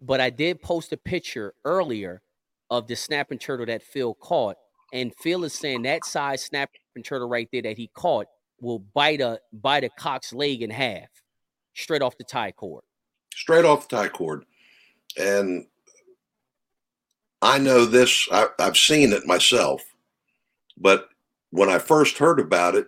[0.02, 2.22] but I did post a picture earlier
[2.70, 4.58] of the snapping turtle that Phil caught.
[4.94, 8.28] And Phil is saying that size snapping turtle right there that he caught
[8.60, 11.10] will bite a bite a cock's leg in half,
[11.74, 12.84] straight off the tie cord.
[13.34, 14.46] straight off the tie cord.
[15.18, 15.66] And
[17.42, 19.82] I know this, I, I've seen it myself,
[20.78, 21.10] but
[21.50, 22.88] when I first heard about it,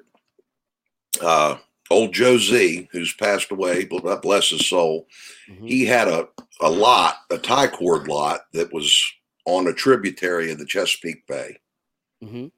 [1.22, 1.57] uh,
[1.91, 5.07] old Joe Z, who's passed away, God bless his soul,
[5.49, 5.68] Mhm.
[5.68, 6.27] he had a,
[6.61, 9.03] a lot, a tie cord lot that was
[9.45, 11.60] on a tributary of the Chesapeake Bay.
[12.23, 12.51] Mhm.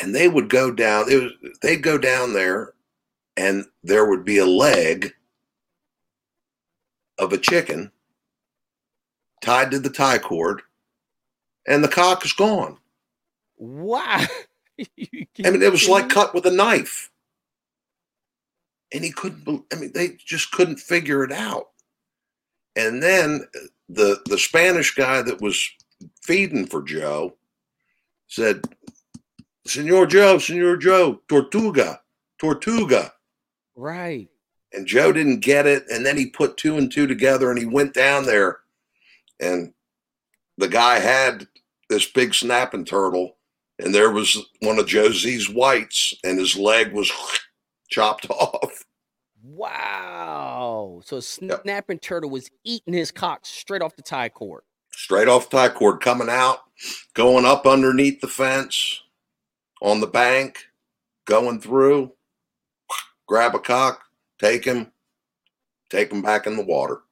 [0.00, 1.32] And they would go down, it was,
[1.62, 2.74] they'd go down there
[3.36, 5.14] and there would be a leg
[7.18, 7.90] of a chicken
[9.40, 10.62] tied to the tie cord,
[11.66, 12.78] and the cock is gone.
[13.56, 14.24] Wow.
[14.78, 17.10] I mean, it was like cut with a knife.
[18.92, 21.68] And he couldn't, I mean, they just couldn't figure it out.
[22.76, 23.46] And then
[23.88, 25.68] the the Spanish guy that was
[26.22, 27.36] feeding for Joe
[28.28, 28.62] said,
[29.66, 32.00] Senor Joe, Senor Joe, Tortuga,
[32.38, 33.12] Tortuga.
[33.74, 34.28] Right.
[34.72, 35.84] And Joe didn't get it.
[35.90, 38.60] And then he put two and two together and he went down there.
[39.40, 39.72] And
[40.56, 41.46] the guy had
[41.88, 43.36] this big snapping turtle.
[43.78, 47.12] And there was one of Joe Z's whites, and his leg was
[47.88, 48.84] chopped off.
[49.42, 51.00] Wow.
[51.04, 51.62] So Yep.
[51.62, 54.62] snapping turtle was eating his cock straight off the tie cord.
[54.92, 56.58] Straight off tie cord, coming out,
[57.14, 59.02] going up underneath the fence
[59.80, 60.58] on the bank,
[61.24, 62.12] going through,
[63.26, 64.02] grab a cock,
[64.40, 64.90] take him,
[65.88, 67.02] take him back in the water.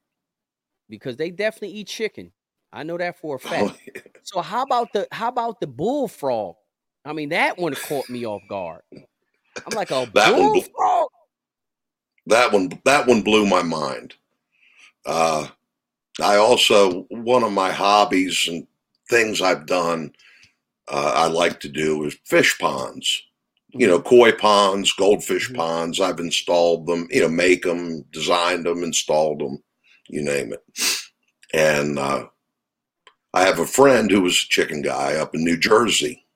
[0.88, 2.32] because they definitely eat chicken.
[2.72, 3.80] I know that for a Oh, fact.
[4.22, 6.56] So how about the how about the bullfrog?
[7.04, 8.82] I mean, that one caught me off guard.
[9.64, 11.08] I'm like a That one bl- bullfrog.
[12.26, 14.14] that one that one blew my mind.
[15.04, 15.48] Uh
[16.22, 18.66] i also one of my hobbies and
[19.10, 20.10] things i've done
[20.88, 23.22] uh, i like to do is fish ponds.
[23.70, 25.56] You know koi ponds goldfish Mhm.
[25.56, 29.62] ponds i've installed them you know make them designed them installed them
[30.08, 30.64] you name it.
[31.54, 32.26] And uh
[33.34, 36.26] i have a friend who was a chicken guy up in new jersey.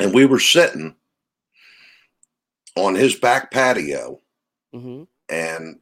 [0.00, 0.96] And we were sitting
[2.76, 4.20] on his back patio
[4.74, 5.06] Mhm.
[5.28, 5.80] and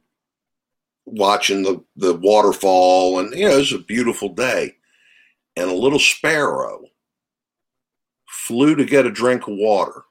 [1.05, 3.19] watching the the waterfall.
[3.19, 4.75] And you know it was a beautiful day.
[5.55, 6.85] And a little sparrow
[8.27, 10.03] flew to get a drink of water.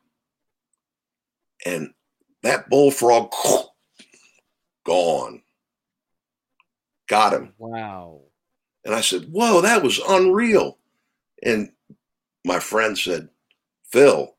[1.64, 1.94] And
[2.42, 3.32] that bullfrog
[4.84, 5.42] gone.
[7.08, 7.54] Got him.
[7.58, 8.22] Wow.
[8.84, 10.78] and i said whoa that was unreal.
[11.42, 11.72] And
[12.44, 13.28] my friend said
[13.90, 14.36] phil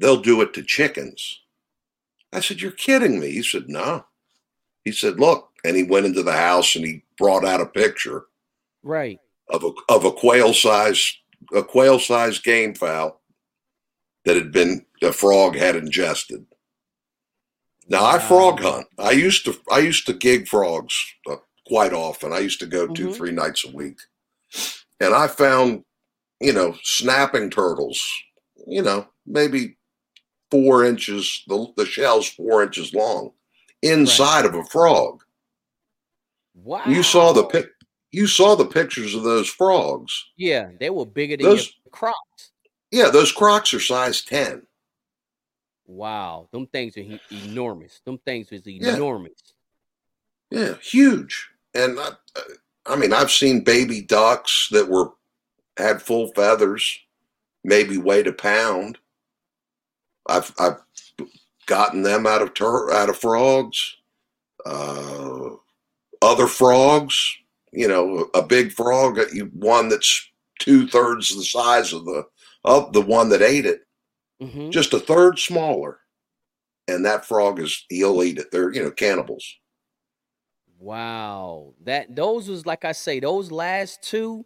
[0.00, 1.40] they'll do it to chickens
[2.36, 4.04] i said you're kidding me he said no
[4.84, 8.26] he said look and he went into the house and he brought out a picture
[8.82, 9.18] Right.
[9.48, 11.02] of a of a quail size
[11.54, 13.20] a quail sized game fowl
[14.24, 16.44] that had been a frog had ingested.
[17.88, 18.86] Now I frog hunt.
[18.98, 20.94] I used to I used to gig frogs
[21.30, 21.36] uh,
[21.66, 22.32] quite often.
[22.32, 23.14] I used to go two Mhm.
[23.14, 23.98] three nights a week,
[25.00, 25.84] and I found
[26.40, 28.00] you know snapping turtles.
[28.66, 29.75] You know maybe
[30.64, 31.42] four inches.
[31.48, 33.32] The the shell's four inches long
[33.82, 35.22] inside of a frog.
[36.54, 36.82] Wow.
[36.86, 37.66] You saw the pic.
[38.12, 40.12] You saw the pictures of those frogs.
[40.36, 42.52] Yeah, they were bigger than Those- crocs.
[42.90, 44.62] Yeah, those Crocs are size ten.
[45.86, 46.48] Wow.
[46.52, 48.00] Them things are he- enormous.
[48.04, 48.94] Them things Yeah.
[48.94, 49.54] enormous.
[50.50, 51.48] Yeah, huge.
[51.74, 52.10] And I,
[52.86, 55.10] I mean, I've seen baby ducks that were
[55.76, 56.98] had full feathers,
[57.64, 58.98] maybe weighed a pound.
[60.28, 60.78] I've I've
[61.66, 63.96] gotten them out of tur- out of frogs.
[64.64, 65.50] Uh,
[66.22, 67.36] other frogs,
[67.72, 70.28] you know, a big frog, you- one that's
[70.58, 72.26] two thirds the size of the
[72.64, 73.82] of the one that ate it.
[74.42, 74.70] Mhm.
[74.70, 76.00] just a third smaller,
[76.88, 78.50] and that frog is he'll eat it.
[78.50, 79.44] They're you know cannibals.
[80.78, 81.74] Wow.
[81.84, 84.44] That those was like I say, those last two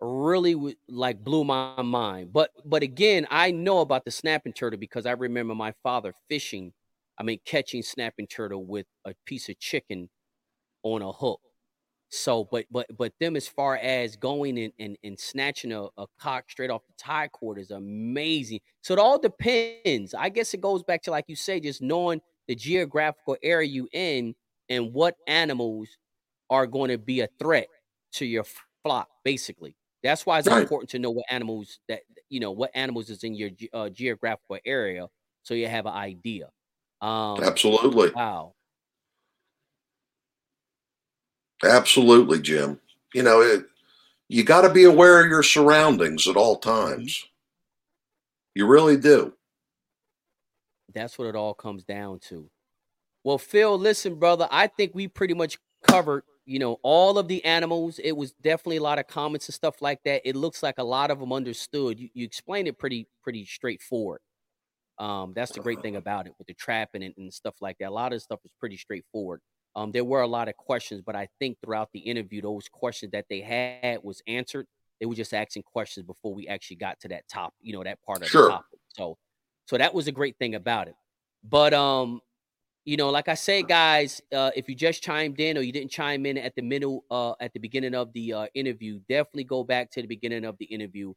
[0.00, 2.32] really like blew my mind.
[2.32, 6.72] But but again, I know about the snapping turtle because I remember my father fishing,
[7.18, 10.08] I mean catching snapping turtle with a piece of chicken
[10.82, 11.40] on a hook.
[12.08, 16.06] So but but but them as far as going and and, and snatching a, a
[16.18, 18.60] cock straight off the tie cord is amazing.
[18.82, 20.14] So it all depends.
[20.14, 23.88] I guess it goes back to like you say, just knowing the geographical area you
[23.92, 24.34] in
[24.68, 25.88] and what animals
[26.48, 27.68] are going to be a threat
[28.14, 28.44] to your
[28.82, 29.76] flock, basically.
[30.02, 30.62] That's why it's Right.
[30.62, 34.58] important to know what animals that you know what animals is in your uh, geographical
[34.64, 35.08] area,
[35.42, 36.48] so you have an idea.
[37.00, 38.54] Um, Absolutely, wow.
[41.64, 42.80] absolutely, Jim.
[43.14, 43.66] You know it.
[44.28, 47.24] You got to be aware of your surroundings at all times.
[48.54, 49.32] You really do.
[50.94, 52.48] That's what it all comes down to.
[53.24, 57.44] Well, Phil, listen, brother, I think we pretty much covered, you know, all of the
[57.44, 58.00] animals.
[58.02, 60.28] It was definitely a lot of comments and stuff like that.
[60.28, 62.00] It looks like a lot of them understood.
[62.00, 64.20] You, you explained it pretty, pretty straightforward.
[64.98, 67.90] Um, that's the great thing about it with the trapping and, and stuff like that.
[67.90, 69.40] A lot of stuff is pretty straightforward.
[69.76, 73.12] Um, there were a lot of questions, but I think throughout the interview, those questions
[73.12, 74.66] that they had was answered.
[74.98, 78.02] They were just asking questions before we actually got to that top, you know, that
[78.02, 78.46] part of Sure.
[78.46, 78.80] the topic.
[78.88, 79.16] So,
[79.66, 80.96] so that was a great thing about it.
[81.48, 82.20] But um,
[82.90, 85.92] you know, like I said, guys, uh, if you just chimed in or you didn't
[85.92, 89.62] chime in at the middle, uh, at the beginning of the uh, interview, definitely go
[89.62, 91.14] back to the beginning of the interview,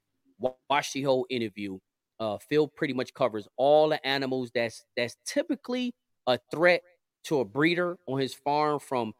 [0.69, 1.79] watch the whole interview.
[2.19, 5.95] Uh, Phil pretty much covers all the animals that's that's typically
[6.27, 6.83] a threat
[7.23, 9.11] to a breeder on his farm, from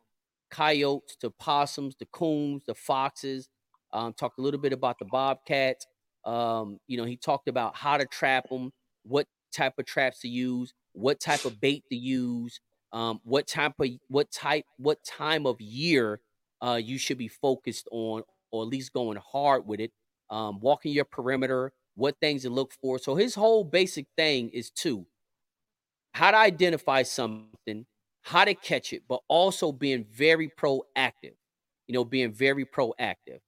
[0.51, 3.49] coyotes to possums, the coons, the foxes.
[3.93, 5.88] Um, talked a little bit about the bobcats.
[6.23, 8.71] Um, you know, he talked about how to trap them,
[9.01, 12.59] what type of traps to use, what type of bait to use,
[12.93, 16.21] um, what type of what type what time of year
[16.61, 19.91] uh, you should be focused on, or at least going hard with it.
[20.29, 22.97] Um, walking your perimeter, what things to look for.
[22.97, 25.05] So his whole basic thing is two:
[26.13, 27.85] how to identify something,
[28.21, 31.35] how to catch it, but also being very proactive.
[31.87, 33.39] You know, being very proactive.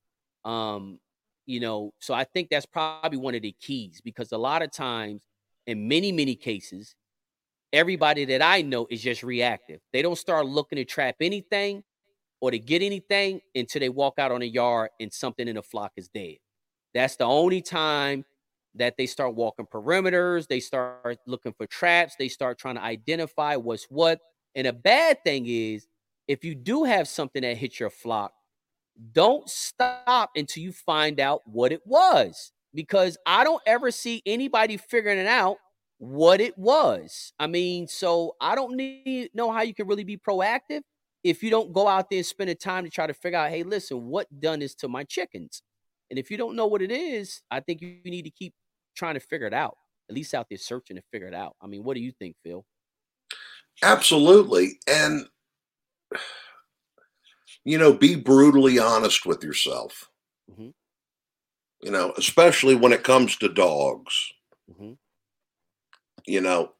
[0.44, 0.98] Um,
[1.46, 4.72] you know, so I think that's probably one of the keys because a lot of
[4.72, 5.22] times,
[5.66, 6.94] in many many cases,
[7.72, 9.80] everybody that I know is just reactive.
[9.92, 11.82] They don't start looking to trap anything
[12.40, 15.62] or to get anything until they walk out on a yard and something in the
[15.62, 16.36] flock is dead.
[16.94, 18.24] That's the only time
[18.74, 23.56] that they start walking perimeters, they start looking for traps, they start trying to identify
[23.56, 24.20] what's what.
[24.54, 25.86] And a bad thing is,
[26.28, 28.32] if you do have something that hits your flock,
[29.12, 32.52] don't stop until you find out what it was.
[32.74, 35.56] Because I don't ever see anybody figuring it out
[35.98, 37.32] what it was.
[37.38, 40.82] I mean, so I don't need know how you can really be proactive
[41.24, 43.50] if you don't go out there and spend the time to try to figure out,
[43.50, 45.62] hey, listen, what done is to my chickens?
[46.10, 48.54] And if you don't know what it is, I think you need to keep
[48.94, 49.76] trying to figure it out.
[50.08, 51.56] At least out there searching to figure it out.
[51.60, 52.64] I mean, what do you think, Phil?
[53.82, 54.78] Absolutely.
[54.86, 55.28] And,
[57.64, 60.08] you know, be brutally honest with yourself,
[60.48, 60.74] Mhm.
[61.80, 64.32] you know, especially when it comes to dogs.
[64.72, 64.92] hmm
[66.26, 66.72] You know,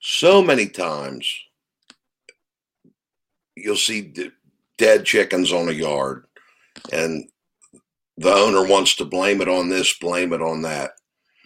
[0.00, 1.32] so many times
[3.56, 4.30] you'll see d-
[4.78, 6.26] dead chickens on a yard
[6.92, 7.28] and
[8.16, 10.92] the owner wants to blame it on this, blame it on that.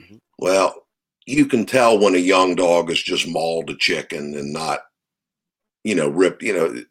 [0.01, 0.21] Mhm.
[0.39, 0.87] Well,
[1.27, 4.81] you can tell when a young dog has just mauled a chicken and not,
[5.85, 6.83] you know, ripped, you know,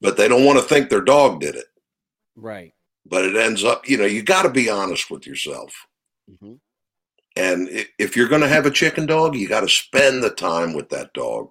[0.00, 1.66] but they don't want to think their dog did it.
[2.36, 2.72] Right.
[3.06, 5.74] But it ends up, you know, you got to be honest with yourself.
[6.40, 6.54] hmm
[7.36, 10.72] And if you're going to have a chicken dog, you got to spend the time
[10.72, 11.50] with that dog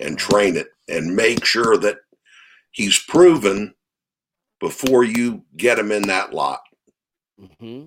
[0.00, 1.98] and train it and make sure that
[2.72, 3.74] he's proven
[4.60, 6.60] before you get him in that lot.
[7.58, 7.86] hmm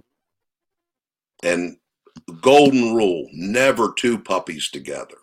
[1.44, 1.78] And
[2.42, 5.18] golden rule never two puppies together.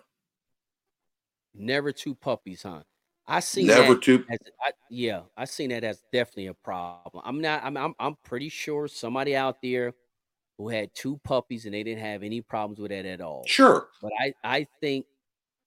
[1.54, 2.82] Never two puppies, huh?
[3.26, 4.24] I see Never that two.
[4.30, 7.22] as I, yeah, I seen that as definitely a problem.
[7.24, 7.64] I'm not.
[7.64, 7.76] I'm.
[7.76, 7.94] I'm.
[7.98, 9.94] I'm pretty sure somebody out there
[10.58, 13.44] who had two puppies and they didn't have any problems with that at all.
[13.46, 13.88] Sure.
[14.00, 14.34] But I.
[14.44, 15.06] I think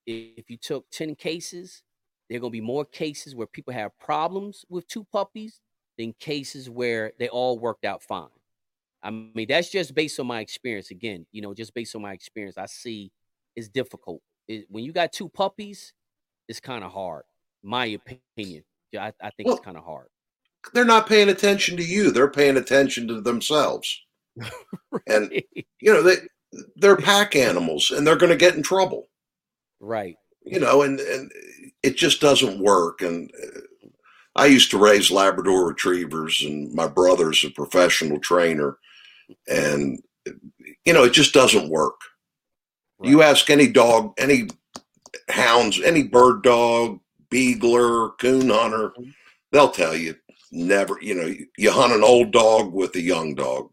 [0.05, 1.83] if you took ten cases,
[2.29, 5.59] there are gonna be more cases where people have problems with two puppies
[5.97, 8.27] than cases where they all worked out fine.
[9.03, 10.91] I mean, that's just based on my experience.
[10.91, 13.11] Again, you know, just based on my experience, I see
[13.55, 14.21] it's difficult.
[14.47, 15.93] It, when you got two puppies,
[16.47, 17.23] it's kind of hard.
[17.63, 18.63] My opinion.
[18.97, 20.07] I, I think Well- it's kind of hard.
[20.73, 22.11] They're not paying attention to you.
[22.11, 24.01] They're paying attention to themselves.
[25.05, 26.15] And you know, they
[26.77, 29.09] they're pack animals and they're going to get in trouble.
[29.79, 30.15] Right.
[30.43, 31.31] You know, and and
[31.83, 33.01] it just doesn't work.
[33.01, 33.59] And uh,
[34.35, 38.77] I used to raise Labrador retrievers, and my brother's a professional trainer,
[39.47, 39.99] and
[40.85, 41.99] you know, it just doesn't work.
[42.99, 43.09] Right.
[43.09, 44.47] You ask any dog, any
[45.29, 46.99] hounds, any bird dog,
[47.29, 49.09] beagler, coon hunter, mm-hmm.
[49.51, 50.15] they'll tell you
[50.51, 50.97] never.
[51.01, 53.69] You know, you hunt an old dog with a young dog.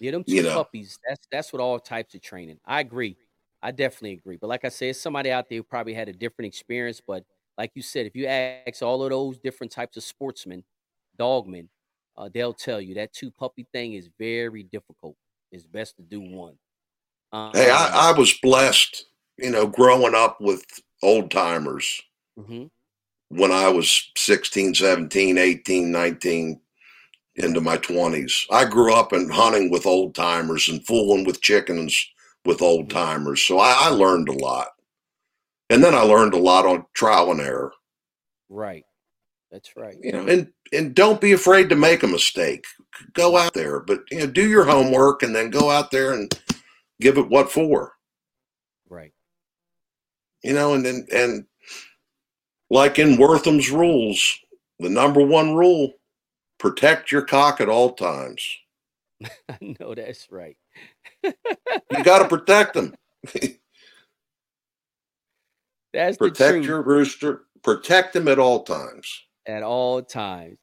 [0.00, 0.54] Yeah, them two you know.
[0.54, 0.98] puppies.
[1.06, 2.58] That's that's what all types of training.
[2.64, 3.16] I agree.
[3.62, 4.38] I definitely agree.
[4.40, 7.00] But like I said, somebody out there who probably had a different experience.
[7.06, 7.24] But
[7.58, 10.64] like you said, if you ask all of those different types of sportsmen,
[11.18, 11.68] dogmen,
[12.16, 15.16] uh, they'll tell you that two puppy thing is very difficult.
[15.52, 16.54] It's best to do one.
[17.32, 19.04] Um, hey, I, um I, was blessed,
[19.38, 20.64] you know, growing up with
[21.02, 22.00] old timers.
[22.38, 22.64] Mm-hmm.
[23.28, 26.60] When I was 16, 17, 18, 19,
[27.36, 28.46] into my 20s.
[28.50, 32.06] I grew up in hunting with old timers and fooling with chickens
[32.44, 32.98] with old mm-hmm.
[32.98, 33.42] timers.
[33.42, 34.68] So I, I, learned a lot.
[35.68, 37.72] And then I learned a lot on trial and error.
[38.48, 38.84] Right.
[39.52, 39.96] That's right.
[40.00, 42.64] You know, and and don't be afraid to make a mistake.
[43.14, 46.32] Go out there, but you know, do your homework and then go out there and
[47.00, 47.92] give it what for.
[48.88, 49.12] Right.
[50.44, 51.46] You know, and and, and
[52.70, 54.38] like in Wortham's rules,
[54.78, 55.94] the number one rule
[56.60, 58.46] protect your cock at all times.
[59.48, 60.56] I know that's right.
[61.24, 62.94] you got to protect them.
[65.92, 67.46] that's protect your rooster.
[67.62, 69.24] Protect them at all times.
[69.46, 70.58] At all times.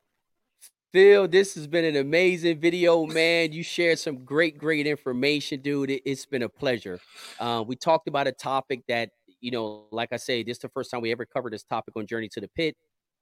[0.94, 3.52] Phil, this has been an amazing video, man.
[3.52, 5.91] You shared some great, great information, dude.
[5.91, 6.99] It, has been a pleasure.
[7.40, 9.10] Uh, we talked about a topic that,
[9.41, 11.95] you know, like I say, this is the first time we ever covered this topic
[11.98, 12.76] on Journey to the Pit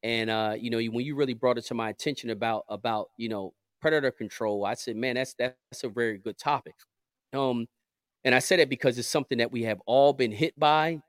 [0.05, 3.27] and uh, you know, when you really brought it to my attention about about you
[3.27, 6.75] know predator control, I said, man, that's that's a very good topic.
[7.33, 7.65] Um,
[8.23, 11.01] and I said it because it's something that we have all been hit by.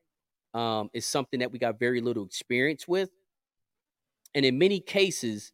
[0.54, 3.10] Um, it's something that we got very little experience with,
[4.34, 5.52] and in many cases,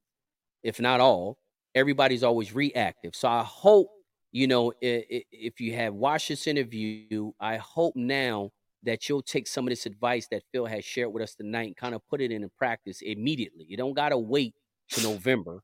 [0.62, 1.36] if not all,
[1.74, 3.16] everybody's always reactive.
[3.16, 3.89] So I hope
[4.31, 8.52] you know if, if you have watched this interview, I hope now
[8.85, 11.77] that you'll take some of this advice that Phil has shared with us tonight and
[11.77, 13.65] kind of put it into practice immediately.
[13.69, 14.55] You don't gotta wait
[14.91, 15.63] to November.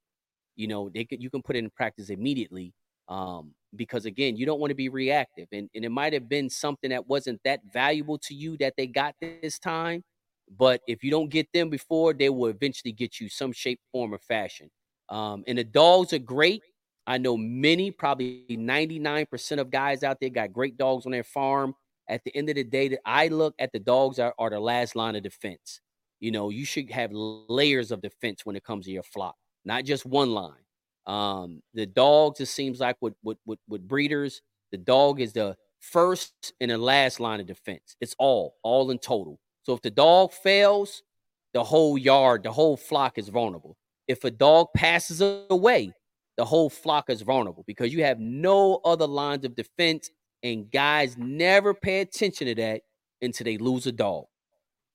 [0.56, 2.72] You know, they could you can put it in practice immediately.
[3.08, 5.48] Um, because again, you don't want to be reactive.
[5.52, 8.86] And and it might have been something that wasn't that valuable to you that they
[8.86, 10.04] got this time.
[10.56, 14.14] But if you don't get them before, they will eventually get you some shape, form,
[14.14, 14.70] or fashion.
[15.10, 16.62] Um, and the dogs are great.
[17.06, 21.74] I know many, probably 99% of guys out there got great dogs on their farm
[22.08, 24.60] at the end of the day, that I look at the dogs are, are the
[24.60, 25.80] last line of defense.
[26.20, 29.84] You know, you should have layers of defense when it comes to your flock, not
[29.84, 30.64] just one line.
[31.06, 35.56] Um, the dogs, it seems like with, with with with breeders, the dog is the
[35.80, 37.96] first and the last line of defense.
[38.00, 39.38] It's all, all in total.
[39.62, 41.02] So if the dog fails,
[41.54, 43.76] the whole yard, the whole flock is vulnerable.
[44.06, 45.92] If a dog passes away,
[46.36, 50.10] the whole flock is vulnerable because you have no other lines of defense
[50.42, 52.82] and guys never pay attention to that
[53.20, 54.26] until they lose a dog,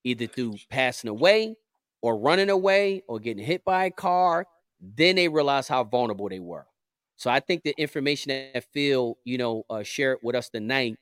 [0.03, 1.55] either through passing away
[2.01, 4.45] or running away or getting hit by a car.
[4.79, 6.65] Then they realize how vulnerable they were.
[7.15, 10.97] So I think the information that Phil, you know, uh, shared with us tonight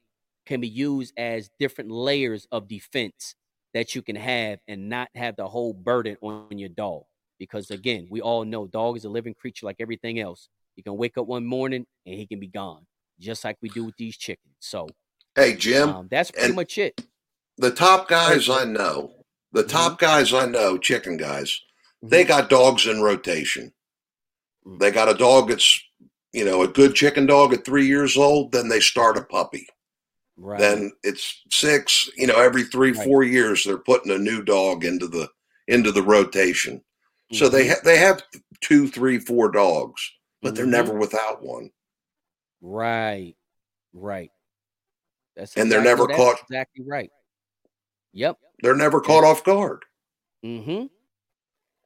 [0.45, 3.35] can be used as different layers of defense
[3.73, 7.03] that you can have and not have the whole burden on your dog.
[7.39, 10.49] Because again, we all know dog is a living creature like everything else.
[10.76, 12.85] You can wake up one morning and he can be gone
[13.22, 14.56] just like we do with these chickens.
[14.60, 14.88] So,
[15.35, 17.06] hey, Jim, um, that's pretty much it.
[17.57, 19.11] The top guys I know,
[19.52, 20.06] the top mm-hmm.
[20.06, 21.49] guys I know, chicken guys,
[22.03, 22.10] mm-hmm.
[22.10, 23.72] they got dogs in rotation.
[24.65, 24.80] Mm-hmm.
[24.80, 25.81] They got a dog that's,
[26.34, 29.68] you know, a good chicken dog at three years old, then they start a puppy.
[30.38, 30.60] Right.
[30.60, 33.06] Then it's six, you know, every three, right.
[33.06, 35.30] four years they're putting a new dog into the
[35.68, 36.81] into the rotation.
[37.31, 37.72] So they mm-hmm.
[37.72, 38.23] ha- they have
[38.61, 40.02] two, three, four dogs,
[40.41, 40.99] but they're never mm-hmm.
[41.02, 41.69] without one.
[42.61, 43.35] Right.
[43.93, 44.31] Right.
[45.35, 46.39] That's and they're never caught.
[46.43, 47.09] Exactly right.
[48.13, 48.38] Yep.
[48.61, 49.83] They're never caught off guard.
[50.45, 50.88] Mm-hmm.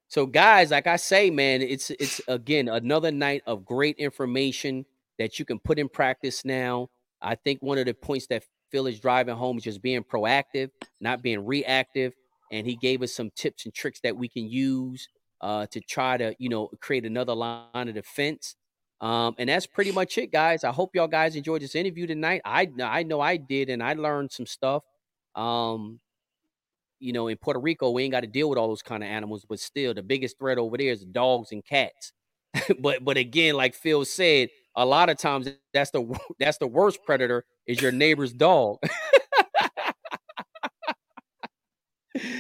[0.08, 4.86] So, guys, like I say, man, it's it's again another night of great information
[5.18, 6.90] that you can put in practice now.
[7.22, 10.70] I think one of the points that Phil is driving home is just being proactive,
[11.00, 12.14] not being reactive.
[12.52, 15.08] And he gave us some tips and tricks that we can use
[15.42, 18.56] uh, to try to, you know, create another line of defense.
[19.02, 20.64] Um, and that's pretty much it, guys.
[20.64, 22.42] I hope y'all guys enjoyed this interview tonight.
[22.46, 24.84] I I know I did, and I learned some stuff.
[25.36, 26.00] Um,
[27.00, 29.10] you know, in Puerto Rico, we ain't got to deal with all those kind of
[29.10, 32.14] animals, but still, the biggest threat over there is dogs and cats.
[32.80, 37.04] but but again, like Phil said, a lot of times that's the that's the worst
[37.06, 38.78] predator is your neighbor's dog.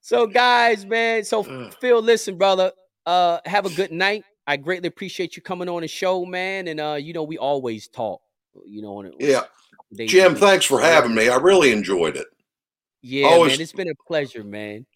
[0.00, 1.44] so guys, man, so
[1.80, 2.72] Phil, listen, brother,
[3.06, 4.24] uh, have a good night.
[4.46, 6.68] I greatly appreciate you coming on the show, man.
[6.68, 8.20] And uh, you know, we always talk.
[8.66, 9.42] You know, on yeah.
[10.06, 11.28] Jim, thanks for having me.
[11.28, 12.26] I really enjoyed it.
[13.02, 14.86] Yeah, always, man, it's been a pleasure, man.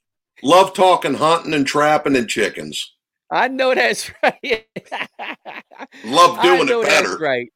[0.42, 2.94] Love talking hunting and trapping and chickens.
[3.30, 4.66] I know that's right.
[6.04, 7.18] Love doing it better.
[7.18, 7.48] right.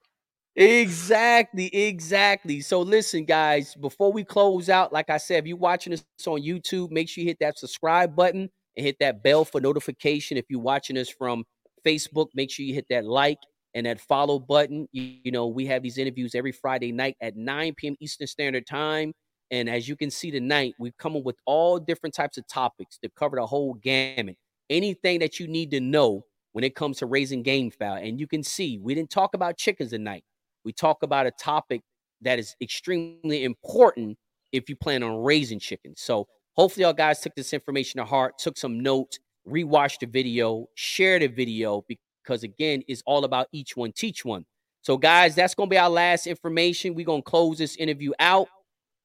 [0.54, 2.60] Exactly, exactly.
[2.60, 6.42] So listen, guys, before we close out, like I said, if you're watching us on
[6.42, 10.36] YouTube, make sure you hit that subscribe button and hit that bell for notification.
[10.36, 11.44] If you're watching us from
[11.84, 13.38] Facebook, make sure you hit that like
[13.74, 14.88] and that follow button.
[14.92, 17.96] You, you know, we have these interviews every Friday night at 9 p.m.
[18.00, 19.12] Eastern Standard Time.
[19.50, 22.98] And as you can see tonight, we've come up with all different types of topics
[22.98, 24.36] to cover the whole gamut.
[24.70, 27.96] Anything that you need to know when it comes to raising game fowl.
[27.96, 30.24] And you can see we didn't talk about chickens tonight.
[30.64, 31.82] We talk about a topic
[32.22, 34.16] that is extremely important
[34.52, 36.00] if you plan on raising chickens.
[36.00, 40.68] So hopefully y'all guys took this information to heart, took some notes, rewatched the video,
[40.74, 44.44] share the video because again, it's all about each one teach one.
[44.82, 46.94] So guys, that's going to be our last information.
[46.94, 48.48] We're going to close this interview out.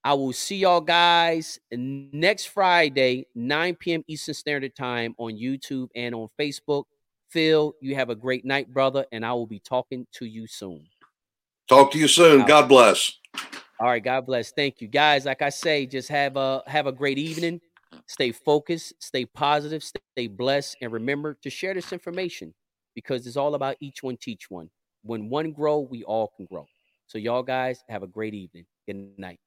[0.04, 4.04] I will see y'all guys next Friday, 9 p.m.
[4.08, 6.86] Eastern Standard Time on YouTube and on Facebook.
[7.30, 10.86] Phil, you have a great night, brother, and I will be talking to you soon.
[11.68, 12.46] Talk to you soon.
[12.46, 13.12] God bless.
[13.80, 14.52] All right, God bless.
[14.52, 15.26] Thank you, guys.
[15.26, 17.60] Like I say, just have a have a great evening.
[18.08, 22.54] Stay focused, stay positive, stay blessed, and remember to share this information
[22.96, 24.70] because it's all about each one teach one.
[25.04, 26.66] When one grow, we all can grow.
[27.06, 28.66] So y'all guys have a great evening.
[28.88, 29.40] Good night.